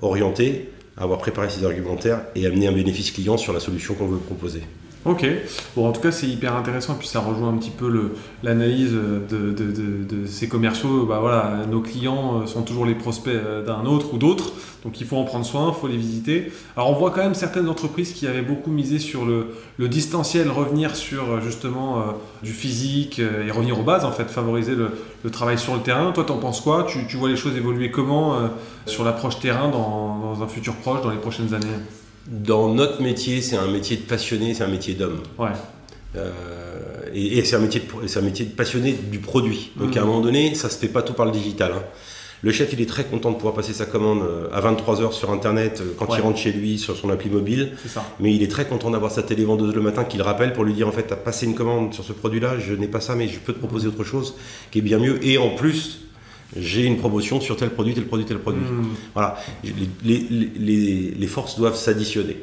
orienter, 0.00 0.70
avoir 0.96 1.18
préparé 1.18 1.48
ses 1.50 1.64
argumentaires 1.64 2.22
et 2.34 2.46
amener 2.46 2.66
un 2.66 2.72
bénéfice 2.72 3.10
client 3.10 3.36
sur 3.36 3.52
la 3.52 3.60
solution 3.60 3.94
qu'on 3.94 4.08
veut 4.08 4.18
proposer. 4.18 4.62
Ok. 5.04 5.26
Bon, 5.74 5.88
en 5.88 5.92
tout 5.92 6.00
cas, 6.00 6.12
c'est 6.12 6.28
hyper 6.28 6.54
intéressant. 6.54 6.94
Puis 6.94 7.08
ça 7.08 7.18
rejoint 7.18 7.48
un 7.48 7.56
petit 7.56 7.70
peu 7.70 8.12
l'analyse 8.44 8.92
de, 8.92 9.50
de- 9.50 9.50
de- 9.50 10.04
de 10.22 10.26
ces 10.26 10.48
commerciaux. 10.48 11.06
Bah, 11.06 11.18
voilà, 11.20 11.66
nos 11.68 11.80
clients 11.80 12.42
euh, 12.42 12.46
sont 12.46 12.62
toujours 12.62 12.86
les 12.86 12.94
prospects 12.94 13.34
euh, 13.34 13.64
d'un 13.66 13.84
autre 13.84 14.14
ou 14.14 14.18
d'autres. 14.18 14.52
Donc 14.84 15.00
il 15.00 15.06
faut 15.06 15.16
en 15.16 15.24
prendre 15.24 15.44
soin, 15.44 15.72
il 15.76 15.80
faut 15.80 15.88
les 15.88 15.96
visiter. 15.96 16.52
Alors 16.76 16.90
on 16.90 16.94
voit 16.94 17.10
quand 17.10 17.22
même 17.22 17.34
certaines 17.34 17.68
entreprises 17.68 18.12
qui 18.12 18.26
avaient 18.28 18.42
beaucoup 18.42 18.70
misé 18.70 19.00
sur 19.00 19.24
le, 19.24 19.54
le 19.76 19.88
distanciel, 19.88 20.50
revenir 20.50 20.94
sur 20.94 21.22
euh, 21.22 21.40
justement 21.40 22.02
du 22.42 22.52
physique 22.52 23.20
et 23.20 23.50
revenir 23.50 23.78
aux 23.78 23.84
bases 23.84 24.04
en 24.04 24.10
fait, 24.12 24.24
favoriser 24.24 24.74
le, 24.74 24.90
le 25.22 25.30
travail 25.30 25.58
sur 25.58 25.74
le 25.74 25.80
terrain. 25.82 26.10
Toi, 26.12 26.24
t'en 26.24 26.38
penses 26.38 26.60
quoi? 26.60 26.84
Tu, 26.88 27.06
tu 27.06 27.16
vois 27.16 27.28
les 27.28 27.36
choses 27.36 27.56
évoluer 27.56 27.90
comment 27.92 28.34
euh, 28.34 28.48
sur 28.86 29.04
l'approche 29.04 29.38
terrain 29.38 29.68
dans, 29.68 30.18
dans 30.18 30.42
un 30.42 30.48
futur 30.48 30.74
proche, 30.74 31.02
dans 31.02 31.10
les 31.10 31.18
prochaines 31.18 31.54
années? 31.54 31.66
Dans 32.28 32.72
notre 32.72 33.02
métier, 33.02 33.40
c'est 33.42 33.56
un 33.56 33.66
métier 33.68 33.96
de 33.96 34.02
passionné, 34.02 34.54
c'est 34.54 34.64
un 34.64 34.68
métier 34.68 34.94
d'homme. 34.94 35.20
Ouais. 35.38 35.48
Euh, 36.16 36.30
et 37.14 37.38
et 37.38 37.44
c'est 37.44 37.56
un, 37.56 37.60
métier 37.60 37.80
de- 37.80 38.18
un 38.18 38.22
métier 38.22 38.44
de 38.46 38.50
passionné 38.52 38.92
du 38.92 39.18
produit. 39.18 39.72
Donc 39.76 39.92
Mhm. 39.92 39.98
à 39.98 40.02
un 40.02 40.04
moment 40.06 40.20
donné, 40.20 40.54
ça 40.54 40.68
se 40.68 40.78
fait 40.78 40.88
pas 40.88 41.02
tout 41.02 41.14
par 41.14 41.26
le 41.26 41.32
digital. 41.32 41.72
hein. 41.74 41.82
Le 42.44 42.50
chef, 42.50 42.72
il 42.72 42.80
est 42.80 42.86
très 42.88 43.04
content 43.04 43.30
de 43.30 43.36
pouvoir 43.36 43.54
passer 43.54 43.72
sa 43.72 43.86
commande 43.86 44.22
euh, 44.22 44.48
à 44.52 44.60
23h 44.60 45.12
sur 45.12 45.30
Internet 45.30 45.80
euh, 45.80 45.92
quand 45.96 46.10
Ouais. 46.10 46.18
il 46.18 46.22
rentre 46.22 46.38
chez 46.38 46.50
lui 46.52 46.76
sur 46.78 46.96
son 46.96 47.08
appli 47.10 47.30
mobile. 47.30 47.72
Ça. 47.86 48.04
Mais 48.18 48.34
il 48.34 48.42
est 48.42 48.50
très 48.50 48.66
content 48.66 48.90
d'avoir 48.90 49.12
sa 49.12 49.22
télévendeuse 49.22 49.72
le 49.74 49.80
matin 49.80 50.02
qui 50.04 50.16
le 50.16 50.24
rappelle 50.24 50.52
pour 50.52 50.64
lui 50.64 50.74
dire 50.74 50.88
en 50.88 50.92
fait, 50.92 51.06
tu 51.06 51.12
as 51.12 51.16
passé 51.16 51.46
une 51.46 51.54
commande 51.54 51.94
sur 51.94 52.02
ce 52.04 52.12
produit-là, 52.12 52.58
je 52.58 52.74
n'ai 52.74 52.88
pas 52.88 53.00
ça, 53.00 53.14
mais 53.14 53.28
je 53.28 53.38
peux 53.38 53.52
te 53.52 53.58
proposer 53.60 53.86
autre 53.88 54.02
chose 54.04 54.34
qui 54.72 54.78
est 54.80 54.82
bien 54.82 54.98
mieux. 54.98 55.24
Et 55.24 55.38
en 55.38 55.50
plus, 55.50 56.00
j'ai 56.56 56.84
une 56.84 56.98
promotion 56.98 57.40
sur 57.40 57.56
tel 57.56 57.70
produit, 57.70 57.94
tel 57.94 58.04
produit, 58.04 58.26
tel 58.26 58.38
produit. 58.38 58.60
Hmm, 58.62 58.94
Voilà, 59.14 59.36
les, 59.64 59.72
les- 60.04 60.50
les- 60.58 61.14
les 61.16 61.26
forces 61.26 61.56
doivent 61.58 61.76
s'additionner. 61.76 62.36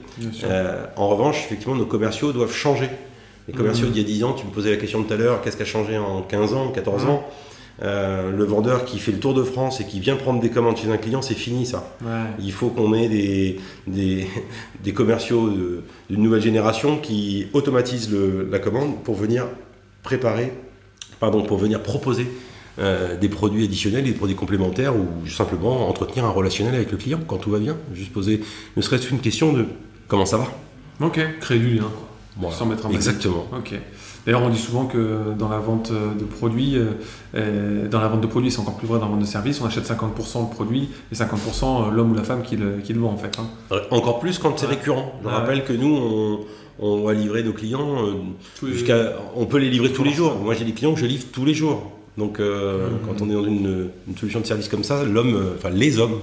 Euh, 0.44 0.86
en 0.96 1.08
revanche, 1.10 1.38
effectivement, 1.46 1.76
nos 1.76 1.86
commerciaux 1.86 2.32
doivent 2.32 2.54
changer. 2.54 2.90
Les 3.48 3.54
commerciaux 3.54 3.88
Mhm. 3.88 3.94
d'il 3.94 4.02
y 4.02 4.06
a 4.06 4.08
10 4.08 4.24
ans, 4.24 4.34
tu 4.34 4.46
me 4.46 4.52
posais 4.52 4.70
la 4.72 4.78
question 4.78 5.04
tout 5.04 5.14
à 5.14 5.18
l'heure, 5.18 5.42
qu'est-ce 5.42 5.58
qui 5.58 5.64
a 5.64 5.66
changé 5.66 5.98
en 5.98 6.22
15 6.22 6.54
ans, 6.54 6.70
14 6.72 7.04
Mhm. 7.04 7.10
ans 7.10 7.24
Euh, 7.82 8.32
Le 8.32 8.44
vendeur 8.44 8.84
qui 8.84 9.00
fait 9.00 9.14
le 9.14 9.20
tour 9.20 9.34
de 9.34 9.42
France 9.42 9.80
et 9.80 9.86
qui 9.86 10.02
vient 10.02 10.18
prendre 10.18 10.42
des 10.42 10.50
commandes 10.50 10.76
chez 10.76 10.92
un 10.92 10.98
client, 10.98 11.22
c'est 11.22 11.34
fini 11.34 11.66
ça. 11.66 11.96
Ouais. 12.02 12.10
Il 12.42 12.52
faut 12.52 12.68
qu'on 12.68 12.94
ait 12.94 13.08
des, 13.08 13.58
des, 13.88 14.28
des 14.84 14.92
commerciaux 14.92 15.50
de- 15.50 15.82
d'une 16.10 16.22
nouvelle 16.22 16.42
génération 16.42 16.98
qui 16.98 17.48
automatisent 17.54 18.12
le- 18.12 18.50
la 18.52 18.60
commande 18.60 19.02
pour 19.06 19.16
venir 19.16 19.46
préparer, 20.04 20.52
pardon, 21.22 21.42
pour 21.44 21.58
venir 21.58 21.82
proposer 21.82 22.28
euh, 22.80 23.18
des 23.18 23.30
produits 23.30 23.64
additionnels, 23.66 24.04
des 24.04 24.12
produits 24.14 24.36
complémentaires 24.36 24.96
ou 24.96 25.28
simplement 25.28 25.90
entretenir 25.90 26.26
un 26.26 26.30
relationnel 26.32 26.76
avec 26.76 26.92
le 26.92 26.98
client 26.98 27.20
quand 27.28 27.38
tout 27.38 27.52
va 27.52 27.60
bien. 27.60 27.76
Juste 27.94 28.12
poser 28.14 28.42
ne 28.78 28.82
serait-ce 28.82 29.08
qu'une 29.08 29.20
question 29.20 29.54
de 29.54 29.66
comment 30.08 30.26
ça 30.26 30.38
va. 30.38 30.48
Ok, 31.02 31.20
créer 31.40 31.60
du 31.60 31.70
lien, 31.76 31.84
quoi. 31.84 32.08
Voilà. 32.40 32.56
Sans 32.56 32.66
mettre 32.66 32.86
un 32.86 32.92
Exactement. 32.92 33.46
Ok. 33.58 33.74
D'ailleurs, 34.26 34.44
on 34.44 34.50
dit 34.50 34.60
souvent 34.60 34.86
que 34.86 35.34
dans 35.38 35.50
la 35.50 35.60
vente 35.60 35.92
de 35.92 36.24
produits, 36.26 36.78
euh, 36.78 36.92
euh, 37.36 37.88
dans 37.88 38.00
la 38.00 38.08
vente 38.08 38.22
de 38.22 38.28
produits, 38.28 38.52
c'est 38.52 38.60
encore 38.60 38.76
plus 38.78 38.88
vrai 38.88 39.00
dans 39.00 39.06
la 39.06 39.12
vente 39.12 39.22
de 39.22 39.26
services, 39.26 39.60
on 39.62 39.66
achète 39.66 39.86
50% 39.86 40.42
le 40.50 40.50
produit 40.54 40.90
et 41.12 41.16
50% 41.16 41.88
euh, 41.88 41.92
l'homme 41.92 42.12
ou 42.12 42.16
la 42.16 42.24
femme 42.24 42.44
qui 42.44 42.56
le, 42.56 42.78
qui 42.84 42.94
le 42.94 43.00
vend 43.00 43.12
en 43.12 43.18
fait. 43.18 43.38
hein. 43.40 43.78
Encore 43.92 44.20
plus 44.20 44.38
quand 44.38 44.58
c'est 44.58 44.68
Ouais. 44.68 44.76
récurrent. 44.76 45.14
Je 45.24 45.28
Ouais. 45.28 45.34
rappelle 45.34 45.64
que 45.66 45.74
nous, 45.74 45.96
on, 45.96 46.40
on 46.80 47.04
va 47.04 47.14
livrer 47.14 47.44
nos 47.44 47.54
clients 47.54 48.06
euh, 48.06 48.68
jusqu'à. 48.72 49.14
On 49.36 49.46
peut 49.46 49.58
les 49.58 49.70
livrer 49.70 49.92
tous 49.92 50.04
les 50.04 50.12
jours. 50.14 50.32
ensemble. 50.32 50.46
Moi, 50.46 50.54
j'ai 50.54 50.66
des 50.66 50.74
clients 50.74 50.94
que 50.94 51.00
je 51.00 51.06
livre 51.06 51.26
tous 51.32 51.44
les 51.46 51.54
jours. 51.54 51.92
Donc, 52.20 52.40
euh, 52.40 52.90
quand 53.06 53.22
on 53.22 53.30
est 53.30 53.34
dans 53.34 53.46
une, 53.46 53.90
une 54.08 54.18
solution 54.18 54.42
de 54.42 54.46
service 54.46 54.68
comme 54.68 54.84
ça, 54.84 55.04
l'homme, 55.06 55.36
euh, 55.36 55.56
enfin 55.58 55.72
les 55.72 55.98
hommes, 55.98 56.20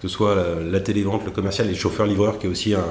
que 0.00 0.08
ce 0.08 0.14
soit 0.16 0.34
la, 0.34 0.46
la 0.74 0.80
télévente, 0.80 1.22
le 1.24 1.32
commercial, 1.32 1.66
les 1.66 1.74
chauffeurs-livreurs, 1.74 2.38
qui 2.38 2.46
est 2.46 2.50
aussi 2.50 2.72
un, 2.74 2.90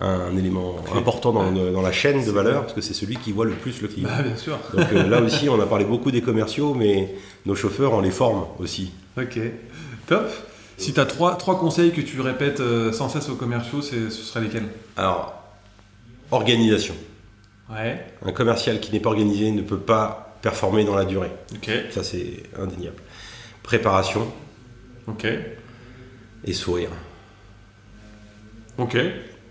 un 0.00 0.36
élément 0.36 0.76
important 0.94 1.32
dans, 1.32 1.54
ouais. 1.54 1.72
dans 1.72 1.82
la 1.82 1.92
chaîne 1.92 2.24
de 2.24 2.30
valeur, 2.30 2.62
parce 2.62 2.74
que 2.74 2.80
c'est 2.80 2.92
celui 2.92 3.16
qui 3.16 3.30
voit 3.32 3.46
le 3.46 3.52
plus 3.52 3.80
le 3.82 3.88
client. 3.88 4.08
Bah, 4.08 4.22
bien 4.22 4.36
sûr. 4.36 4.58
Donc 4.74 4.92
euh, 4.92 5.08
là 5.08 5.22
aussi, 5.22 5.48
on 5.48 5.60
a 5.60 5.66
parlé 5.66 5.84
beaucoup 5.84 6.10
des 6.10 6.22
commerciaux, 6.22 6.74
mais 6.74 7.14
nos 7.46 7.54
chauffeurs, 7.54 7.92
on 7.94 8.00
les 8.00 8.10
forme 8.10 8.46
aussi. 8.58 8.92
Ok. 9.16 9.38
Top. 10.06 10.28
Si 10.76 10.92
tu 10.92 11.00
as 11.00 11.06
trois, 11.06 11.36
trois 11.36 11.58
conseils 11.58 11.92
que 11.92 12.02
tu 12.02 12.20
répètes 12.20 12.60
euh, 12.60 12.92
sans 12.92 13.08
cesse 13.08 13.28
aux 13.30 13.36
commerciaux, 13.36 13.80
ce 13.80 14.10
seraient 14.10 14.42
lesquels? 14.42 14.68
Alors, 14.96 15.34
organisation. 16.30 16.94
Ouais. 17.70 18.04
Un 18.24 18.32
commercial 18.32 18.80
qui 18.80 18.92
n'est 18.92 19.00
pas 19.00 19.10
organisé 19.10 19.52
ne 19.52 19.62
peut 19.62 19.78
pas 19.78 20.25
performer 20.50 20.84
dans 20.84 20.94
la 20.94 21.04
durée. 21.04 21.32
Ok. 21.56 21.68
Ça, 21.90 22.04
c'est 22.04 22.44
indéniable. 22.56 22.98
Préparation 23.64 24.28
Ok. 25.08 25.26
et 26.44 26.52
sourire. 26.52 26.90
Ok. 28.78 28.96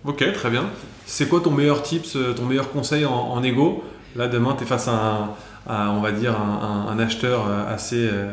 Ok, 0.05 0.23
très 0.33 0.49
bien. 0.49 0.69
C'est 1.05 1.27
quoi 1.27 1.41
ton 1.41 1.51
meilleur 1.51 1.83
tips, 1.83 2.15
euh, 2.15 2.33
ton 2.33 2.45
meilleur 2.45 2.71
conseil 2.71 3.05
en, 3.05 3.11
en 3.13 3.43
égo? 3.43 3.83
Là, 4.15 4.29
demain, 4.29 4.55
tu 4.57 4.63
es 4.63 4.67
face 4.67 4.87
à, 4.87 4.93
un, 4.93 5.29
à, 5.67 5.91
on 5.91 5.99
va 5.99 6.11
dire, 6.13 6.39
un, 6.39 6.87
un- 6.87 6.87
un 6.93 6.99
acheteur 6.99 7.45
euh, 7.45 7.73
assez 7.73 8.07
euh, 8.09 8.31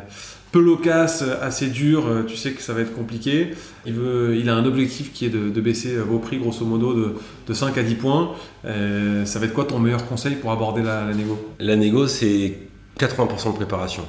peu 0.52 0.60
loquace, 0.60 1.24
assez 1.40 1.68
dur. 1.68 2.06
euh, 2.06 2.22
Tu 2.24 2.36
sais 2.36 2.52
que 2.52 2.62
ça 2.62 2.72
va 2.74 2.82
être 2.82 2.94
compliqué. 2.94 3.48
Il, 3.86 3.94
veut, 3.94 4.36
il 4.36 4.48
a 4.48 4.54
un 4.54 4.64
objectif 4.64 5.12
qui 5.12 5.24
est 5.26 5.30
de, 5.30 5.48
de 5.50 5.60
baisser 5.60 5.94
euh, 5.96 6.02
vos 6.02 6.18
prix, 6.18 6.38
grosso 6.38 6.64
modo, 6.64 6.94
de, 6.94 7.14
de 7.48 7.52
5 7.54 7.76
à 7.78 7.82
10 7.82 7.94
points. 7.96 8.32
Euh, 8.66 9.24
ça 9.24 9.38
va 9.38 9.46
être 9.46 9.54
quoi 9.54 9.64
ton 9.64 9.78
meilleur 9.78 10.06
conseil 10.06 10.34
pour 10.36 10.52
aborder 10.52 10.82
la, 10.82 11.04
la 11.06 11.14
négo? 11.14 11.38
La 11.58 11.74
négo, 11.76 12.06
c'est 12.06 12.58
80% 13.00 13.52
de 13.52 13.56
préparation. 13.56 14.04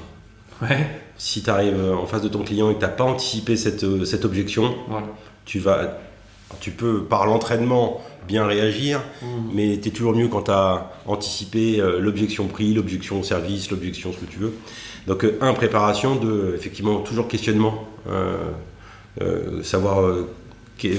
Ouais. 0.62 0.86
Si 1.18 1.42
tu 1.44 1.50
arrives 1.50 1.80
en 1.94 2.06
face 2.06 2.22
de 2.22 2.28
ton 2.30 2.44
client 2.44 2.70
et 2.70 2.74
que 2.76 2.80
tu 2.80 2.86
n'as 2.86 2.92
pas 2.92 3.04
anticipé 3.06 3.56
cette, 3.56 4.06
cette 4.06 4.26
objection, 4.26 4.76
Voilà. 4.90 5.08
tu 5.46 5.60
vas. 5.60 5.98
Tu 6.60 6.70
peux, 6.70 7.04
par 7.04 7.26
l'entraînement, 7.26 8.00
bien 8.28 8.46
réagir, 8.46 9.02
Mmh. 9.22 9.26
mais 9.56 9.80
tu 9.82 9.88
es 9.90 9.92
toujours 9.92 10.14
mieux 10.16 10.28
quand 10.28 10.44
tu 10.44 10.52
as 10.52 10.92
anticipé 11.08 11.80
euh, 11.82 12.00
l'objection 12.00 12.46
prix, 12.48 12.74
l'objection 12.76 13.24
service, 13.24 13.72
l'objection 13.72 14.14
ce 14.14 14.18
que 14.18 14.26
tu 14.32 14.38
veux. 14.38 14.54
Donc, 15.08 15.24
euh, 15.26 15.38
un, 15.42 15.54
préparation, 15.54 16.16
deux, 16.16 16.54
effectivement, 16.56 17.00
toujours 17.00 17.28
questionnement, 17.28 17.86
euh, 18.10 18.38
euh, 19.22 19.62
savoir 19.64 20.04
qu'est- 20.78 20.98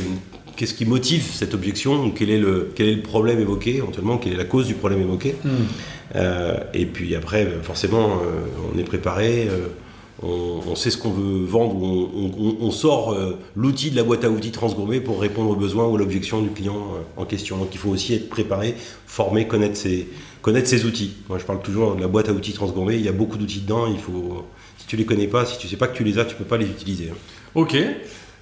qu'est-ce 0.56 0.74
qui 0.74 0.84
motive 0.86 1.22
cette 1.32 1.54
objection, 1.54 2.04
ou 2.04 2.10
quel 2.10 2.30
est, 2.30 2.38
le, 2.38 2.70
quel 2.74 2.88
est 2.88 2.94
le 2.94 3.02
problème 3.02 3.40
évoqué, 3.40 3.76
éventuellement, 3.76 4.18
quelle 4.18 4.34
est 4.34 4.36
la 4.36 4.44
cause 4.44 4.66
du 4.66 4.74
problème 4.74 5.00
évoqué. 5.00 5.34
Mmh. 5.44 5.48
Euh, 6.16 6.56
et 6.74 6.86
puis 6.86 7.16
après, 7.16 7.44
euh, 7.46 7.62
forcément, 7.62 8.18
euh, 8.22 8.46
on 8.72 8.78
est 8.78 8.84
préparé, 8.84 9.48
euh, 9.48 9.68
on, 10.22 10.60
on 10.70 10.74
sait 10.76 10.90
ce 10.90 10.96
qu'on 10.98 11.10
veut 11.10 11.44
vendre, 11.44 11.74
on, 11.74 12.30
on- 12.38 12.56
on 12.60 12.70
sort 12.70 13.16
l'outil 13.56 13.90
de 13.90 13.96
la 13.96 14.04
boîte 14.04 14.24
à 14.24 14.30
outils 14.30 14.52
transgourmet 14.52 15.00
pour 15.00 15.20
répondre 15.20 15.50
aux 15.50 15.56
besoins 15.56 15.86
ou 15.86 15.96
à 15.96 15.98
l'objection 15.98 16.40
du 16.40 16.50
client 16.50 16.76
en 17.16 17.24
question. 17.24 17.56
Donc 17.58 17.68
il 17.72 17.78
faut 17.78 17.90
aussi 17.90 18.14
être 18.14 18.28
préparé, 18.28 18.76
formé, 19.06 19.48
connaître 19.48 19.76
ses, 19.76 20.06
connaître 20.44 20.68
ses 20.68 20.84
outils. 20.84 21.12
Moi 21.30 21.38
je 21.38 21.44
parle 21.44 21.62
toujours 21.62 21.96
de 21.96 22.02
la 22.02 22.06
boîte 22.08 22.28
à 22.28 22.32
outils 22.32 22.52
transgourmet, 22.52 22.96
il 22.96 23.02
y 23.04 23.08
a 23.08 23.12
beaucoup 23.12 23.38
d'outils 23.38 23.62
dedans, 23.62 23.86
il 23.86 23.98
faut, 23.98 24.44
si 24.76 24.86
tu 24.86 24.96
les 24.98 25.06
connais 25.06 25.26
pas, 25.26 25.46
si 25.46 25.56
tu 25.56 25.66
sais 25.68 25.76
pas 25.78 25.86
que 25.88 25.96
tu 25.96 26.04
les 26.04 26.18
as, 26.18 26.26
tu 26.26 26.34
peux 26.36 26.44
pas 26.44 26.58
les 26.58 26.66
utiliser. 26.66 27.08
hein. 27.10 27.16
Ok. 27.54 27.74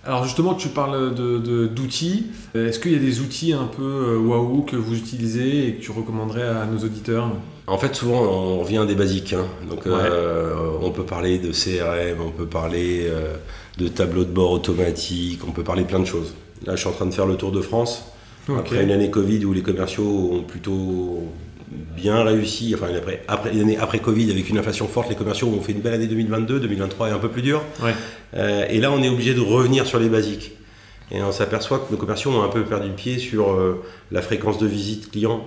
Alors 0.05 0.25
justement, 0.25 0.55
tu 0.55 0.67
parles 0.69 1.15
de- 1.15 1.39
de- 1.39 1.69
d'outils. 1.69 2.27
Euh, 2.57 2.69
Est-ce 2.69 2.81
qu'il 2.81 2.91
y 2.93 2.97
a 2.97 2.99
des 2.99 3.21
outils 3.21 3.53
un 3.53 3.67
peu 3.67 3.85
euh, 3.85 4.19
waouh 4.19 4.63
que 4.63 4.75
vous 4.75 4.97
utilisez 4.97 5.69
et 5.69 5.75
que 5.75 5.81
tu 5.81 5.93
recommanderais 5.93 6.43
à 6.43 6.67
nos 6.67 6.79
auditeurs? 6.85 7.31
En 7.69 7.79
fait, 7.79 7.95
souvent, 7.95 8.21
on 8.23 8.59
revient 8.59 8.85
des 8.89 8.97
basiques. 8.97 9.33
hein. 9.33 9.47
Donc, 9.71 9.87
Ouais. 9.87 9.93
euh, 9.93 10.55
on 10.83 10.91
peut 10.91 11.05
parler 11.05 11.39
de 11.39 11.53
CRM, 11.53 12.21
on 12.21 12.31
peut 12.33 12.47
parler 12.47 13.07
euh, 13.09 13.37
de 13.79 13.87
tableau 13.87 14.25
de 14.25 14.33
bord 14.33 14.51
automatique, 14.51 15.43
on 15.47 15.53
peut 15.53 15.63
parler 15.63 15.85
plein 15.85 16.01
de 16.01 16.05
choses. 16.05 16.35
Là, 16.67 16.75
je 16.75 16.81
suis 16.81 16.89
en 16.89 16.93
train 16.93 17.07
de 17.07 17.15
faire 17.15 17.27
le 17.27 17.37
tour 17.37 17.53
de 17.53 17.61
France. 17.61 18.03
Ok. 18.49 18.57
Après 18.59 18.83
une 18.83 18.91
année 18.91 19.09
Covid 19.09 19.45
où 19.45 19.53
les 19.53 19.63
commerciaux 19.63 20.31
ont 20.33 20.43
plutôt 20.43 21.29
bien 21.97 22.23
réussi, 22.23 22.75
enfin 22.75 22.89
après, 22.95 23.23
après 23.29 23.53
l'année 23.53 23.79
après 23.79 23.99
Covid 23.99 24.31
avec 24.31 24.49
une 24.49 24.59
inflation 24.59 24.89
forte, 24.89 25.09
les 25.09 25.17
commerciaux 25.17 25.49
ont 25.49 25.61
fait 25.61 25.73
une 25.73 25.81
belle 25.81 25.95
année 25.95 26.07
2022, 26.07 26.61
2023 26.61 27.09
est 27.09 27.13
un 27.13 27.19
peu 27.19 27.29
plus 27.29 27.43
dur. 27.43 27.63
Euh, 28.35 28.67
et 28.69 28.81
là 28.81 28.93
on 28.93 29.03
est 29.03 29.09
obligé 29.09 29.35
de 29.35 29.41
revenir 29.41 29.87
sur 29.87 29.99
les 29.99 30.09
basiques. 30.09 30.53
Et 31.11 31.23
on 31.23 31.33
s'aperçoit 31.33 31.79
que 31.81 31.93
nos 31.93 31.99
commerciaux 31.99 32.31
ont 32.31 32.43
un 32.43 32.49
peu 32.49 32.65
perdu 32.65 32.89
le 32.89 32.95
pied 32.95 33.19
sur 33.19 33.53
euh, 33.53 33.83
la 34.11 34.23
fréquence 34.23 34.59
de 34.59 34.67
visite 34.67 35.11
client 35.11 35.47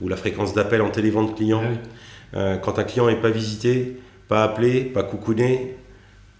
ou 0.00 0.08
la 0.08 0.16
fréquence 0.16 0.54
d'appel 0.54 0.82
en 0.82 0.90
télévente 0.90 1.36
client. 1.36 1.62
Ah 1.64 2.36
euh, 2.36 2.56
quand 2.56 2.78
un 2.78 2.84
client 2.84 3.06
n'est 3.06 3.16
pas 3.16 3.30
visité, 3.30 3.96
pas 4.28 4.44
appelé, 4.44 4.82
pas 4.82 5.02
coucouné, 5.02 5.76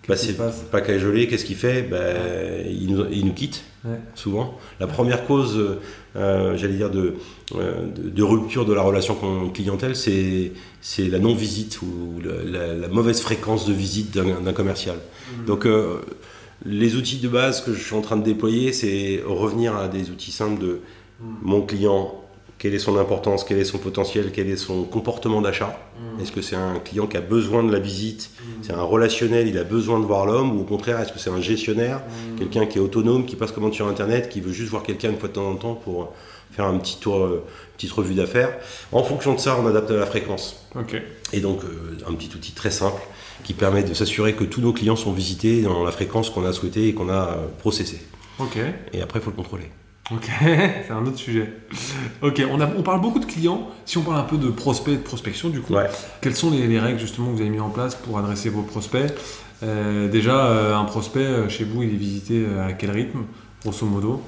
pas, 0.09 0.51
pas 0.73 0.81
cajoler, 0.81 1.29
qu'est-ce 1.29 1.45
qu'il 1.45 1.57
fait 1.57 1.83
ben, 1.83 2.67
il, 2.67 2.95
nous, 2.95 3.33
quitte, 3.33 3.63
souvent. 4.15 4.59
La 4.81 4.89
première 4.89 5.27
cause, 5.27 5.79
euh, 6.17 6.57
j'allais 6.57 6.77
dire, 6.77 6.91
de, 6.91 7.15
de, 7.55 8.23
rupture 8.23 8.65
de 8.65 8.73
la 8.73 8.83
relation 8.83 9.17
clientèle, 9.51 9.95
c'est 9.95 10.53
la 10.99 11.19
non-visite 11.19 11.81
ou 11.83 12.21
la, 12.23 12.89
mauvaise 12.89 13.21
fréquence 13.21 13.67
de 13.67 13.73
visite 13.73 14.13
d'un 14.13 14.53
commercial. 14.53 14.97
Mmh. 14.97 15.45
Donc, 15.45 15.67
les 16.65 16.97
outils 16.97 17.19
de 17.19 17.29
base 17.29 17.63
que 17.63 17.73
je 17.73 17.83
suis 17.83 17.95
en 17.95 18.01
train 18.01 18.17
de 18.17 18.25
déployer, 18.25 18.73
c'est 18.73 19.23
revenir 19.27 19.77
à 19.77 19.89
des 19.89 20.11
outils 20.11 20.33
simples 20.33 20.61
de 20.61 20.81
hmm. 21.21 21.35
mon 21.43 21.63
client, 21.63 22.15
quelle 22.59 22.75
est 22.75 22.81
son 22.81 22.99
importance, 22.99 23.45
quel 23.45 23.59
est 23.59 23.65
son 23.65 23.79
potentiel, 23.79 24.33
quel 24.33 24.49
est 24.49 24.57
son 24.57 24.83
comportement 24.83 25.41
d'achat. 25.41 25.79
Hmm. 25.99 26.21
Est-ce 26.21 26.33
que 26.33 26.43
c'est 26.43 26.57
un 26.57 26.81
client 26.81 27.07
qui 27.07 27.17
a 27.17 27.21
besoin 27.21 27.63
de 27.63 27.73
la 27.73 27.79
visite, 27.79 28.31
hmm. 28.41 28.63
c'est 28.63 28.73
un 28.73 28.83
relationnel, 28.83 29.47
il 29.47 29.57
a 29.59 29.65
besoin 29.65 30.01
de 30.01 30.05
voir 30.05 30.27
l'homme, 30.27 30.57
ou 30.57 30.63
au 30.63 30.65
contraire, 30.65 31.01
est-ce 31.01 31.13
que 31.13 31.19
c'est 31.19 31.31
un 31.31 31.41
gestionnaire, 31.41 32.03
quelqu'un 32.37 32.67
qui 32.67 32.79
est 32.79 32.81
autonome, 32.81 33.27
qui 33.27 33.37
passe 33.37 33.53
commande 33.53 33.75
sur 33.75 33.87
Internet, 33.87 34.29
qui 34.29 34.41
veut 34.41 34.53
juste 34.53 34.71
voir 34.71 34.83
quelqu'un 34.83 35.11
une 35.11 35.19
fois 35.19 35.29
de 35.29 35.35
temps 35.35 35.49
en 35.49 35.57
temps 35.57 35.75
pour 35.75 36.13
faire 36.51 36.67
un 36.67 36.79
petit 36.79 36.99
tour, 36.99 37.19
euh, 37.19 37.45
petite 37.77 37.93
revue 37.93 38.15
d'affaires. 38.15 38.51
En 38.93 39.05
fonction 39.05 39.35
de 39.35 39.39
ça, 39.39 39.57
on 39.61 39.67
adapte 39.67 39.91
la 39.91 40.07
fréquence. 40.07 40.67
Et 41.33 41.41
donc, 41.41 41.63
euh, 41.63 41.99
un 42.09 42.15
petit 42.15 42.35
outil 42.35 42.53
très 42.53 42.71
simple 42.71 43.01
qui 43.45 43.55
permet 43.55 43.85
de 43.85 43.95
s'assurer 43.95 44.35
que 44.35 44.45
tous 44.45 44.61
nos 44.61 44.73
clients 44.73 44.97
sont 44.97 45.13
visités 45.13 45.63
dans 45.63 45.85
la 45.85 45.93
fréquence 45.93 46.31
qu'on 46.31 46.45
a 46.45 46.53
souhaité 46.53 46.89
et 46.89 46.95
qu'on 46.95 47.09
a 47.09 47.29
euh, 47.29 47.47
processé. 47.59 48.01
Ok. 48.41 48.59
Et 48.93 49.01
après, 49.01 49.21
il 49.21 49.23
faut 49.23 49.31
le 49.31 49.37
contrôler. 49.37 49.71
Ok, 50.11 50.31
c'est 50.41 50.91
un 50.91 51.05
autre 51.05 51.19
sujet. 51.19 51.53
Ok, 52.23 52.43
on, 52.51 52.61
a, 52.61 52.67
on, 52.67 52.83
parle 52.83 53.01
beaucoup 53.01 53.19
de 53.19 53.27
clients. 53.27 53.69
Si 53.85 53.99
on 53.99 54.03
parle 54.03 54.19
un 54.19 54.25
peu 54.25 54.39
de 54.39 54.49
prospects, 54.49 54.95
de 54.95 55.03
prospection, 55.03 55.51
du 55.51 55.61
coup, 55.61 55.75
quelles 56.21 56.35
sont 56.37 56.51
les, 56.51 56.79
règles 56.79 56.99
justement 56.99 57.29
que 57.29 57.33
vous 57.37 57.41
avez 57.41 57.51
mis 57.51 57.61
en 57.61 57.69
place 57.69 57.95
pour 57.95 58.19
adresser 58.19 58.49
vos 58.49 58.63
prospects? 58.63 59.13
Euh, 59.63 60.09
Déjà, 60.09 60.47
euh, 60.47 60.77
un 60.77 60.85
prospect 60.85 61.49
chez 61.49 61.65
vous, 61.65 61.83
il 61.83 61.91
est 61.91 61.99
visité 61.99 62.47
à 62.67 62.73
quel 62.73 62.91
rythme, 62.91 63.21
grosso 63.63 63.85
modo? 63.85 64.23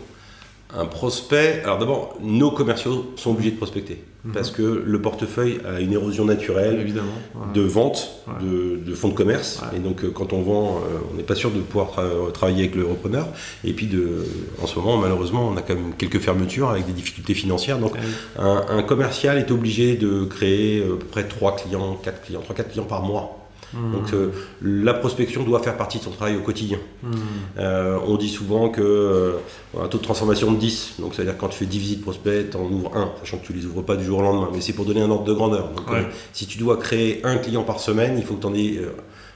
Un 0.76 0.84
prospect, 0.84 1.62
alors 1.64 1.78
d'abord, 1.78 2.18
nos 2.20 2.50
commerciaux 2.50 3.12
sont 3.16 3.30
obligés 3.30 3.52
de 3.52 3.56
prospecter 3.56 4.04
mhm. 4.24 4.32
parce 4.32 4.50
que 4.50 4.82
le 4.84 5.02
portefeuille 5.02 5.60
a 5.66 5.80
une 5.80 5.92
érosion 5.92 6.24
naturelle 6.24 6.80
Évidemment, 6.80 7.12
de 7.54 7.62
vente 7.62 8.24
de, 8.40 8.94
fonds 8.94 9.08
de 9.08 9.14
commerce. 9.14 9.60
Et 9.74 9.78
donc, 9.78 10.04
euh, 10.04 10.10
quand 10.10 10.32
on 10.32 10.42
vend, 10.42 10.76
euh, 10.76 10.98
on 11.12 11.16
n'est 11.16 11.22
pas 11.22 11.34
sûr 11.34 11.50
de 11.50 11.60
pouvoir 11.60 11.98
travailler 12.32 12.64
avec 12.64 12.74
le 12.74 12.84
repreneur. 12.86 13.28
Et 13.64 13.72
puis, 13.72 13.86
de, 13.86 14.24
en 14.62 14.66
ce 14.66 14.78
moment, 14.78 14.96
malheureusement, 14.98 15.48
on 15.48 15.56
a 15.56 15.62
quand 15.62 15.74
même 15.74 15.94
quelques 15.96 16.18
fermetures 16.18 16.70
avec 16.70 16.86
des 16.86 16.92
difficultés 16.92 17.34
financières. 17.34 17.78
Donc, 17.78 17.94
un, 18.38 18.64
un, 18.68 18.82
commercial 18.82 19.38
est 19.38 19.50
obligé 19.50 19.96
de 19.96 20.24
créer 20.24 20.80
euh, 20.80 20.94
à 20.94 20.96
peu 20.98 21.06
près 21.06 21.24
3 21.24 21.56
clients, 21.56 21.94
4 22.02 22.22
clients, 22.22 22.40
3-4 22.40 22.70
clients 22.70 22.84
par 22.84 23.02
mois 23.02 23.39
Hmm. 23.72 23.92
Donc 23.92 24.12
euh, 24.12 24.30
la 24.62 24.94
prospection 24.94 25.42
doit 25.44 25.60
faire 25.60 25.76
partie 25.76 25.98
de 25.98 26.04
son 26.04 26.10
travail 26.10 26.36
au 26.36 26.40
quotidien. 26.40 26.78
Hmm. 27.02 27.12
Euh, 27.58 27.98
on 28.06 28.16
dit 28.16 28.28
souvent 28.28 28.68
que 28.68 28.80
euh, 28.80 29.32
un 29.80 29.88
taux 29.88 29.98
de 29.98 30.02
transformation 30.02 30.52
de 30.52 30.56
10, 30.56 30.94
donc 30.98 31.14
c'est-à-dire 31.14 31.36
quand 31.36 31.48
tu 31.48 31.58
fais 31.58 31.66
10 31.66 31.78
visites 31.78 32.02
prospects, 32.02 32.50
tu 32.50 32.56
en 32.56 32.64
ouvres 32.64 32.96
un, 32.96 33.12
sachant 33.20 33.38
que 33.38 33.46
tu 33.46 33.52
les 33.52 33.66
ouvres 33.66 33.82
pas 33.82 33.96
du 33.96 34.04
jour 34.04 34.18
au 34.18 34.22
lendemain, 34.22 34.48
mais 34.52 34.60
c'est 34.60 34.72
pour 34.72 34.84
donner 34.84 35.02
un 35.02 35.10
ordre 35.10 35.24
de 35.24 35.32
grandeur. 35.32 35.68
Donc, 35.68 35.86
si 36.32 36.46
tu 36.46 36.58
dois 36.58 36.76
créer 36.76 37.20
un 37.24 37.36
client 37.36 37.62
par 37.62 37.80
semaine, 37.80 38.16
il 38.18 38.24
faut 38.24 38.34
que 38.34 38.46
tu 38.46 38.58
aies 38.58 38.80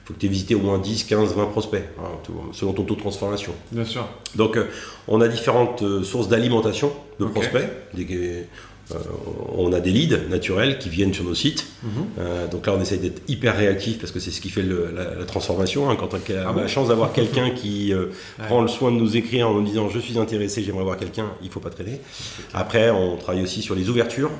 faut 0.04 0.12
que 0.12 0.18
tu 0.18 0.26
aies 0.26 0.28
visité 0.28 0.54
au 0.54 0.58
moins 0.58 0.78
10, 0.78 1.04
15, 1.04 1.34
20 1.34 1.46
prospects, 1.46 1.82
hein, 1.98 2.08
selon 2.52 2.74
ton 2.74 2.84
taux 2.84 2.94
de 2.94 3.00
transformation. 3.00 3.52
Bien 3.72 3.86
sûr. 3.86 4.06
Donc, 4.34 4.58
on 5.08 5.22
a 5.22 5.28
différentes 5.28 5.82
sources 6.02 6.28
d'alimentation 6.28 6.92
de 7.18 7.24
prospects. 7.24 7.70
Des, 7.94 8.46
euh, 8.92 8.98
on 9.56 9.72
a 9.72 9.80
des 9.80 9.90
leads 9.90 10.28
naturels 10.28 10.78
qui 10.78 10.88
viennent 10.90 11.14
sur 11.14 11.24
nos 11.24 11.34
sites. 11.34 11.66
Mhm. 11.82 11.90
Euh, 12.18 12.46
donc 12.48 12.66
là, 12.66 12.74
on 12.76 12.80
essaye 12.80 12.98
d'être 12.98 13.22
hyper 13.28 13.56
réactif 13.56 13.98
parce 13.98 14.12
que 14.12 14.20
c'est 14.20 14.30
ce 14.30 14.40
qui 14.40 14.50
fait 14.50 14.62
la, 14.62 15.24
transformation. 15.24 15.88
Hein. 15.88 15.96
quand 15.98 16.12
on 16.12 16.16
a 16.16 16.48
ah 16.48 16.54
la 16.54 16.68
chance 16.68 16.88
d'avoir 16.88 17.12
quelqu'un 17.12 17.50
qui 17.50 17.92
euh, 17.92 18.06
prend 18.46 18.60
le 18.60 18.68
soin 18.68 18.90
de 18.90 18.96
nous 18.96 19.16
écrire 19.16 19.48
en 19.48 19.54
nous 19.54 19.62
disant 19.62 19.88
je 19.88 19.98
suis 19.98 20.18
intéressé, 20.18 20.62
j'aimerais 20.62 20.84
voir 20.84 20.98
quelqu'un, 20.98 21.32
il 21.40 21.46
ne 21.46 21.52
faut 21.52 21.60
pas 21.60 21.70
traîner. 21.70 22.00
Après, 22.52 22.90
on 22.90 23.16
travaille 23.16 23.42
aussi 23.42 23.62
sur 23.62 23.74
les 23.74 23.88
ouvertures, 23.88 24.30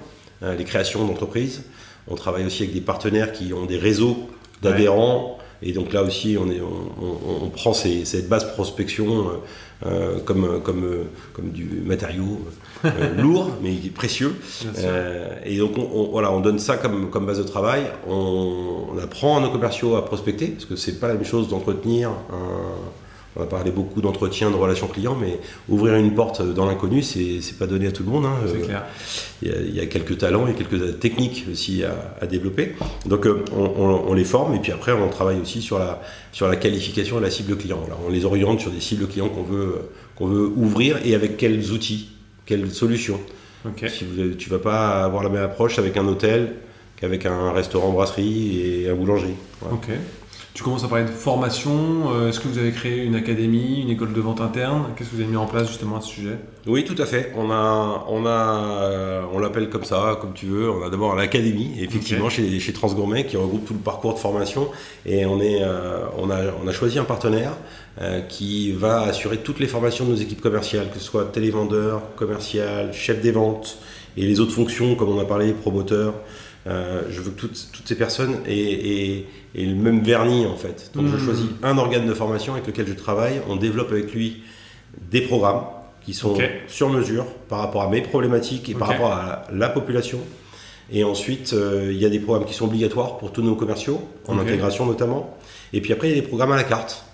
les 0.43 0.65
créations 0.65 1.07
d'entreprises. 1.07 1.63
On 2.07 2.17
travaille 2.17 2.45
aussi 2.45 2.65
avec 2.65 2.75
des 2.75 2.83
partenaires 2.83 3.33
qui 3.33 3.55
ont 3.55 3.65
des 3.65 3.79
réseaux 3.79 4.29
d'adhérents. 4.63 5.39
Et 5.65 5.73
donc 5.73 5.93
là 5.93 6.03
aussi, 6.03 6.37
on, 6.39 6.51
est, 6.51 6.61
on, 6.61 7.49
prend 7.49 7.73
cette 7.73 8.29
base 8.29 8.53
prospection 8.53 9.41
comme, 10.27 10.61
comme, 10.63 11.07
comme 11.33 11.51
du 11.51 11.83
matériau 11.85 12.39
euh, 12.85 13.15
lourd, 13.23 13.51
mais 13.63 13.73
précieux. 13.95 14.35
Euh, 14.79 15.35
et 15.45 15.59
donc, 15.59 15.79
on, 15.79 16.11
voilà, 16.11 16.31
on 16.33 16.41
donne 16.41 16.59
ça 16.59 16.77
comme, 16.77 17.11
comme 17.11 17.27
base 17.27 17.39
de 17.39 17.45
travail. 17.45 17.85
On, 18.07 18.99
apprend 19.03 19.39
à 19.39 19.41
nos 19.41 19.51
commerciaux 19.51 19.97
à 19.97 20.05
prospecter, 20.05 20.49
parce 20.49 20.67
que 20.67 20.77
c'est 20.77 21.01
pas 21.01 21.09
la 21.09 21.15
même 21.15 21.25
chose 21.25 21.49
d'entretenir 21.49 22.11
on 23.37 23.43
a 23.43 23.47
parlé 23.47 23.71
beaucoup 23.71 24.01
d'entretien, 24.01 24.51
de 24.51 24.57
relations 24.57 24.87
clients, 24.87 25.17
mais 25.21 25.39
ouvrir 25.69 25.95
une 25.95 26.15
porte 26.15 26.43
dans 26.43 26.67
l'inconnu, 26.67 27.03
c'est, 27.03 27.41
c'est 27.41 27.59
pas 27.59 27.67
donné 27.67 27.87
à 27.89 27.93
tout 27.93 28.05
le 28.05 28.11
monde. 28.11 28.27
Hein. 28.27 28.37
C'est 28.47 28.61
clair. 28.61 28.85
Il 29.43 29.75
y, 29.75 29.81
a, 29.81 29.87
quelques 29.87 30.19
talents 30.19 30.47
et 30.47 30.55
quelques 30.55 30.99
techniques 31.01 31.47
aussi 31.51 31.83
à, 31.85 32.27
développer. 32.27 32.77
Donc 33.07 33.27
on, 33.53 34.15
les 34.15 34.25
forme 34.25 34.55
et 34.55 34.59
puis 34.59 34.73
après 34.73 34.93
on 34.93 35.09
travaille 35.09 35.41
aussi 35.41 35.61
sur 35.61 35.79
la, 35.79 36.01
sur 36.33 36.49
la 36.49 36.57
qualification 36.57 37.19
et 37.19 37.23
la 37.23 37.31
cible 37.31 37.57
client. 37.57 37.81
on 38.07 38.11
les 38.11 38.25
oriente 38.25 38.61
sur 38.61 38.71
des 38.71 38.81
cibles 38.81 39.07
clients 39.07 39.29
qu'on 39.29 39.43
veut, 39.43 39.91
qu'on 40.17 40.27
veut 40.27 40.47
ouvrir 40.47 40.99
et 41.05 41.15
avec 41.15 41.37
quels 41.37 41.73
outils 41.73 42.09
quelle 42.47 42.71
solution. 42.71 43.21
Si 43.89 44.05
vous, 44.05 44.35
tu 44.35 44.51
vas 44.51 44.59
pas 44.59 45.05
avoir 45.05 45.23
la 45.23 45.31
même 45.31 45.43
approche 45.43 45.79
avec 45.79 45.97
un 45.97 46.07
hôtel 46.07 46.53
qu'avec 46.97 47.25
un 47.25 47.53
restaurant 47.53 47.91
brasserie 47.91 48.61
et 48.61 48.91
un 48.91 48.95
boulangerie. 48.95 49.37
Tu 50.55 50.63
commences 50.63 50.85
à 50.85 50.89
parler 50.89 51.05
de 51.05 51.11
formation. 51.11 52.13
Euh, 52.15 52.29
est-ce 52.29 52.39
que 52.39 52.47
vous 52.47 52.59
avez 52.59 52.71
créé 52.71 53.03
une 53.03 53.17
académie, 53.17 53.83
une 53.83 53.91
école 53.91 54.13
de 54.13 54.21
vente 54.21 54.41
interne? 54.41 54.85
Qu'est-ce 54.97 55.11
que 55.11 55.17
vous 55.17 55.21
avez 55.21 55.31
mis 55.31 55.37
en 55.37 55.47
place 55.47 55.67
justement 55.67 55.97
à 55.97 56.01
ce 56.01 56.07
sujet? 56.07 56.39
Oui, 56.69 56.85
tout 56.85 56.95
à 56.97 57.07
fait. 57.07 57.33
On 57.37 57.51
a, 57.51 58.05
on 58.09 58.25
a, 58.25 59.23
on 59.33 59.41
l'appelle 59.41 59.69
comme 59.69 59.83
ça, 59.83 60.17
comme 60.21 60.33
tu 60.33 60.47
veux. 60.47 60.71
On 60.71 60.85
a 60.85 60.91
d'abord 60.91 61.17
l'académie, 61.17 61.73
effectivement, 61.81 62.31
chez, 62.31 62.61
chez 62.61 62.73
Transgourmet, 62.73 63.27
qui 63.27 63.37
regroupe 63.37 63.67
tout 63.67 63.75
le 63.75 63.81
parcours 63.81 64.15
de 64.15 64.21
formation. 64.21 64.69
Et 65.07 65.27
on 65.27 65.41
est, 65.41 65.65
euh, 65.65 66.05
on 66.19 66.31
a, 66.31 66.39
on 66.65 66.69
a 66.69 66.73
choisi 66.73 67.01
un 67.01 67.05
partenaire 67.05 67.55
euh, 68.01 68.21
qui 68.21 68.71
va 68.71 69.01
assurer 69.01 69.39
toutes 69.39 69.59
les 69.59 69.67
formations 69.67 70.05
de 70.05 70.11
nos 70.11 70.17
équipes 70.17 70.41
commerciales, 70.41 70.89
que 70.93 71.01
ce 71.01 71.05
soit 71.05 71.25
télévendeur, 71.33 72.15
commercial, 72.15 72.95
chef 72.95 73.21
des 73.21 73.33
ventes 73.33 73.79
et 74.17 74.23
les 74.23 74.39
autres 74.39 74.53
fonctions, 74.53 74.95
comme 74.95 75.09
on 75.09 75.19
a 75.19 75.25
parlé, 75.25 75.53
promoteur. 75.53 76.15
Euh, 76.67 77.03
je 77.11 77.21
veux 77.21 77.31
que 77.31 77.41
toutes, 77.41 77.69
toutes 77.73 77.87
ces 77.87 77.95
personnes 77.95 78.39
aient, 78.47 79.25
le 79.55 79.75
même 79.75 80.01
vernis 80.03 80.47
en 80.47 80.57
fait. 80.57 80.91
Donc 80.95 81.07
je 81.09 81.17
hmm. 81.17 81.25
choisis 81.25 81.47
un 81.63 81.77
organe 81.77 82.07
de 82.07 82.15
formation 82.15 82.55
avec 82.55 82.67
lequel 82.67 82.87
je 82.89 82.95
travaille. 82.95 83.41
On 83.49 83.57
développe 83.57 83.93
avec 83.93 84.13
lui 84.15 84.43
des 85.11 85.21
programmes 85.21 85.65
qui 86.05 86.15
sont 86.15 86.37
sur 86.69 86.91
mesure 86.91 87.27
par 87.49 87.59
rapport 87.61 87.83
à 87.83 87.89
mes 87.89 88.03
problématiques 88.03 88.69
et 88.69 88.75
par 88.75 88.89
rapport 88.89 89.13
à 89.13 89.45
la 89.53 89.69
population. 89.69 90.21
Et 90.93 91.03
ensuite, 91.03 91.55
euh, 91.55 91.91
il 91.91 91.99
y 91.99 92.05
a 92.05 92.11
des 92.11 92.19
programmes 92.19 92.45
qui 92.45 92.53
sont 92.53 92.67
obligatoires 92.67 93.17
pour 93.17 93.33
tous 93.33 93.43
nos 93.43 93.57
commerciaux, 93.57 94.03
en 94.29 94.39
intégration 94.39 94.85
notamment. 94.85 95.37
Et 95.73 95.81
puis 95.81 95.93
après, 95.93 96.09
il 96.09 96.15
y 96.15 96.19
a 96.19 96.21
des 96.21 96.27
programmes 96.27 96.53
à 96.53 96.57
la 96.57 96.65
carte 96.65 97.05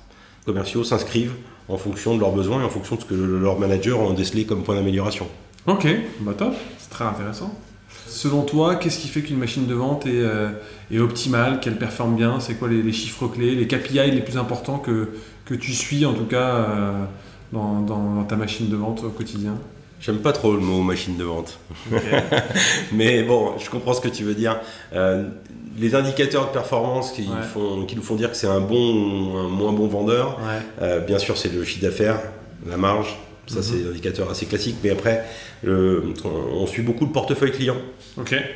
commerciaux 0.45 0.83
s'inscrivent 0.83 1.35
en 1.69 1.77
fonction 1.77 2.17
de 2.17 2.21
leurs 2.21 2.33
besoins 2.33 2.61
et 2.63 2.65
en 2.65 2.69
fonction 2.69 2.97
de 2.97 3.03
ce 3.03 3.07
que 3.07 3.15
leurs 3.15 3.59
managers 3.59 3.93
ont 3.93 4.13
décelé 4.13 4.45
comme 4.45 4.65
point 4.65 4.75
d'amélioration. 4.75 5.29
Ok, 5.67 5.87
bah 6.21 6.33
top, 6.37 6.55
c'est 6.79 6.91
très 6.91 7.05
intéressant. 7.05 7.55
Selon 8.07 8.43
toi, 8.43 8.77
qu'est-ce 8.77 8.99
qui 8.99 9.09
fait 9.09 9.23
qu'une 9.23 9.39
machine 9.39 9.67
de 9.67 9.75
vente 9.75 10.07
est, 10.07 10.11
euh, 10.15 10.51
optimale, 10.99 11.61
qu'elle 11.61 11.79
performe 11.79 12.17
bien? 12.17 12.41
C'est 12.41 12.55
quoi 12.55 12.69
les, 12.69 12.93
chiffres 12.93 13.29
clés, 13.29 13.55
les 13.55 13.67
KPI 13.67 14.11
les 14.11 14.21
plus 14.21 14.37
importants 14.37 14.79
que, 14.79 15.11
que 15.45 15.55
tu 15.55 15.73
suis 15.73 16.05
en 16.05 16.13
tout 16.13 16.27
cas 16.27 16.55
euh, 16.57 17.05
dans, 17.53 18.25
ta 18.25 18.37
machine 18.37 18.69
de 18.69 18.77
vente 18.77 19.05
au 19.05 19.11
quotidien? 19.11 19.55
J'aime 20.01 20.19
pas 20.19 20.33
trop 20.33 20.53
le 20.53 20.61
mot 20.61 20.83
machine 20.83 21.17
de 21.17 21.25
vente. 21.25 21.59
Mais 22.93 23.23
bon, 23.23 23.53
je 23.59 23.69
comprends 23.69 23.93
ce 23.93 24.01
que 24.01 24.09
tu 24.09 24.25
veux 24.25 24.35
dire. 24.35 24.59
Euh, 24.95 25.29
les 25.79 25.95
indicateurs 25.95 26.49
de 26.49 26.53
performance 26.53 27.13
qui, 27.13 27.29
font, 27.53 27.85
qui 27.85 27.97
nous 27.97 28.03
font 28.03 28.17
dire 28.17 28.31
que 28.31 28.37
c'est 28.37 28.47
un 28.47 28.61
bon 28.61 29.33
ou 29.33 29.37
un 29.37 29.49
moins 29.49 29.73
bon 29.73 29.87
vendeur, 29.87 30.39
euh, 30.81 31.01
bien 31.01 31.19
sûr, 31.19 31.39
c'est 31.39 31.53
le 31.53 31.65
chiffre 31.65 31.85
d'affaires, 31.85 32.21
la 32.67 32.77
marge. 32.77 33.19
Ça, 33.47 33.57
mhm. 33.57 33.63
c'est 33.63 33.85
un 33.87 33.91
indicateur 33.91 34.31
assez 34.31 34.47
classique. 34.47 34.77
Mais 34.83 34.91
après, 34.91 35.25
on, 35.67 36.67
suit 36.67 36.83
beaucoup 36.83 37.07
le 37.07 37.13
portefeuille 37.13 37.53
client. 37.53 37.77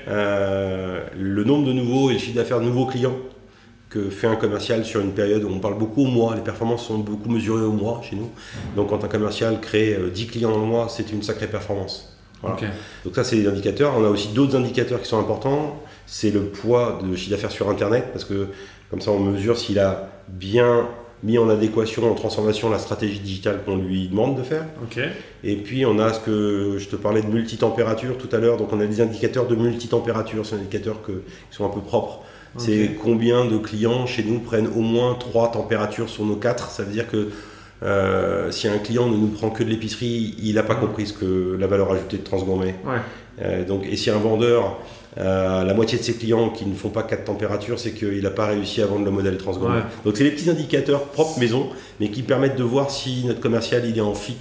Euh, 0.08 1.04
le 1.16 1.44
nombre 1.44 1.66
de 1.66 1.72
nouveaux 1.72 2.10
et 2.10 2.14
le 2.14 2.18
chiffre 2.18 2.36
d'affaires 2.36 2.60
de 2.60 2.66
nouveaux 2.66 2.86
clients 2.86 3.16
que 3.90 4.10
fait 4.10 4.26
un 4.26 4.36
commercial 4.36 4.84
sur 4.84 5.00
une 5.00 5.12
période 5.12 5.44
où 5.44 5.48
on 5.48 5.60
parle 5.60 5.78
beaucoup 5.78 6.02
au 6.02 6.08
mois. 6.08 6.34
Les 6.34 6.42
performances 6.42 6.86
sont 6.86 6.98
beaucoup 6.98 7.30
mesurées 7.30 7.64
au 7.64 7.72
mois 7.72 8.00
chez 8.08 8.16
nous. 8.16 8.30
Donc, 8.76 8.90
quand 8.90 9.04
un 9.04 9.08
commercial 9.08 9.60
crée 9.60 9.96
10 10.12 10.24
euh, 10.24 10.26
clients 10.30 10.50
dans 10.50 10.60
le 10.60 10.66
mois, 10.66 10.88
c'est 10.88 11.12
une 11.12 11.22
sacrée 11.22 11.46
performance. 11.46 12.14
Donc 13.04 13.14
ça, 13.14 13.24
c'est 13.24 13.36
les 13.36 13.46
indicateurs. 13.46 13.94
On 13.96 14.04
a 14.04 14.08
aussi 14.08 14.28
d'autres 14.28 14.56
indicateurs 14.56 15.00
qui 15.00 15.08
sont 15.08 15.18
importants. 15.18 15.80
C'est 16.06 16.30
le 16.30 16.46
poids 16.46 17.00
de 17.02 17.16
chiffre 17.16 17.30
d'affaires 17.30 17.50
sur 17.50 17.70
Internet, 17.70 18.08
parce 18.12 18.24
que 18.24 18.48
comme 18.90 19.00
ça, 19.00 19.10
on 19.10 19.18
mesure 19.18 19.58
s'il 19.58 19.78
a 19.78 20.10
bien 20.28 20.88
mis 21.24 21.38
en 21.38 21.48
adéquation, 21.48 22.10
en 22.10 22.14
transformation 22.14 22.70
la 22.70 22.78
stratégie 22.78 23.18
digitale 23.18 23.60
qu'on 23.64 23.76
lui 23.76 24.08
demande 24.08 24.36
de 24.36 24.42
faire. 24.42 24.66
Et 25.42 25.56
puis 25.56 25.84
on 25.86 25.98
a 25.98 26.12
ce 26.12 26.20
que 26.20 26.76
je 26.78 26.88
te 26.88 26.96
parlais 26.96 27.22
de 27.22 27.28
multitempérature 27.28 28.18
tout 28.18 28.28
à 28.30 28.38
l'heure, 28.38 28.58
donc 28.58 28.72
on 28.72 28.80
a 28.80 28.86
des 28.86 29.00
indicateurs 29.00 29.46
de 29.46 29.56
multitempérature, 29.56 30.44
c'est 30.44 30.56
des 30.56 30.62
indicateurs 30.62 31.00
qui 31.02 31.12
sont 31.56 31.64
un 31.64 31.70
peu 31.70 31.80
propres. 31.80 32.20
C'est 32.56 32.92
combien 33.02 33.46
de 33.46 33.58
clients 33.58 34.06
chez 34.06 34.22
nous 34.22 34.38
prennent 34.38 34.68
au 34.68 34.80
moins 34.80 35.14
trois 35.14 35.50
températures 35.50 36.08
sur 36.08 36.24
nos 36.24 36.36
quatre. 36.36 36.70
Ça 36.70 36.84
veut 36.84 36.92
dire 36.92 37.10
que 37.10 37.30
euh, 37.82 38.50
si 38.52 38.68
un 38.68 38.78
client 38.78 39.08
ne 39.08 39.16
nous 39.16 39.28
prend 39.28 39.50
que 39.50 39.64
de 39.64 39.68
l'épicerie, 39.68 40.36
il 40.40 40.54
n'a 40.54 40.62
pas 40.62 40.76
compris 40.76 41.06
ce 41.06 41.12
que 41.12 41.56
la 41.58 41.66
valeur 41.66 41.90
ajoutée 41.90 42.18
de 42.18 42.22
Transgourmet. 42.22 42.76
Euh, 43.42 43.64
donc, 43.64 43.84
et 43.84 43.96
si 43.96 44.10
un 44.10 44.18
vendeur, 44.18 44.78
euh, 45.18 45.62
la 45.64 45.74
moitié 45.74 45.98
de 45.98 46.02
ses 46.02 46.14
clients 46.14 46.50
qui 46.50 46.66
ne 46.66 46.74
font 46.74 46.88
pas 46.88 47.02
quatre 47.04 47.24
températures, 47.24 47.78
c'est 47.78 47.92
qu'il 47.92 48.22
n'a 48.22 48.30
pas 48.30 48.46
réussi 48.46 48.82
à 48.82 48.86
vendre 48.86 49.04
le 49.04 49.10
modèle 49.10 49.36
Transgourmet. 49.38 49.82
Donc 50.04 50.16
c'est 50.16 50.24
les 50.24 50.30
petits 50.32 50.50
indicateurs 50.50 51.04
propres 51.04 51.38
maison, 51.38 51.70
mais 52.00 52.10
qui 52.10 52.22
permettent 52.22 52.56
de 52.56 52.64
voir 52.64 52.90
si 52.90 53.24
notre 53.24 53.40
commercial 53.40 53.84
il 53.86 53.96
est 53.96 54.00
en 54.00 54.14
fit 54.14 54.36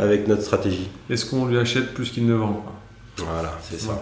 avec 0.00 0.26
notre 0.26 0.42
stratégie. 0.42 0.88
Est-ce 1.10 1.26
qu'on 1.26 1.46
lui 1.46 1.58
achète 1.58 1.94
plus 1.94 2.10
qu'il 2.10 2.26
ne 2.26 2.34
vend 2.34 2.64
Voilà, 3.18 3.58
c'est 3.62 3.80
ça. 3.80 4.00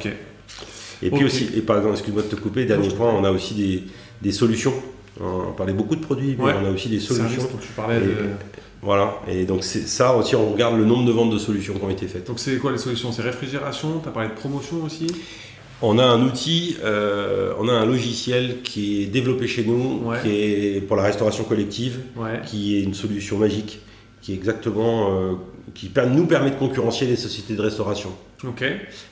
Et 1.02 1.10
puis 1.10 1.24
aussi, 1.24 1.50
et 1.54 1.60
par 1.60 1.76
exemple, 1.76 1.94
excuse-moi 1.94 2.22
de 2.22 2.28
te 2.28 2.36
couper, 2.36 2.64
dernier 2.64 2.88
point, 2.88 3.12
on 3.12 3.24
a 3.24 3.30
aussi 3.30 3.54
des, 3.54 3.82
des 4.22 4.32
solutions. 4.32 4.72
On 5.20 5.52
parlait 5.52 5.72
beaucoup 5.74 5.96
de 5.96 6.00
produits, 6.00 6.36
mais 6.38 6.52
on 6.62 6.66
a 6.66 6.70
aussi 6.70 6.88
des 6.88 7.00
solutions. 7.00 7.42
tu 7.60 7.68
parlais 7.76 8.00
de... 8.00 8.14
Voilà, 8.82 9.14
et 9.26 9.46
donc 9.46 9.64
c'est 9.64 9.86
ça 9.88 10.14
aussi, 10.14 10.36
on 10.36 10.52
regarde 10.52 10.76
le 10.76 10.84
nombre 10.84 11.06
de 11.06 11.12
ventes 11.12 11.30
de 11.30 11.38
solutions 11.38 11.72
qui 11.72 11.82
ont 11.82 11.88
été 11.88 12.06
faites. 12.06 12.26
Donc 12.26 12.38
c'est 12.38 12.58
quoi 12.58 12.70
les 12.70 12.76
solutions? 12.76 13.12
C'est 13.12 13.22
réfrigération, 13.22 13.98
tu 14.02 14.08
as 14.10 14.12
parlé 14.12 14.28
de 14.28 14.34
promotion 14.34 14.82
aussi? 14.84 15.06
On 15.84 15.98
a 15.98 16.04
un 16.04 16.22
outil, 16.22 16.76
euh, 16.82 17.52
on 17.58 17.68
a 17.68 17.72
un 17.72 17.84
logiciel 17.84 18.62
qui 18.62 19.02
est 19.02 19.06
développé 19.06 19.46
chez 19.46 19.64
nous, 19.64 20.02
qui 20.22 20.30
est 20.30 20.80
pour 20.80 20.96
la 20.96 21.02
restauration 21.02 21.44
collective, 21.44 22.00
qui 22.46 22.76
est 22.76 22.82
une 22.82 22.94
solution 22.94 23.36
magique, 23.38 23.80
qui 24.22 24.32
est 24.32 24.34
exactement, 24.34 25.10
euh, 25.10 25.32
qui 25.74 25.90
nous 26.10 26.26
permet 26.26 26.50
de 26.50 26.56
concurrencier 26.56 27.06
les 27.06 27.16
sociétés 27.16 27.54
de 27.54 27.60
restauration. 27.60 28.10
Ok. 28.46 28.64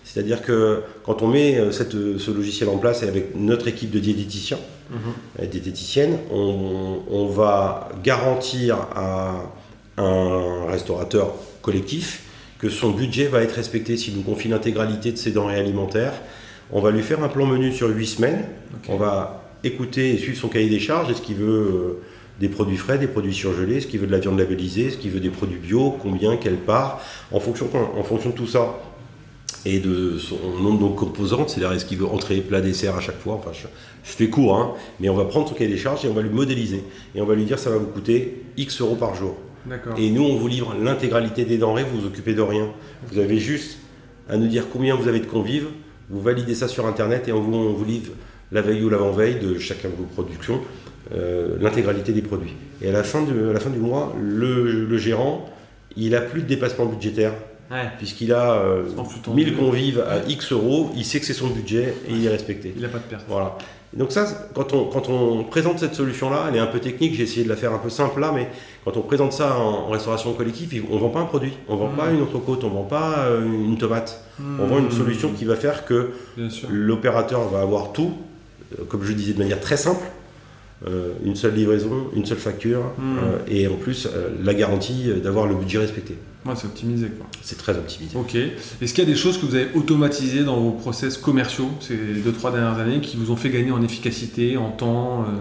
C'est-à-dire 0.04 0.42
que 0.42 0.82
quand 1.04 1.22
on 1.22 1.28
met 1.28 1.58
euh, 1.58 1.72
cette, 1.72 1.92
ce 1.92 2.30
logiciel 2.30 2.68
en 2.68 2.78
place 2.78 3.02
avec 3.02 3.36
notre 3.36 3.68
équipe 3.68 3.90
de 3.90 3.98
diététiciens, 3.98 4.58
mhm. 4.90 5.44
et 5.44 5.46
diététiciennes, 5.46 6.18
on, 6.30 7.00
on, 7.10 7.26
va 7.26 7.90
garantir 8.02 8.76
à 8.94 9.52
un 9.98 10.66
restaurateur 10.70 11.34
collectif 11.60 12.24
que 12.58 12.68
son 12.68 12.90
budget 12.90 13.26
va 13.26 13.42
être 13.42 13.54
respecté 13.54 13.96
s'il 13.96 14.16
nous 14.16 14.22
confie 14.22 14.48
l'intégralité 14.48 15.12
de 15.12 15.18
ses 15.18 15.32
denrées 15.32 15.58
alimentaires. 15.58 16.14
On 16.72 16.80
va 16.80 16.90
lui 16.90 17.02
faire 17.02 17.22
un 17.22 17.28
plan 17.28 17.46
menu 17.46 17.70
sur 17.72 17.88
8 17.88 18.06
semaines. 18.06 18.44
On 18.88 18.96
va 18.96 19.44
écouter 19.62 20.14
et 20.14 20.18
suivre 20.18 20.38
son 20.38 20.48
cahier 20.48 20.70
des 20.70 20.80
charges. 20.80 21.10
Est-ce 21.10 21.20
qu'il 21.20 21.36
veut 21.36 21.46
euh, 21.46 22.02
des 22.40 22.48
produits 22.48 22.78
frais, 22.78 22.98
des 22.98 23.06
produits 23.06 23.34
surgelés? 23.34 23.76
Est-ce 23.76 23.86
qu'il 23.86 24.00
veut 24.00 24.06
de 24.06 24.12
la 24.12 24.18
viande 24.18 24.38
labellisée? 24.38 24.86
Est-ce 24.86 24.96
qu'il 24.96 25.10
veut 25.10 25.20
des 25.20 25.30
produits 25.30 25.58
bio? 25.58 25.94
Combien? 26.02 26.36
Quelle 26.36 26.56
part? 26.56 27.02
En 27.30 27.40
fonction, 27.40 27.68
en 27.74 28.02
fonction 28.02 28.30
de 28.30 28.34
tout 28.34 28.46
ça 28.46 28.78
et 29.64 29.78
de 29.78 30.18
son 30.18 30.38
nombre 30.60 30.88
de 30.90 30.94
composantes, 30.96 31.50
c'est-à-dire 31.50 31.72
est-ce 31.72 31.84
qu'il 31.84 31.98
veut 31.98 32.06
entrer 32.06 32.38
plat, 32.38 32.60
dessert 32.60 32.96
à 32.96 33.00
chaque 33.00 33.20
fois? 33.20 33.34
Enfin, 33.34 33.50
je, 33.52 33.66
fais 34.02 34.28
court, 34.28 34.56
hein, 34.56 34.72
mais 34.98 35.08
on 35.08 35.14
va 35.14 35.24
prendre 35.24 35.48
son 35.48 35.54
cahier 35.54 35.70
des 35.70 35.76
charges 35.76 36.04
et 36.04 36.08
on 36.08 36.14
va 36.14 36.22
lui 36.22 36.30
modéliser. 36.30 36.82
Et 37.14 37.20
on 37.20 37.26
va 37.26 37.34
lui 37.34 37.44
dire 37.44 37.58
ça 37.58 37.70
va 37.70 37.76
vous 37.76 37.86
coûter 37.86 38.42
X 38.56 38.80
euros 38.80 38.96
par 38.96 39.14
jour. 39.14 39.36
Et 39.96 40.10
nous, 40.10 40.24
on 40.24 40.36
vous 40.36 40.48
livre 40.48 40.74
l'intégralité 40.82 41.44
des 41.44 41.58
denrées, 41.58 41.84
vous 41.84 42.00
vous 42.00 42.06
occupez 42.06 42.34
de 42.34 42.40
rien. 42.40 42.70
Vous 43.06 43.18
avez 43.18 43.38
juste 43.38 43.78
à 44.28 44.36
nous 44.36 44.48
dire 44.48 44.64
combien 44.72 44.96
vous 44.96 45.06
avez 45.06 45.20
de 45.20 45.26
convives, 45.26 45.68
vous 46.10 46.20
validez 46.20 46.54
ça 46.54 46.68
sur 46.68 46.86
Internet 46.86 47.28
et 47.28 47.32
on 47.32 47.40
vous, 47.40 47.84
livre 47.84 48.12
la 48.50 48.60
veille 48.60 48.82
ou 48.84 48.90
l'avant-veille 48.90 49.36
de 49.36 49.58
chacun 49.58 49.88
de 49.88 49.94
vos 49.94 50.04
productions, 50.04 50.60
euh, 51.14 51.56
l'intégralité 51.60 52.12
des 52.12 52.22
produits. 52.22 52.54
Et 52.82 52.88
à 52.88 52.92
la 52.92 53.02
fin, 53.02 53.22
de, 53.22 53.50
la 53.50 53.60
fin 53.60 53.70
du 53.70 53.78
mois, 53.78 54.14
le, 54.20 54.96
gérant, 54.98 55.48
il 55.96 56.10
n'a 56.10 56.20
plus 56.20 56.42
de 56.42 56.46
dépassement 56.46 56.86
budgétaire. 56.86 57.32
Puisqu'il 57.98 58.32
a 58.32 58.62
1000 59.34 59.48
euh, 59.48 59.56
convives 59.56 60.00
à 60.00 60.28
X 60.28 60.52
euros, 60.52 60.90
il 60.96 61.04
sait 61.04 61.20
que 61.20 61.26
c'est 61.26 61.32
son 61.32 61.48
budget 61.48 61.94
et 62.08 62.12
il 62.12 62.26
est 62.26 62.28
respecté. 62.28 62.72
Il 62.76 62.82
n'a 62.82 62.88
pas 62.88 62.98
de 62.98 63.04
perte. 63.04 63.24
Voilà 63.28 63.56
donc 63.94 64.10
ça, 64.10 64.26
quand 64.54 64.72
on, 64.72 64.86
quand 64.86 65.10
on 65.10 65.44
présente 65.44 65.78
cette 65.78 65.94
solution-là, 65.94 66.46
elle 66.48 66.56
est 66.56 66.60
un 66.60 66.66
peu 66.66 66.78
technique, 66.78 67.14
j'ai 67.14 67.24
essayé 67.24 67.44
de 67.44 67.48
la 67.50 67.56
faire 67.56 67.74
un 67.74 67.78
peu 67.78 67.90
simple 67.90 68.20
là, 68.20 68.32
mais 68.34 68.48
quand 68.86 68.96
on 68.96 69.02
présente 69.02 69.34
ça 69.34 69.58
en, 69.58 69.90
restauration 69.90 70.32
collective, 70.32 70.82
on 70.90 70.94
ne 70.94 71.00
vend 71.00 71.10
pas 71.10 71.20
un 71.20 71.26
produit, 71.26 71.52
on 71.68 71.74
ne 71.74 71.80
vend 71.80 71.88
pas 71.88 72.10
une 72.10 72.22
autre 72.22 72.38
côte, 72.38 72.64
on 72.64 72.70
ne 72.70 72.74
vend 72.74 72.84
pas 72.84 73.28
une 73.44 73.76
tomate. 73.76 74.24
On 74.58 74.66
vend 74.66 74.78
une 74.78 74.90
solution 74.90 75.30
qui 75.32 75.44
va 75.44 75.56
faire 75.56 75.84
que 75.84 76.12
l'opérateur 76.70 77.48
va 77.48 77.60
avoir 77.60 77.92
tout, 77.92 78.14
euh, 78.78 78.84
comme 78.88 79.04
je 79.04 79.12
disais 79.12 79.34
de 79.34 79.38
manière 79.38 79.60
très 79.60 79.76
simple, 79.76 80.04
euh, 80.86 81.12
une 81.24 81.36
seule 81.36 81.54
livraison, 81.54 82.08
une 82.14 82.26
seule 82.26 82.38
facture, 82.38 82.82
mmh. 82.98 83.18
et 83.48 83.68
en 83.68 83.76
plus 83.76 84.08
la 84.42 84.54
garantie 84.54 85.10
d'avoir 85.22 85.46
le 85.46 85.54
budget 85.54 85.78
respecté. 85.78 86.16
Ouais, 86.44 86.54
c'est 86.56 86.66
optimisé. 86.66 87.06
quoi. 87.06 87.26
C'est 87.40 87.58
très 87.58 87.76
optimisé. 87.76 88.16
Ok. 88.16 88.34
Est-ce 88.34 88.92
qu'il 88.92 89.04
y 89.04 89.06
a 89.06 89.10
des 89.10 89.16
choses 89.16 89.38
que 89.38 89.46
vous 89.46 89.54
avez 89.54 89.68
automatisées 89.74 90.42
dans 90.42 90.58
vos 90.58 90.72
process 90.72 91.16
commerciaux 91.16 91.70
ces 91.80 91.96
deux, 91.96 92.32
trois 92.32 92.50
dernières 92.50 92.78
années 92.78 93.00
qui 93.00 93.16
vous 93.16 93.30
ont 93.30 93.36
fait 93.36 93.50
gagner 93.50 93.70
en 93.70 93.82
efficacité, 93.82 94.56
en 94.56 94.70
temps 94.70 95.22
euh 95.22 95.38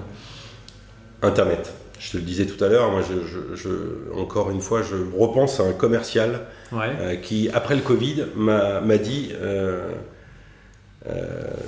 Internet. 1.24 1.74
Je 2.00 2.12
te 2.12 2.18
le 2.18 2.24
disais 2.24 2.48
tout 2.48 2.64
à 2.64 2.68
l'heure, 2.68 2.90
moi, 2.90 3.02
je, 3.04 3.70
encore 4.16 4.50
une 4.50 4.62
fois, 4.62 4.82
je 4.82 4.96
repense 5.16 5.60
à 5.60 5.64
un 5.64 5.74
commercial 5.74 6.48
euh, 6.74 7.16
qui, 7.16 7.50
après 7.54 7.76
le 7.76 7.82
Covid, 7.82 8.26
m'a 8.36 8.98
dit 8.98 9.30
euh, 9.44 9.92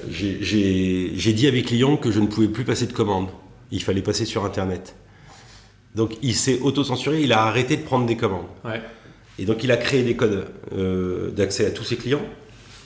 j'ai 0.10 1.34
dit 1.34 1.48
à 1.48 1.52
mes 1.52 1.62
clients 1.62 1.98
que 1.98 2.12
je 2.12 2.20
ne 2.20 2.26
pouvais 2.26 2.48
plus 2.48 2.64
passer 2.64 2.88
de 2.88 2.94
commandes. 2.94 3.30
Il 3.74 3.84
fallait 3.84 4.04
passer 4.04 4.26
sur 4.26 4.46
Internet. 4.46 4.96
Donc 5.96 6.16
il 6.22 6.36
s'est 6.36 6.60
auto-censuré, 6.62 7.22
il 7.22 7.34
a 7.34 7.44
arrêté 7.44 7.76
de 7.76 7.82
prendre 7.82 8.06
des 8.06 8.16
commandes. 8.16 8.46
Ouais. 8.64 8.82
Et 9.40 9.46
donc 9.46 9.64
il 9.64 9.72
a 9.72 9.78
créé 9.78 10.04
des 10.04 10.16
codes 10.16 10.46
euh, 10.78 11.32
d'accès 11.32 11.66
à 11.66 11.72
tous 11.72 11.84
ses 11.84 11.98
clients. 11.98 12.22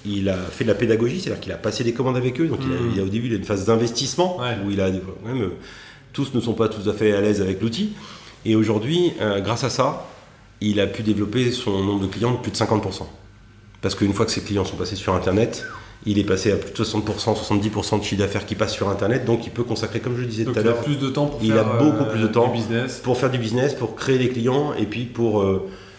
Il 0.05 0.29
a 0.29 0.37
fait 0.37 0.63
de 0.63 0.69
la 0.69 0.75
pédagogie, 0.75 1.19
c'est-à-dire 1.19 1.41
qu'il 1.41 1.51
a 1.51 1.57
passé 1.57 1.83
des 1.83 1.93
commandes 1.93 2.15
avec 2.15 2.39
eux. 2.39 2.47
Donc 2.47 2.59
il, 2.93 2.99
a, 2.99 3.03
au 3.03 3.09
début 3.09 3.27
il 3.27 3.33
a 3.33 3.35
une 3.35 3.43
phase 3.43 3.65
d'investissement 3.65 4.37
où 4.65 4.71
il 4.71 4.79
a 4.79 4.89
même 4.89 5.41
euh, 5.41 5.49
tous 6.13 6.33
ne 6.33 6.39
sont 6.39 6.53
pas 6.53 6.69
tout 6.69 6.89
à 6.89 6.93
fait 6.93 7.13
à 7.13 7.21
l'aise 7.21 7.41
avec 7.41 7.61
l'outil. 7.61 7.93
Et 8.45 8.55
aujourd'hui, 8.55 9.11
euh, 9.19 9.41
grâce 9.41 9.65
à 9.65 9.69
ça, 9.69 10.07
il 10.61 10.79
a 10.79 10.87
pu 10.87 11.03
développer 11.03 11.51
son 11.51 11.83
nombre 11.83 12.01
de 12.01 12.07
clients 12.07 12.31
de 12.31 12.37
plus 12.37 12.51
de 12.51 12.55
50%. 12.55 13.03
Parce 13.81 13.93
qu'une 13.93 14.13
fois 14.13 14.25
que 14.25 14.31
ses 14.31 14.41
clients 14.41 14.65
sont 14.65 14.77
passés 14.77 14.95
sur 14.95 15.13
Internet, 15.13 15.65
il 16.05 16.19
est 16.19 16.23
passé 16.23 16.51
à 16.51 16.55
plus 16.55 16.71
de 16.71 16.83
60%, 16.83 17.01
70% 17.03 17.99
de 17.99 18.03
chiffre 18.03 18.21
d'affaires 18.21 18.45
qui 18.45 18.55
passe 18.55 18.73
sur 18.73 18.89
Internet, 18.89 19.25
donc 19.25 19.45
il 19.45 19.51
peut 19.51 19.63
consacrer, 19.63 19.99
comme 19.99 20.15
je 20.15 20.21
le 20.21 20.27
disais 20.27 20.45
tout 20.45 20.57
à 20.57 20.61
l'heure, 20.61 20.81
plus 20.81 20.97
de 20.97 21.09
temps 21.09 21.25
pour 21.25 21.43
il 21.43 21.53
a 21.53 21.63
beaucoup 21.63 22.05
plus 22.05 22.21
de 22.21 22.27
temps 22.27 22.53
pour 23.03 23.17
faire 23.17 23.29
du 23.29 23.37
business, 23.37 23.73
pour 23.73 23.95
créer 23.95 24.17
des 24.17 24.29
clients 24.29 24.73
et 24.77 24.85
puis 24.85 25.05
pour 25.05 25.43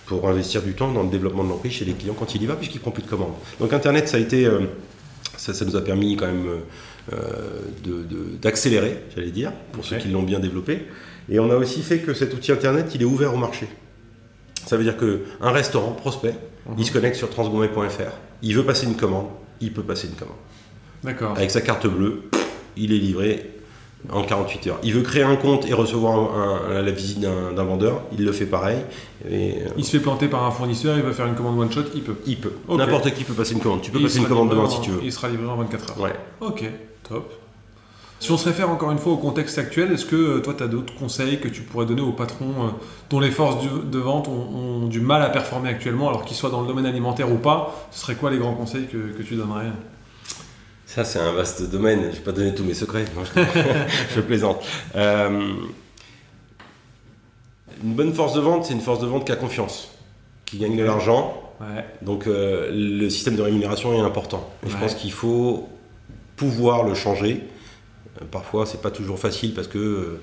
pour 0.08 0.26
investir 0.28 0.62
du 0.62 0.72
temps 0.72 0.90
dans 0.90 1.02
le 1.02 1.10
développement 1.10 1.44
de 1.44 1.48
l'entreprise 1.48 1.72
chez 1.72 1.84
les 1.84 1.92
clients 1.92 2.14
quand 2.18 2.34
il 2.34 2.42
y 2.42 2.46
va, 2.46 2.56
puisqu'il 2.56 2.80
prend 2.80 2.90
plus 2.90 3.02
de 3.02 3.08
commandes. 3.08 3.34
Donc 3.60 3.72
Internet, 3.72 4.08
ça 4.08 4.16
a 4.16 4.20
été, 4.20 4.46
euh, 4.46 4.60
ça, 5.36 5.64
nous 5.64 5.76
a 5.76 5.82
permis 5.82 6.16
quand 6.16 6.26
même 6.26 6.46
euh, 7.12 8.36
d'accélérer, 8.40 9.04
j'allais 9.14 9.30
dire, 9.30 9.52
pour 9.72 9.84
ceux 9.84 9.98
qui 9.98 10.08
l'ont 10.08 10.22
bien 10.22 10.40
développé. 10.40 10.86
Et 11.30 11.38
on 11.38 11.50
a 11.50 11.56
aussi 11.56 11.82
fait 11.82 11.98
que 11.98 12.14
cet 12.14 12.32
outil 12.32 12.52
Internet, 12.52 12.94
il 12.94 13.02
est 13.02 13.04
ouvert 13.04 13.34
au 13.34 13.36
marché. 13.36 13.68
Ça 14.64 14.78
veut 14.78 14.84
dire 14.84 14.96
qu'un 14.96 15.50
restaurant 15.50 15.92
prospect, 15.92 16.34
il 16.78 16.86
se 16.86 16.92
connecte 16.92 17.16
sur 17.16 17.28
transgourmet.fr, 17.28 18.12
il 18.42 18.56
veut 18.56 18.64
passer 18.64 18.86
une 18.86 18.96
commande, 18.96 19.26
il 19.60 19.72
peut 19.72 19.82
passer 19.82 20.08
une 20.08 20.14
commande. 20.14 20.36
D'accord. 21.04 21.32
Avec 21.36 21.50
sa 21.50 21.60
carte 21.60 21.86
bleue, 21.86 22.22
il 22.76 22.92
est 22.92 22.98
livré 22.98 23.50
en 24.10 24.22
48 24.22 24.66
heures. 24.68 24.78
Il 24.82 24.94
veut 24.94 25.02
créer 25.02 25.22
un 25.22 25.36
compte 25.36 25.66
et 25.66 25.72
recevoir 25.72 26.30
la 26.68 26.90
visite 26.90 27.20
d'un 27.20 27.64
vendeur, 27.64 28.02
il 28.16 28.24
le 28.24 28.32
fait 28.32 28.46
pareil. 28.46 28.78
Et, 29.28 29.62
euh, 29.62 29.68
il 29.76 29.84
se 29.84 29.90
fait 29.90 30.00
planter 30.00 30.28
par 30.28 30.44
un 30.44 30.50
fournisseur, 30.50 30.96
il 30.96 31.02
veut 31.02 31.12
faire 31.12 31.26
une 31.26 31.34
commande 31.34 31.58
one 31.58 31.72
shot, 31.72 31.82
il 31.94 32.02
peut. 32.02 32.16
Il 32.26 32.36
peut. 32.38 32.52
N'importe 32.68 33.12
qui 33.12 33.24
peut 33.24 33.34
passer 33.34 33.54
une 33.54 33.60
commande. 33.60 33.82
Tu 33.82 33.90
peux 33.90 34.00
passer 34.00 34.18
une 34.18 34.26
commande 34.28 34.50
demain 34.50 34.68
si 34.68 34.80
tu 34.80 34.90
veux. 34.90 35.00
Il 35.02 35.12
sera 35.12 35.28
livré 35.28 35.46
en 35.48 35.56
24 35.56 35.90
heures. 35.90 36.00
Ouais. 36.00 36.12
Ok, 36.40 36.64
top. 37.08 37.32
Si 38.20 38.32
on 38.32 38.36
se 38.36 38.48
réfère 38.48 38.68
encore 38.68 38.90
une 38.90 38.98
fois 38.98 39.12
au 39.12 39.16
contexte 39.16 39.58
actuel, 39.58 39.92
est-ce 39.92 40.04
que 40.04 40.16
euh, 40.16 40.40
toi 40.40 40.54
tu 40.56 40.62
as 40.64 40.66
d'autres 40.66 40.94
conseils 40.94 41.38
que 41.38 41.48
tu 41.48 41.62
pourrais 41.62 41.86
donner 41.86 42.02
aux 42.02 42.12
patrons 42.12 42.66
euh, 42.66 42.70
dont 43.10 43.20
les 43.20 43.30
forces 43.30 43.64
de 43.64 43.98
vente 43.98 44.26
ont, 44.28 44.86
du 44.88 45.00
mal 45.00 45.22
à 45.22 45.30
performer 45.30 45.68
actuellement, 45.68 46.08
alors 46.08 46.24
qu'ils 46.24 46.36
soient 46.36 46.50
dans 46.50 46.62
le 46.62 46.66
domaine 46.66 46.86
alimentaire 46.86 47.30
ou 47.30 47.36
pas 47.36 47.88
Ce 47.92 48.00
serait 48.00 48.14
quoi 48.16 48.30
les 48.30 48.38
grands 48.38 48.54
conseils 48.54 48.86
que 48.86 49.22
tu 49.22 49.36
donnerais? 49.36 49.66
Ça, 50.88 51.04
c'est 51.04 51.18
un 51.18 51.32
vaste 51.32 51.70
domaine. 51.70 52.00
Je 52.00 52.06
ne 52.06 52.12
vais 52.12 52.20
pas 52.20 52.32
donner 52.32 52.54
tous 52.54 52.64
mes 52.64 52.72
secrets. 52.72 53.04
je, 54.14 54.20
plaisante. 54.22 54.64
Euh, 54.96 55.52
une 57.84 57.92
bonne 57.92 58.14
force 58.14 58.32
de 58.32 58.40
vente, 58.40 58.64
c'est 58.64 58.72
une 58.72 58.80
force 58.80 58.98
de 58.98 59.06
vente 59.06 59.26
qui 59.26 59.32
a 59.32 59.36
confiance, 59.36 59.90
qui 60.46 60.56
gagne 60.56 60.78
de 60.78 60.82
l'argent. 60.82 61.42
Donc, 62.00 62.26
euh, 62.26 62.70
le 62.72 63.10
système 63.10 63.36
de 63.36 63.42
rémunération 63.42 63.92
est 63.92 64.00
important. 64.00 64.48
je 64.66 64.74
pense 64.78 64.94
qu'il 64.94 65.12
faut 65.12 65.68
pouvoir 66.36 66.84
le 66.84 66.94
changer. 66.94 67.42
Euh, 68.20 68.24
parfois, 68.30 68.66
c'est 68.66 68.80
pas 68.80 68.90
toujours 68.90 69.18
facile 69.18 69.54
parce 69.54 69.68
que 69.68 70.18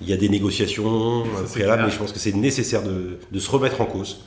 Il 0.00 0.08
y 0.08 0.12
a 0.12 0.16
des 0.16 0.28
négociations 0.28 1.22
préalables, 1.52 1.84
mais 1.84 1.90
je 1.90 1.98
pense 1.98 2.12
que 2.12 2.18
c'est 2.18 2.32
nécessaire 2.34 2.82
de, 2.82 3.38
se 3.38 3.50
remettre 3.50 3.80
en 3.80 3.86
cause 3.86 4.24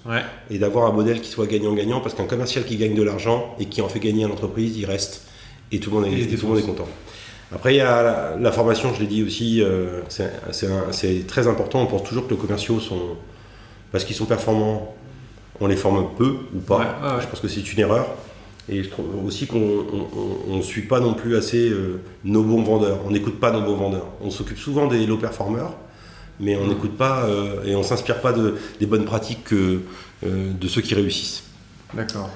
et 0.50 0.60
d'avoir 0.60 0.86
un 0.86 0.94
modèle 0.94 1.20
qui 1.20 1.30
soit 1.30 1.46
gagnant-gagnant, 1.46 2.00
parce 2.00 2.16
qu'un 2.16 2.26
commercial 2.26 2.64
qui 2.64 2.78
gagne 2.78 2.96
de 2.96 3.04
l'argent 3.04 3.54
et 3.60 3.66
qui 3.66 3.82
en 3.82 3.90
fait 3.90 4.00
gagner 4.00 4.24
à 4.24 4.30
l'entreprise, 4.30 4.78
il 4.78 4.86
reste 4.86 5.24
et 5.74 5.80
tout 5.80 5.90
le 5.90 5.98
monde 5.98 6.06
est, 6.06 6.36
tout 6.38 6.46
le 6.46 6.54
monde 6.54 6.60
est 6.60 6.66
content. 6.66 6.88
Après, 7.54 7.74
il 7.74 7.78
y 7.78 7.82
a 7.82 8.36
la, 8.38 8.52
formation, 8.52 8.94
je 8.94 9.00
l'ai 9.02 9.08
dit 9.08 9.24
aussi, 9.24 9.62
euh, 9.62 10.02
c'est 10.10 11.28
très 11.28 11.48
important. 11.48 11.82
On 11.82 11.86
pense 11.86 12.04
toujours 12.04 12.28
que 12.28 12.34
nos 12.34 12.40
commerciaux 12.40 12.80
sont, 12.80 13.18
parce 13.92 14.04
qu'ils 14.04 14.16
sont 14.16 14.26
performants, 14.26 14.96
on 15.60 15.68
les 15.68 15.78
forme 15.78 16.10
peu 16.18 16.38
ou 16.56 16.60
pas. 16.60 17.20
Je 17.22 17.28
pense 17.28 17.40
que 17.40 17.48
c'est 17.48 17.74
une 17.74 17.80
erreur. 17.80 18.08
Et 18.70 18.84
je 18.84 18.90
trouve 18.90 19.26
aussi 19.26 19.48
qu'on 19.48 19.86
ne 20.48 20.62
suit 20.62 20.82
pas 20.82 21.00
non 21.00 21.14
plus 21.14 21.38
assez 21.38 21.70
euh, 21.70 22.02
nos 22.24 22.44
bons 22.44 22.64
vendeurs. 22.64 23.00
On 23.06 23.12
n'écoute 23.12 23.40
pas 23.40 23.52
nos 23.52 23.62
bons 23.62 23.76
vendeurs. 23.76 24.08
On 24.22 24.30
s'occupe 24.30 24.58
souvent 24.58 24.88
des 24.88 25.06
low 25.06 25.18
performers, 25.18 25.72
mais 26.40 26.58
on 26.58 26.66
mm. 26.66 26.70
n'écoute 26.70 26.98
pas 26.98 27.26
euh, 27.26 27.64
et 27.64 27.76
on 27.76 27.84
s'inspire 27.84 28.20
pas 28.20 28.34
de, 28.34 28.56
des 28.80 28.86
bonnes 28.86 29.06
pratiques 29.06 29.54
de 29.54 30.68
ceux 30.68 30.82
qui 30.82 30.96
réussissent. 30.96 31.44
D'accord. 31.94 32.30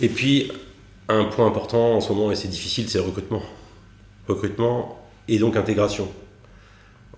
Et 0.00 0.08
puis, 0.08 0.50
un 1.08 1.24
point 1.24 1.46
important 1.46 1.94
en 1.94 2.00
ce 2.00 2.12
moment, 2.12 2.30
et 2.30 2.36
c'est 2.36 2.48
difficile, 2.48 2.88
c'est 2.88 2.98
le 2.98 3.04
recrutement. 3.04 3.42
Recrutement 4.28 4.98
et 5.28 5.38
donc 5.38 5.56
intégration. 5.56 6.08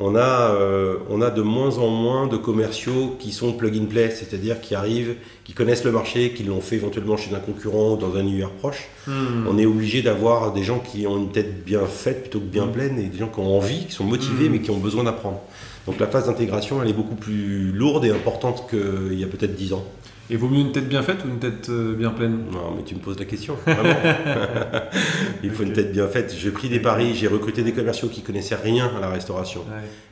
On 0.01 0.17
a, 0.17 0.51
euh, 0.55 0.97
on 1.09 1.23
a 1.23 1.31
de 1.31 1.41
moins 1.41 1.79
en 1.79 1.89
moins 1.89 2.27
de 2.27 2.37
commerciaux 2.37 3.15
qui 3.21 3.31
sont 3.31 3.53
plug 3.53 3.79
and 3.81 3.87
play, 3.87 4.11
c'est-à-dire 4.11 4.61
qui 4.61 4.75
arrivent, 4.75 5.15
qui 5.45 5.53
connaissent 5.53 5.85
le 5.85 5.93
marché, 5.93 6.33
qui 6.33 6.43
l'ont 6.43 6.61
fait 6.61 6.77
éventuellement 6.77 7.17
chez 7.17 7.33
un 7.33 7.39
concurrent 7.39 7.93
ou 7.93 7.97
dans 7.97 8.17
un 8.17 8.21
univers 8.21 8.51
proche. 8.51 8.89
Hmm. 9.07 9.47
On 9.49 9.57
est 9.57 9.67
obligé 9.67 10.03
d'avoir 10.03 10.53
des 10.53 10.65
gens 10.65 10.81
qui 10.81 11.07
ont 11.07 11.17
une 11.17 11.31
tête 11.31 11.65
bien 11.65 11.87
faite 11.87 12.23
plutôt 12.23 12.41
que 12.41 12.47
bien 12.47 12.67
hmm. 12.67 12.73
pleine 12.73 12.99
et 12.99 13.05
des 13.05 13.19
gens 13.19 13.29
qui 13.29 13.39
ont 13.39 13.57
envie, 13.57 13.87
qui 13.87 13.93
sont 13.93 14.03
motivés 14.03 14.49
hmm. 14.49 14.53
mais 14.53 14.61
qui 14.61 14.73
ont 14.73 14.79
besoin 14.79 15.05
d'apprendre. 15.05 15.41
Donc 15.87 16.01
la 16.01 16.09
phase 16.09 16.27
d'intégration, 16.27 16.83
elle 16.83 16.89
est 16.89 16.95
beaucoup 16.95 17.15
plus 17.15 17.71
lourde 17.71 18.05
et 18.05 18.11
importante 18.11 18.69
qu'il 18.69 19.19
y 19.19 19.23
a 19.23 19.29
peut-être 19.29 19.55
10 19.55 19.75
ans. 19.75 19.85
Et 20.31 20.37
vaut 20.37 20.49
mieux 20.49 20.61
une 20.61 20.73
tête 20.73 20.89
bien 20.89 21.03
faite 21.03 21.19
ou 21.27 21.29
une 21.29 21.39
tête 21.39 21.69
euh, 21.69 21.95
bien 21.95 22.09
pleine? 22.09 22.45
Non, 22.51 22.73
mais 22.75 22.83
tu 22.83 22.95
me 22.95 23.01
poses 23.01 23.19
la 23.19 23.27
question, 23.27 23.57
vraiment. 23.67 23.95
Il 25.43 25.51
faut 25.51 25.65
une 25.65 25.75
tête 25.75 25.93
bien 25.93 26.09
faite. 26.09 26.35
J'ai 26.39 26.51
pris 26.51 26.71
des 26.71 26.81
paris, 26.81 27.15
j'ai 27.15 27.29
recruté 27.29 27.63
des 27.63 27.73
commerciaux 27.73 28.09
qui 28.09 28.23
connaissaient 28.23 28.55
rien 28.55 28.91
à 28.97 29.01
la 29.01 29.11
restauration. 29.11 29.65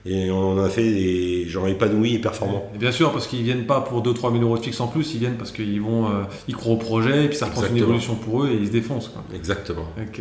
Et 0.04 0.30
on 0.30 0.58
a 0.58 0.68
fait 0.68 0.82
des 0.82 1.48
gens 1.48 1.66
épanouis 1.66 2.16
et 2.16 2.18
performants. 2.18 2.70
Et 2.74 2.78
bien 2.78 2.92
sûr, 2.92 3.10
parce 3.10 3.26
qu'ils 3.26 3.42
viennent 3.42 3.64
pas 3.64 3.80
pour 3.80 4.02
2-3 4.02 4.32
000 4.32 4.44
euros 4.44 4.58
de 4.58 4.62
fixe 4.62 4.80
en 4.80 4.88
plus, 4.88 5.14
ils 5.14 5.20
viennent 5.20 5.36
parce 5.36 5.50
qu'ils 5.50 5.80
vont, 5.80 6.06
euh, 6.06 6.24
ils 6.46 6.54
croient 6.54 6.74
au 6.74 6.78
projet, 6.78 7.24
et 7.24 7.28
puis 7.28 7.38
ça 7.38 7.46
reprend 7.46 7.66
une 7.66 7.76
évolution 7.78 8.14
pour 8.14 8.44
eux 8.44 8.50
et 8.50 8.54
ils 8.54 8.66
se 8.66 8.72
défoncent. 8.72 9.08
Quoi. 9.08 9.22
Exactement. 9.34 9.86
Ok. 9.98 10.20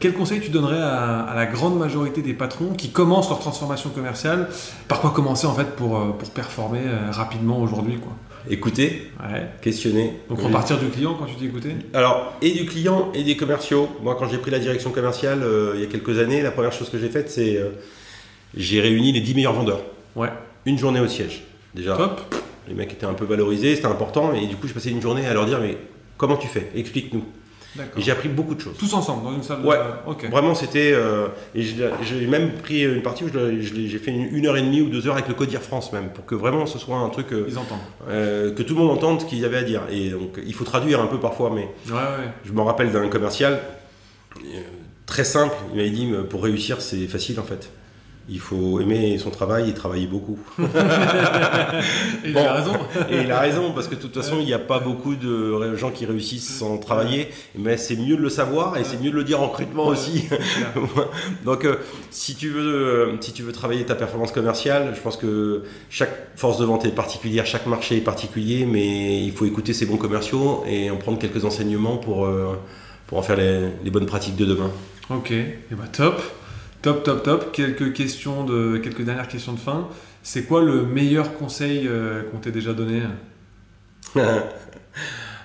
Quel 0.00 0.12
conseil 0.12 0.40
tu 0.40 0.50
donnerais 0.50 0.80
à, 0.80 1.32
la 1.34 1.46
grande 1.46 1.76
majorité 1.76 2.22
des 2.22 2.34
patrons 2.34 2.72
qui 2.74 2.90
commencent 2.90 3.30
leur 3.30 3.40
transformation 3.40 3.90
commerciale? 3.90 4.48
Par 4.86 5.00
quoi 5.00 5.10
commencer 5.10 5.46
en 5.46 5.54
fait 5.54 5.74
pour, 5.76 5.96
euh, 5.96 6.10
pour 6.10 6.30
performer 6.30 6.82
rapidement 7.10 7.60
aujourd'hui 7.62 7.96
quoi? 7.96 8.12
Écouter, 8.50 9.10
questionner. 9.60 10.12
Donc 10.28 10.40
repartir 10.40 10.78
du 10.78 10.86
client 10.88 11.14
quand 11.18 11.26
tu 11.26 11.36
dis 11.36 11.46
écouter 11.46 11.70
Alors, 11.94 12.34
et 12.42 12.50
du 12.50 12.66
client 12.66 13.10
et 13.14 13.22
des 13.24 13.36
commerciaux. 13.36 13.88
Moi, 14.02 14.16
quand 14.18 14.28
j'ai 14.28 14.38
pris 14.38 14.50
la 14.50 14.58
direction 14.58 14.90
commerciale 14.90 15.42
euh, 15.42 15.72
il 15.74 15.80
y 15.80 15.84
a 15.84 15.86
quelques 15.86 16.18
années, 16.18 16.42
la 16.42 16.50
première 16.50 16.72
chose 16.72 16.90
que 16.90 16.98
j'ai 16.98 17.08
faite, 17.08 17.30
c'est 17.30 17.56
euh, 17.56 17.70
j'ai 18.56 18.80
réuni 18.80 19.12
les 19.12 19.20
10 19.20 19.34
meilleurs 19.34 19.52
vendeurs. 19.52 19.82
Ouais. 20.16 20.30
Une 20.66 20.78
journée 20.78 21.00
au 21.00 21.08
siège. 21.08 21.44
Déjà, 21.74 21.96
Top. 21.96 22.34
les 22.66 22.74
mecs 22.74 22.92
étaient 22.92 23.06
un 23.06 23.14
peu 23.14 23.24
valorisés, 23.24 23.76
c'était 23.76 23.86
important, 23.86 24.32
et 24.34 24.46
du 24.46 24.56
coup, 24.56 24.66
je 24.66 24.72
passais 24.72 24.90
une 24.90 25.02
journée 25.02 25.26
à 25.26 25.34
leur 25.34 25.46
dire, 25.46 25.60
mais 25.60 25.76
comment 26.16 26.36
tu 26.36 26.48
fais? 26.48 26.70
Explique-nous. 26.74 27.24
Et 27.96 28.00
j'ai 28.00 28.10
appris 28.10 28.28
beaucoup 28.28 28.54
de 28.54 28.60
choses. 28.60 28.76
Tous 28.78 28.92
ensemble, 28.94 29.24
dans 29.24 29.34
une 29.34 29.42
salle 29.42 29.64
Ouais. 29.64 29.78
Vraiment, 30.30 30.54
c'était. 30.54 30.92
Euh, 30.92 31.28
et 31.54 31.62
j'ai 31.62 32.26
même 32.26 32.52
pris 32.54 32.84
une 32.84 33.02
partie 33.02 33.24
où 33.24 33.28
j'ai 33.28 33.98
fait 33.98 34.10
une, 34.10 34.46
heure 34.46 34.56
et 34.56 34.62
demie 34.62 34.80
ou 34.80 34.88
deux 34.88 35.06
heures 35.06 35.14
avec 35.14 35.28
le 35.28 35.34
Codir 35.34 35.62
France, 35.62 35.92
même, 35.92 36.10
pour 36.10 36.24
que 36.24 36.34
vraiment 36.34 36.66
ce 36.66 36.78
soit 36.78 36.96
un 36.96 37.08
truc. 37.08 37.32
Euh, 37.32 37.46
Ils 37.48 37.58
entendent. 37.58 37.78
Euh, 38.08 38.54
que 38.54 38.62
tout 38.62 38.74
le 38.74 38.80
monde 38.80 38.90
entende 38.90 39.20
ce 39.20 39.26
qu'il 39.26 39.38
y 39.38 39.44
avait 39.44 39.58
à 39.58 39.62
dire. 39.62 39.82
Et 39.90 40.10
donc, 40.10 40.40
il 40.44 40.54
faut 40.54 40.64
traduire 40.64 41.00
un 41.00 41.06
peu 41.06 41.18
parfois, 41.18 41.50
mais. 41.54 41.68
Je 42.44 42.52
me 42.52 42.60
rappelle 42.62 42.92
d'un 42.92 43.08
commercial, 43.08 43.60
très 45.06 45.24
simple, 45.24 45.54
il 45.72 45.76
m'avait 45.76 45.90
dit 45.90 46.12
pour 46.30 46.42
réussir, 46.42 46.80
c'est 46.80 47.06
facile 47.06 47.40
en 47.40 47.44
fait 47.44 47.70
il 48.28 48.40
faut 48.40 48.80
aimer 48.80 49.16
son 49.18 49.30
travail 49.30 49.70
et 49.70 49.74
travailler 49.74 50.06
beaucoup. 50.06 50.38
et 50.58 50.62
il 52.26 52.38
a 52.38 52.52
raison. 52.52 52.72
et 53.10 53.22
il 53.22 53.32
a 53.32 53.40
raison, 53.40 53.72
parce 53.72 53.88
que 53.88 53.94
de 53.94 54.00
toute 54.00 54.14
façon, 54.14 54.36
il 54.38 54.44
n'y 54.44 54.52
a 54.52 54.58
pas 54.58 54.80
beaucoup 54.80 55.14
de 55.14 55.74
gens 55.76 55.90
qui 55.90 56.04
réussissent 56.04 56.58
sans 56.58 56.78
travailler, 56.78 57.28
mais 57.56 57.76
c'est 57.76 57.96
mieux 57.96 58.16
de 58.16 58.22
le 58.22 58.28
savoir 58.28 58.76
et 58.76 58.84
c'est 58.84 59.00
mieux 59.00 59.10
de 59.10 59.16
le 59.16 59.24
dire 59.24 59.40
en 59.40 59.48
recrutement 59.48 59.86
aussi. 59.86 60.28
Donc, 61.44 61.64
euh, 61.64 61.76
si, 62.10 62.34
tu 62.34 62.50
veux, 62.50 62.60
euh, 62.60 63.16
si 63.20 63.32
tu 63.32 63.42
veux 63.42 63.52
travailler 63.52 63.84
ta 63.84 63.94
performance 63.94 64.32
commerciale, 64.32 64.92
je 64.94 65.00
pense 65.00 65.16
que 65.16 65.62
chaque 65.88 66.36
force 66.36 66.58
de 66.58 66.64
vente 66.64 66.84
est 66.84 66.90
particulière, 66.90 67.46
chaque 67.46 67.66
marché 67.66 67.96
est 67.96 68.02
particulier, 68.02 68.66
mais 68.66 69.24
il 69.24 69.32
faut 69.32 69.46
écouter 69.46 69.72
ses 69.72 69.86
bons 69.86 69.96
commerciaux 69.96 70.64
et 70.66 70.90
en 70.90 70.96
prendre 70.96 71.18
quelques 71.18 71.44
enseignements 71.44 71.96
pour, 71.96 72.26
euh, 72.26 72.58
pour 73.06 73.18
en 73.18 73.22
faire 73.22 73.36
les, 73.36 73.68
les 73.82 73.90
bonnes 73.90 74.06
pratiques 74.06 74.36
de 74.36 74.44
demain. 74.44 74.70
Ok, 75.10 75.30
et 75.30 75.56
bah 75.70 75.84
top. 75.90 76.20
Top, 76.82 77.02
top, 77.02 77.22
top. 77.22 77.52
Quelques 77.52 77.92
questions 77.92 78.44
de, 78.44 78.78
quelques 78.78 79.02
dernières 79.02 79.28
questions 79.28 79.52
de 79.52 79.58
fin. 79.58 79.88
C'est 80.22 80.44
quoi 80.44 80.62
le 80.62 80.82
meilleur 80.82 81.34
conseil 81.34 81.88
euh, 81.88 82.22
qu'on 82.30 82.38
t'ait 82.38 82.52
déjà 82.52 82.72
donné 82.72 83.02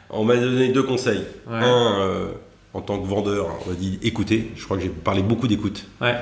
On 0.09 0.23
m'a 0.23 0.35
donné 0.35 0.69
deux 0.69 0.83
conseils. 0.83 1.23
Un, 1.49 2.01
euh, 2.01 2.27
en 2.73 2.81
tant 2.81 2.99
que 2.99 3.07
vendeur, 3.07 3.47
on 3.65 3.69
m'a 3.69 3.75
dit 3.75 3.99
écouter. 4.03 4.51
Je 4.55 4.63
crois 4.63 4.77
que 4.77 4.83
j'ai 4.83 4.89
parlé 4.89 5.23
beaucoup 5.23 5.47
d'écoute. 5.47 5.87
Ouais. 6.01 6.15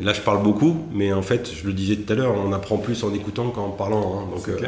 là, 0.00 0.12
je 0.12 0.20
parle 0.20 0.42
beaucoup, 0.44 0.86
mais 0.92 1.12
en 1.12 1.22
fait, 1.22 1.50
je 1.52 1.66
le 1.66 1.72
disais 1.72 1.96
tout 1.96 2.12
à 2.12 2.16
l'heure, 2.16 2.34
on 2.36 2.52
apprend 2.52 2.76
plus 2.76 3.02
en 3.02 3.12
écoutant 3.12 3.50
qu'en 3.50 3.70
parlant. 3.70 4.20
Hein. 4.20 4.36
donc, 4.36 4.48
euh, 4.48 4.58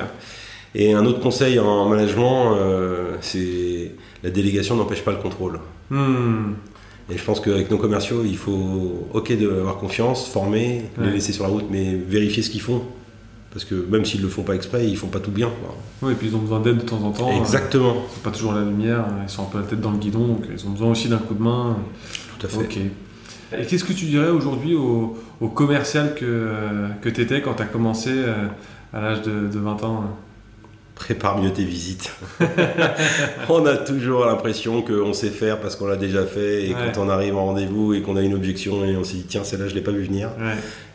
et 0.75 0.93
un 0.93 1.05
autre 1.05 1.21
conseil 1.21 1.61
en 1.61 1.89
management, 1.89 2.57
c'est 3.21 3.93
la 4.25 4.31
délégation 4.31 4.75
n'empêche 4.75 5.05
pas 5.05 5.13
le 5.13 5.19
contrôle. 5.19 5.61
Hmm. 5.91 6.55
Et 7.11 7.19
je 7.19 7.25
pense 7.25 7.41
qu'avec 7.41 7.71
nos 7.71 7.79
commerciaux, 7.79 8.23
il 8.25 8.37
faut, 8.37 9.07
ok, 9.13 9.37
de 9.37 9.51
avoir 9.51 9.79
confiance, 9.79 10.29
former, 10.29 10.83
les 11.01 11.11
laisser 11.11 11.33
sur 11.33 11.45
la 11.45 11.51
route, 11.51 11.67
mais 11.71 11.95
vérifier 11.95 12.43
ce 12.43 12.51
qu'ils 12.51 12.61
font. 12.61 12.83
Parce 13.53 13.67
que 13.67 13.75
même 13.75 14.05
s'ils 14.05 14.21
ne 14.21 14.27
le 14.27 14.31
font 14.31 14.45
pas 14.45 14.55
exprès, 14.55 14.89
ils 14.89 14.97
font 14.97 15.09
pas 15.09 15.21
tout 15.21 15.31
bien. 15.31 15.51
Oui, 16.01 16.13
et 16.13 16.15
puis 16.15 16.29
ils 16.29 16.35
ont 16.35 16.39
besoin 16.39 16.61
d'aide 16.61 16.79
de 16.79 16.83
temps 16.83 17.03
en 17.03 17.11
temps. 17.11 17.31
Exactement. 17.39 17.97
c'est 18.15 18.23
pas 18.23 18.31
toujours 18.31 18.55
la 18.55 18.63
lumière, 18.63 19.05
ils 19.23 19.29
sont 19.29 19.43
un 19.43 19.47
peu 19.47 19.59
la 19.59 19.65
tête 19.65 19.81
dans 19.81 19.91
le 19.91 19.99
guidon, 19.99 20.27
donc 20.27 20.45
ils 20.51 20.67
ont 20.67 20.71
besoin 20.71 20.91
aussi 20.91 21.09
d'un 21.09 21.19
coup 21.19 21.35
de 21.35 21.43
main. 21.43 21.77
Tout 22.39 22.47
à 22.47 22.49
fait. 22.49 22.57
Ok. 22.57 22.79
Et 23.59 23.67
qu'est-ce 23.67 23.85
que 23.85 23.93
tu 23.93 24.07
dirais 24.07 24.31
aujourd'hui 24.31 24.75
au, 24.75 25.19
commercial 25.55 26.15
que, 26.15 26.51
que 27.03 27.11
tu 27.11 27.21
étais 27.21 27.43
quand 27.43 27.55
tu 27.55 27.63
as 27.63 27.67
commencé 27.67 28.11
euh, 28.13 28.47
à 28.95 29.01
l'âge 29.03 29.23
de, 29.23 29.49
de 29.49 29.59
20 29.59 29.85
ans 29.85 30.05
prépare 31.03 31.39
mieux 31.39 31.53
tes 31.53 31.65
visites. 31.65 32.13
on 33.49 33.67
a 33.67 33.77
toujours 33.77 34.25
l'impression 34.25 34.83
qu'on 34.83 35.13
sait 35.13 35.31
faire 35.31 35.59
parce 35.59 35.75
qu'on 35.75 35.87
l'a 35.87 35.97
déjà 35.97 36.25
fait 36.25 36.69
et 36.69 36.75
quand 36.75 37.01
on 37.01 37.09
arrive 37.09 37.37
en 37.37 37.47
rendez-vous 37.47 37.93
et 37.95 38.03
qu'on 38.03 38.17
a 38.17 38.23
une 38.23 38.35
objection 38.35 38.85
et 38.85 38.97
on 38.97 39.03
s'est 39.03 39.17
dit 39.17 39.25
tiens 39.25 39.43
celle-là 39.43 39.67
je 39.67 39.75
l'ai 39.75 39.81
pas 39.81 39.91
vu 39.91 40.05
venir, 40.05 40.29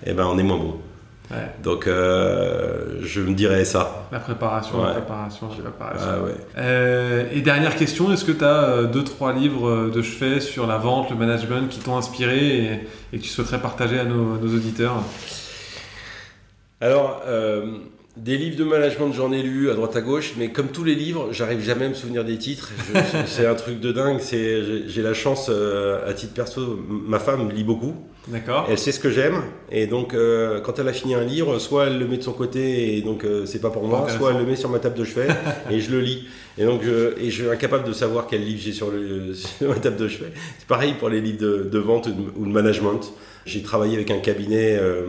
et 0.05 0.11
eh 0.11 0.13
ben 0.13 0.25
on 0.25 0.37
est 0.37 0.43
moins 0.43 0.57
bon. 0.57 0.75
Donc 1.61 1.87
euh, 1.87 3.01
je 3.01 3.19
me 3.19 3.33
dirais 3.33 3.65
ça. 3.65 4.07
La 4.13 4.19
préparation, 4.19 4.81
la 4.81 4.93
préparation, 4.93 5.49
la 5.49 5.69
préparation. 5.69 6.07
Ah 6.55 6.59
euh, 6.59 7.25
et 7.33 7.41
dernière 7.41 7.75
question, 7.75 8.13
est-ce 8.13 8.23
que 8.23 8.31
tu 8.31 8.45
as 8.45 8.63
euh, 8.63 8.83
deux 8.85 9.03
trois 9.03 9.33
livres 9.33 9.89
de 9.89 10.01
chevet 10.01 10.39
sur 10.39 10.67
la 10.67 10.77
vente, 10.77 11.09
le 11.09 11.17
management 11.17 11.67
qui 11.67 11.79
t'ont 11.79 11.97
inspiré 11.97 12.37
et, 12.37 12.87
et, 13.11 13.17
que 13.17 13.23
tu 13.23 13.29
souhaiterais 13.29 13.59
partager 13.59 13.99
à 13.99 14.05
nos, 14.05 14.37
nos 14.37 14.55
auditeurs? 14.55 15.03
Alors 16.79 17.23
des 18.23 18.37
livres 18.37 18.57
de 18.57 18.63
management, 18.63 19.11
j'en 19.13 19.31
ai 19.31 19.41
lu 19.41 19.69
à 19.69 19.73
droite 19.73 19.95
à 19.95 20.01
gauche, 20.01 20.33
mais 20.37 20.49
comme 20.49 20.67
tous 20.67 20.83
les 20.83 20.95
livres, 20.95 21.29
j'arrive 21.31 21.61
jamais 21.61 21.85
à 21.85 21.89
me 21.89 21.93
souvenir 21.93 22.25
des 22.25 22.37
titres. 22.37 22.71
c'est 23.25 23.45
un 23.45 23.55
truc 23.55 23.79
de 23.79 23.91
dingue. 23.91 24.19
J'ai 24.21 25.01
la 25.01 25.13
chance, 25.13 25.47
euh, 25.49 26.09
à 26.09 26.13
titre 26.13 26.33
perso, 26.33 26.79
ma 26.87 27.19
femme 27.19 27.51
lit 27.51 27.63
beaucoup. 27.63 27.95
D'accord. 28.27 28.67
Elle 28.69 28.77
sait 28.77 28.91
ce 28.91 28.99
que 28.99 29.09
j'aime, 29.09 29.41
et 29.71 29.87
donc 29.87 30.13
euh, 30.13 30.59
quand 30.59 30.79
elle 30.79 30.87
a 30.89 30.93
fini 30.93 31.15
un 31.15 31.23
livre, 31.23 31.59
soit 31.59 31.85
elle 31.85 31.97
le 31.97 32.07
met 32.07 32.17
de 32.17 32.23
son 32.23 32.33
côté, 32.33 32.97
et 32.97 33.01
donc 33.01 33.23
euh, 33.23 33.45
c'est 33.45 33.61
pas 33.61 33.69
pour 33.69 33.87
moi, 33.87 34.05
soit 34.09 34.31
elle 34.31 34.39
le 34.39 34.45
met 34.45 34.57
sur 34.57 34.69
ma 34.69 34.79
table 34.79 34.95
de 34.95 35.05
chevet, 35.05 35.29
et 35.71 35.79
je 35.79 35.91
le 35.91 36.01
lis. 36.01 36.27
Et 36.57 36.65
donc, 36.65 36.81
je, 36.83 37.17
et 37.19 37.29
je 37.29 37.43
suis 37.43 37.49
incapable 37.49 37.87
de 37.87 37.93
savoir 37.93 38.27
quel 38.27 38.43
livre 38.43 38.59
j'ai 38.61 38.73
sur, 38.73 38.87
sur, 39.33 39.69
ma 39.69 39.75
table 39.75 39.95
de 39.95 40.07
chevet. 40.09 40.31
C'est 40.59 40.67
pareil 40.67 40.95
pour 40.99 41.07
les 41.07 41.21
livres 41.21 41.39
de, 41.39 41.69
de 41.71 41.79
vente 41.79 42.09
ou 42.35 42.45
de 42.45 42.51
management. 42.51 43.13
J'ai 43.47 43.61
travaillé 43.61 43.95
avec 43.95 44.11
un 44.11 44.19
cabinet, 44.19 44.75
euh, 44.77 45.05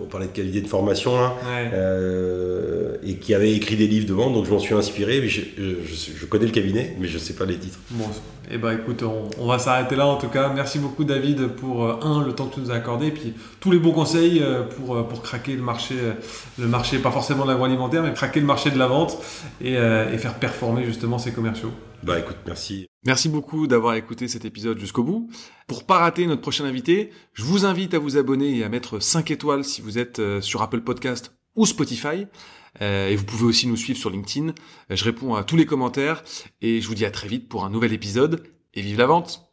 on 0.00 0.06
parlait 0.06 0.28
de 0.28 0.32
cabinet 0.32 0.60
de 0.60 0.68
formation, 0.68 1.18
hein, 1.18 1.32
euh, 1.72 2.96
et 3.04 3.16
qui 3.16 3.34
avait 3.34 3.52
écrit 3.52 3.74
des 3.74 3.88
livres 3.88 4.06
de 4.06 4.14
vente, 4.14 4.34
donc 4.34 4.46
je 4.46 4.52
m'en 4.52 4.60
suis 4.60 4.74
inspiré. 4.74 5.20
Mais 5.20 5.28
je, 5.28 5.40
je, 5.58 6.26
connais 6.26 6.46
le 6.46 6.52
cabinet, 6.52 6.96
mais 7.00 7.08
je 7.08 7.14
ne 7.14 7.18
sais 7.18 7.34
pas 7.34 7.44
les 7.44 7.56
titres. 7.56 7.80
Bon, 7.90 8.04
et 8.04 8.54
eh 8.54 8.58
ben 8.58 8.72
écoute, 8.72 9.02
on, 9.02 9.46
va 9.46 9.58
s'arrêter 9.58 9.96
là 9.96 10.06
en 10.06 10.16
tout 10.16 10.28
cas. 10.28 10.52
Merci 10.54 10.78
beaucoup 10.78 11.02
David 11.02 11.48
pour 11.48 11.84
euh, 11.84 11.94
un 12.02 12.24
le 12.24 12.32
temps 12.32 12.46
que 12.46 12.54
tu 12.54 12.60
nous 12.60 12.70
as 12.70 12.74
accordé, 12.74 13.08
et 13.08 13.10
puis 13.10 13.34
tous 13.58 13.72
les 13.72 13.78
bons 13.78 13.92
conseils 13.92 14.40
pour, 14.76 15.06
pour 15.08 15.20
craquer 15.20 15.56
le 15.56 15.62
marché, 15.62 15.96
le 16.58 16.68
marché, 16.68 16.98
pas 16.98 17.10
forcément 17.10 17.44
de 17.44 17.50
l'agroalimentaire, 17.50 18.04
mais 18.04 18.12
craquer 18.12 18.38
le 18.38 18.46
marché 18.46 18.70
de 18.70 18.78
la 18.78 18.86
vente 18.86 19.18
et, 19.60 19.72
et 19.72 20.18
faire 20.18 20.34
performer 20.34 20.84
justement 20.84 21.18
ces 21.18 21.32
commerciaux. 21.32 21.72
Bah 22.04 22.18
écoute, 22.20 22.36
merci. 22.46 22.91
Merci 23.04 23.28
beaucoup 23.28 23.66
d'avoir 23.66 23.94
écouté 23.94 24.28
cet 24.28 24.44
épisode 24.44 24.78
jusqu'au 24.78 25.02
bout. 25.02 25.28
Pour 25.66 25.84
pas 25.84 25.98
rater 25.98 26.26
notre 26.26 26.40
prochain 26.40 26.64
invité, 26.64 27.10
je 27.32 27.42
vous 27.42 27.64
invite 27.64 27.94
à 27.94 27.98
vous 27.98 28.16
abonner 28.16 28.58
et 28.58 28.64
à 28.64 28.68
mettre 28.68 29.00
5 29.00 29.30
étoiles 29.32 29.64
si 29.64 29.82
vous 29.82 29.98
êtes 29.98 30.20
euh, 30.20 30.40
sur 30.40 30.62
Apple 30.62 30.82
Podcast 30.82 31.34
ou 31.56 31.66
Spotify. 31.66 32.26
Euh, 32.80 33.08
et 33.08 33.16
vous 33.16 33.24
pouvez 33.24 33.44
aussi 33.44 33.66
nous 33.66 33.76
suivre 33.76 33.98
sur 33.98 34.08
LinkedIn. 34.08 34.54
Je 34.88 35.04
réponds 35.04 35.34
à 35.34 35.42
tous 35.42 35.56
les 35.56 35.66
commentaires 35.66 36.22
et 36.60 36.80
je 36.80 36.86
vous 36.86 36.94
dis 36.94 37.04
à 37.04 37.10
très 37.10 37.28
vite 37.28 37.48
pour 37.48 37.64
un 37.64 37.70
nouvel 37.70 37.92
épisode 37.92 38.44
et 38.74 38.82
vive 38.82 38.98
la 38.98 39.06
vente 39.06 39.51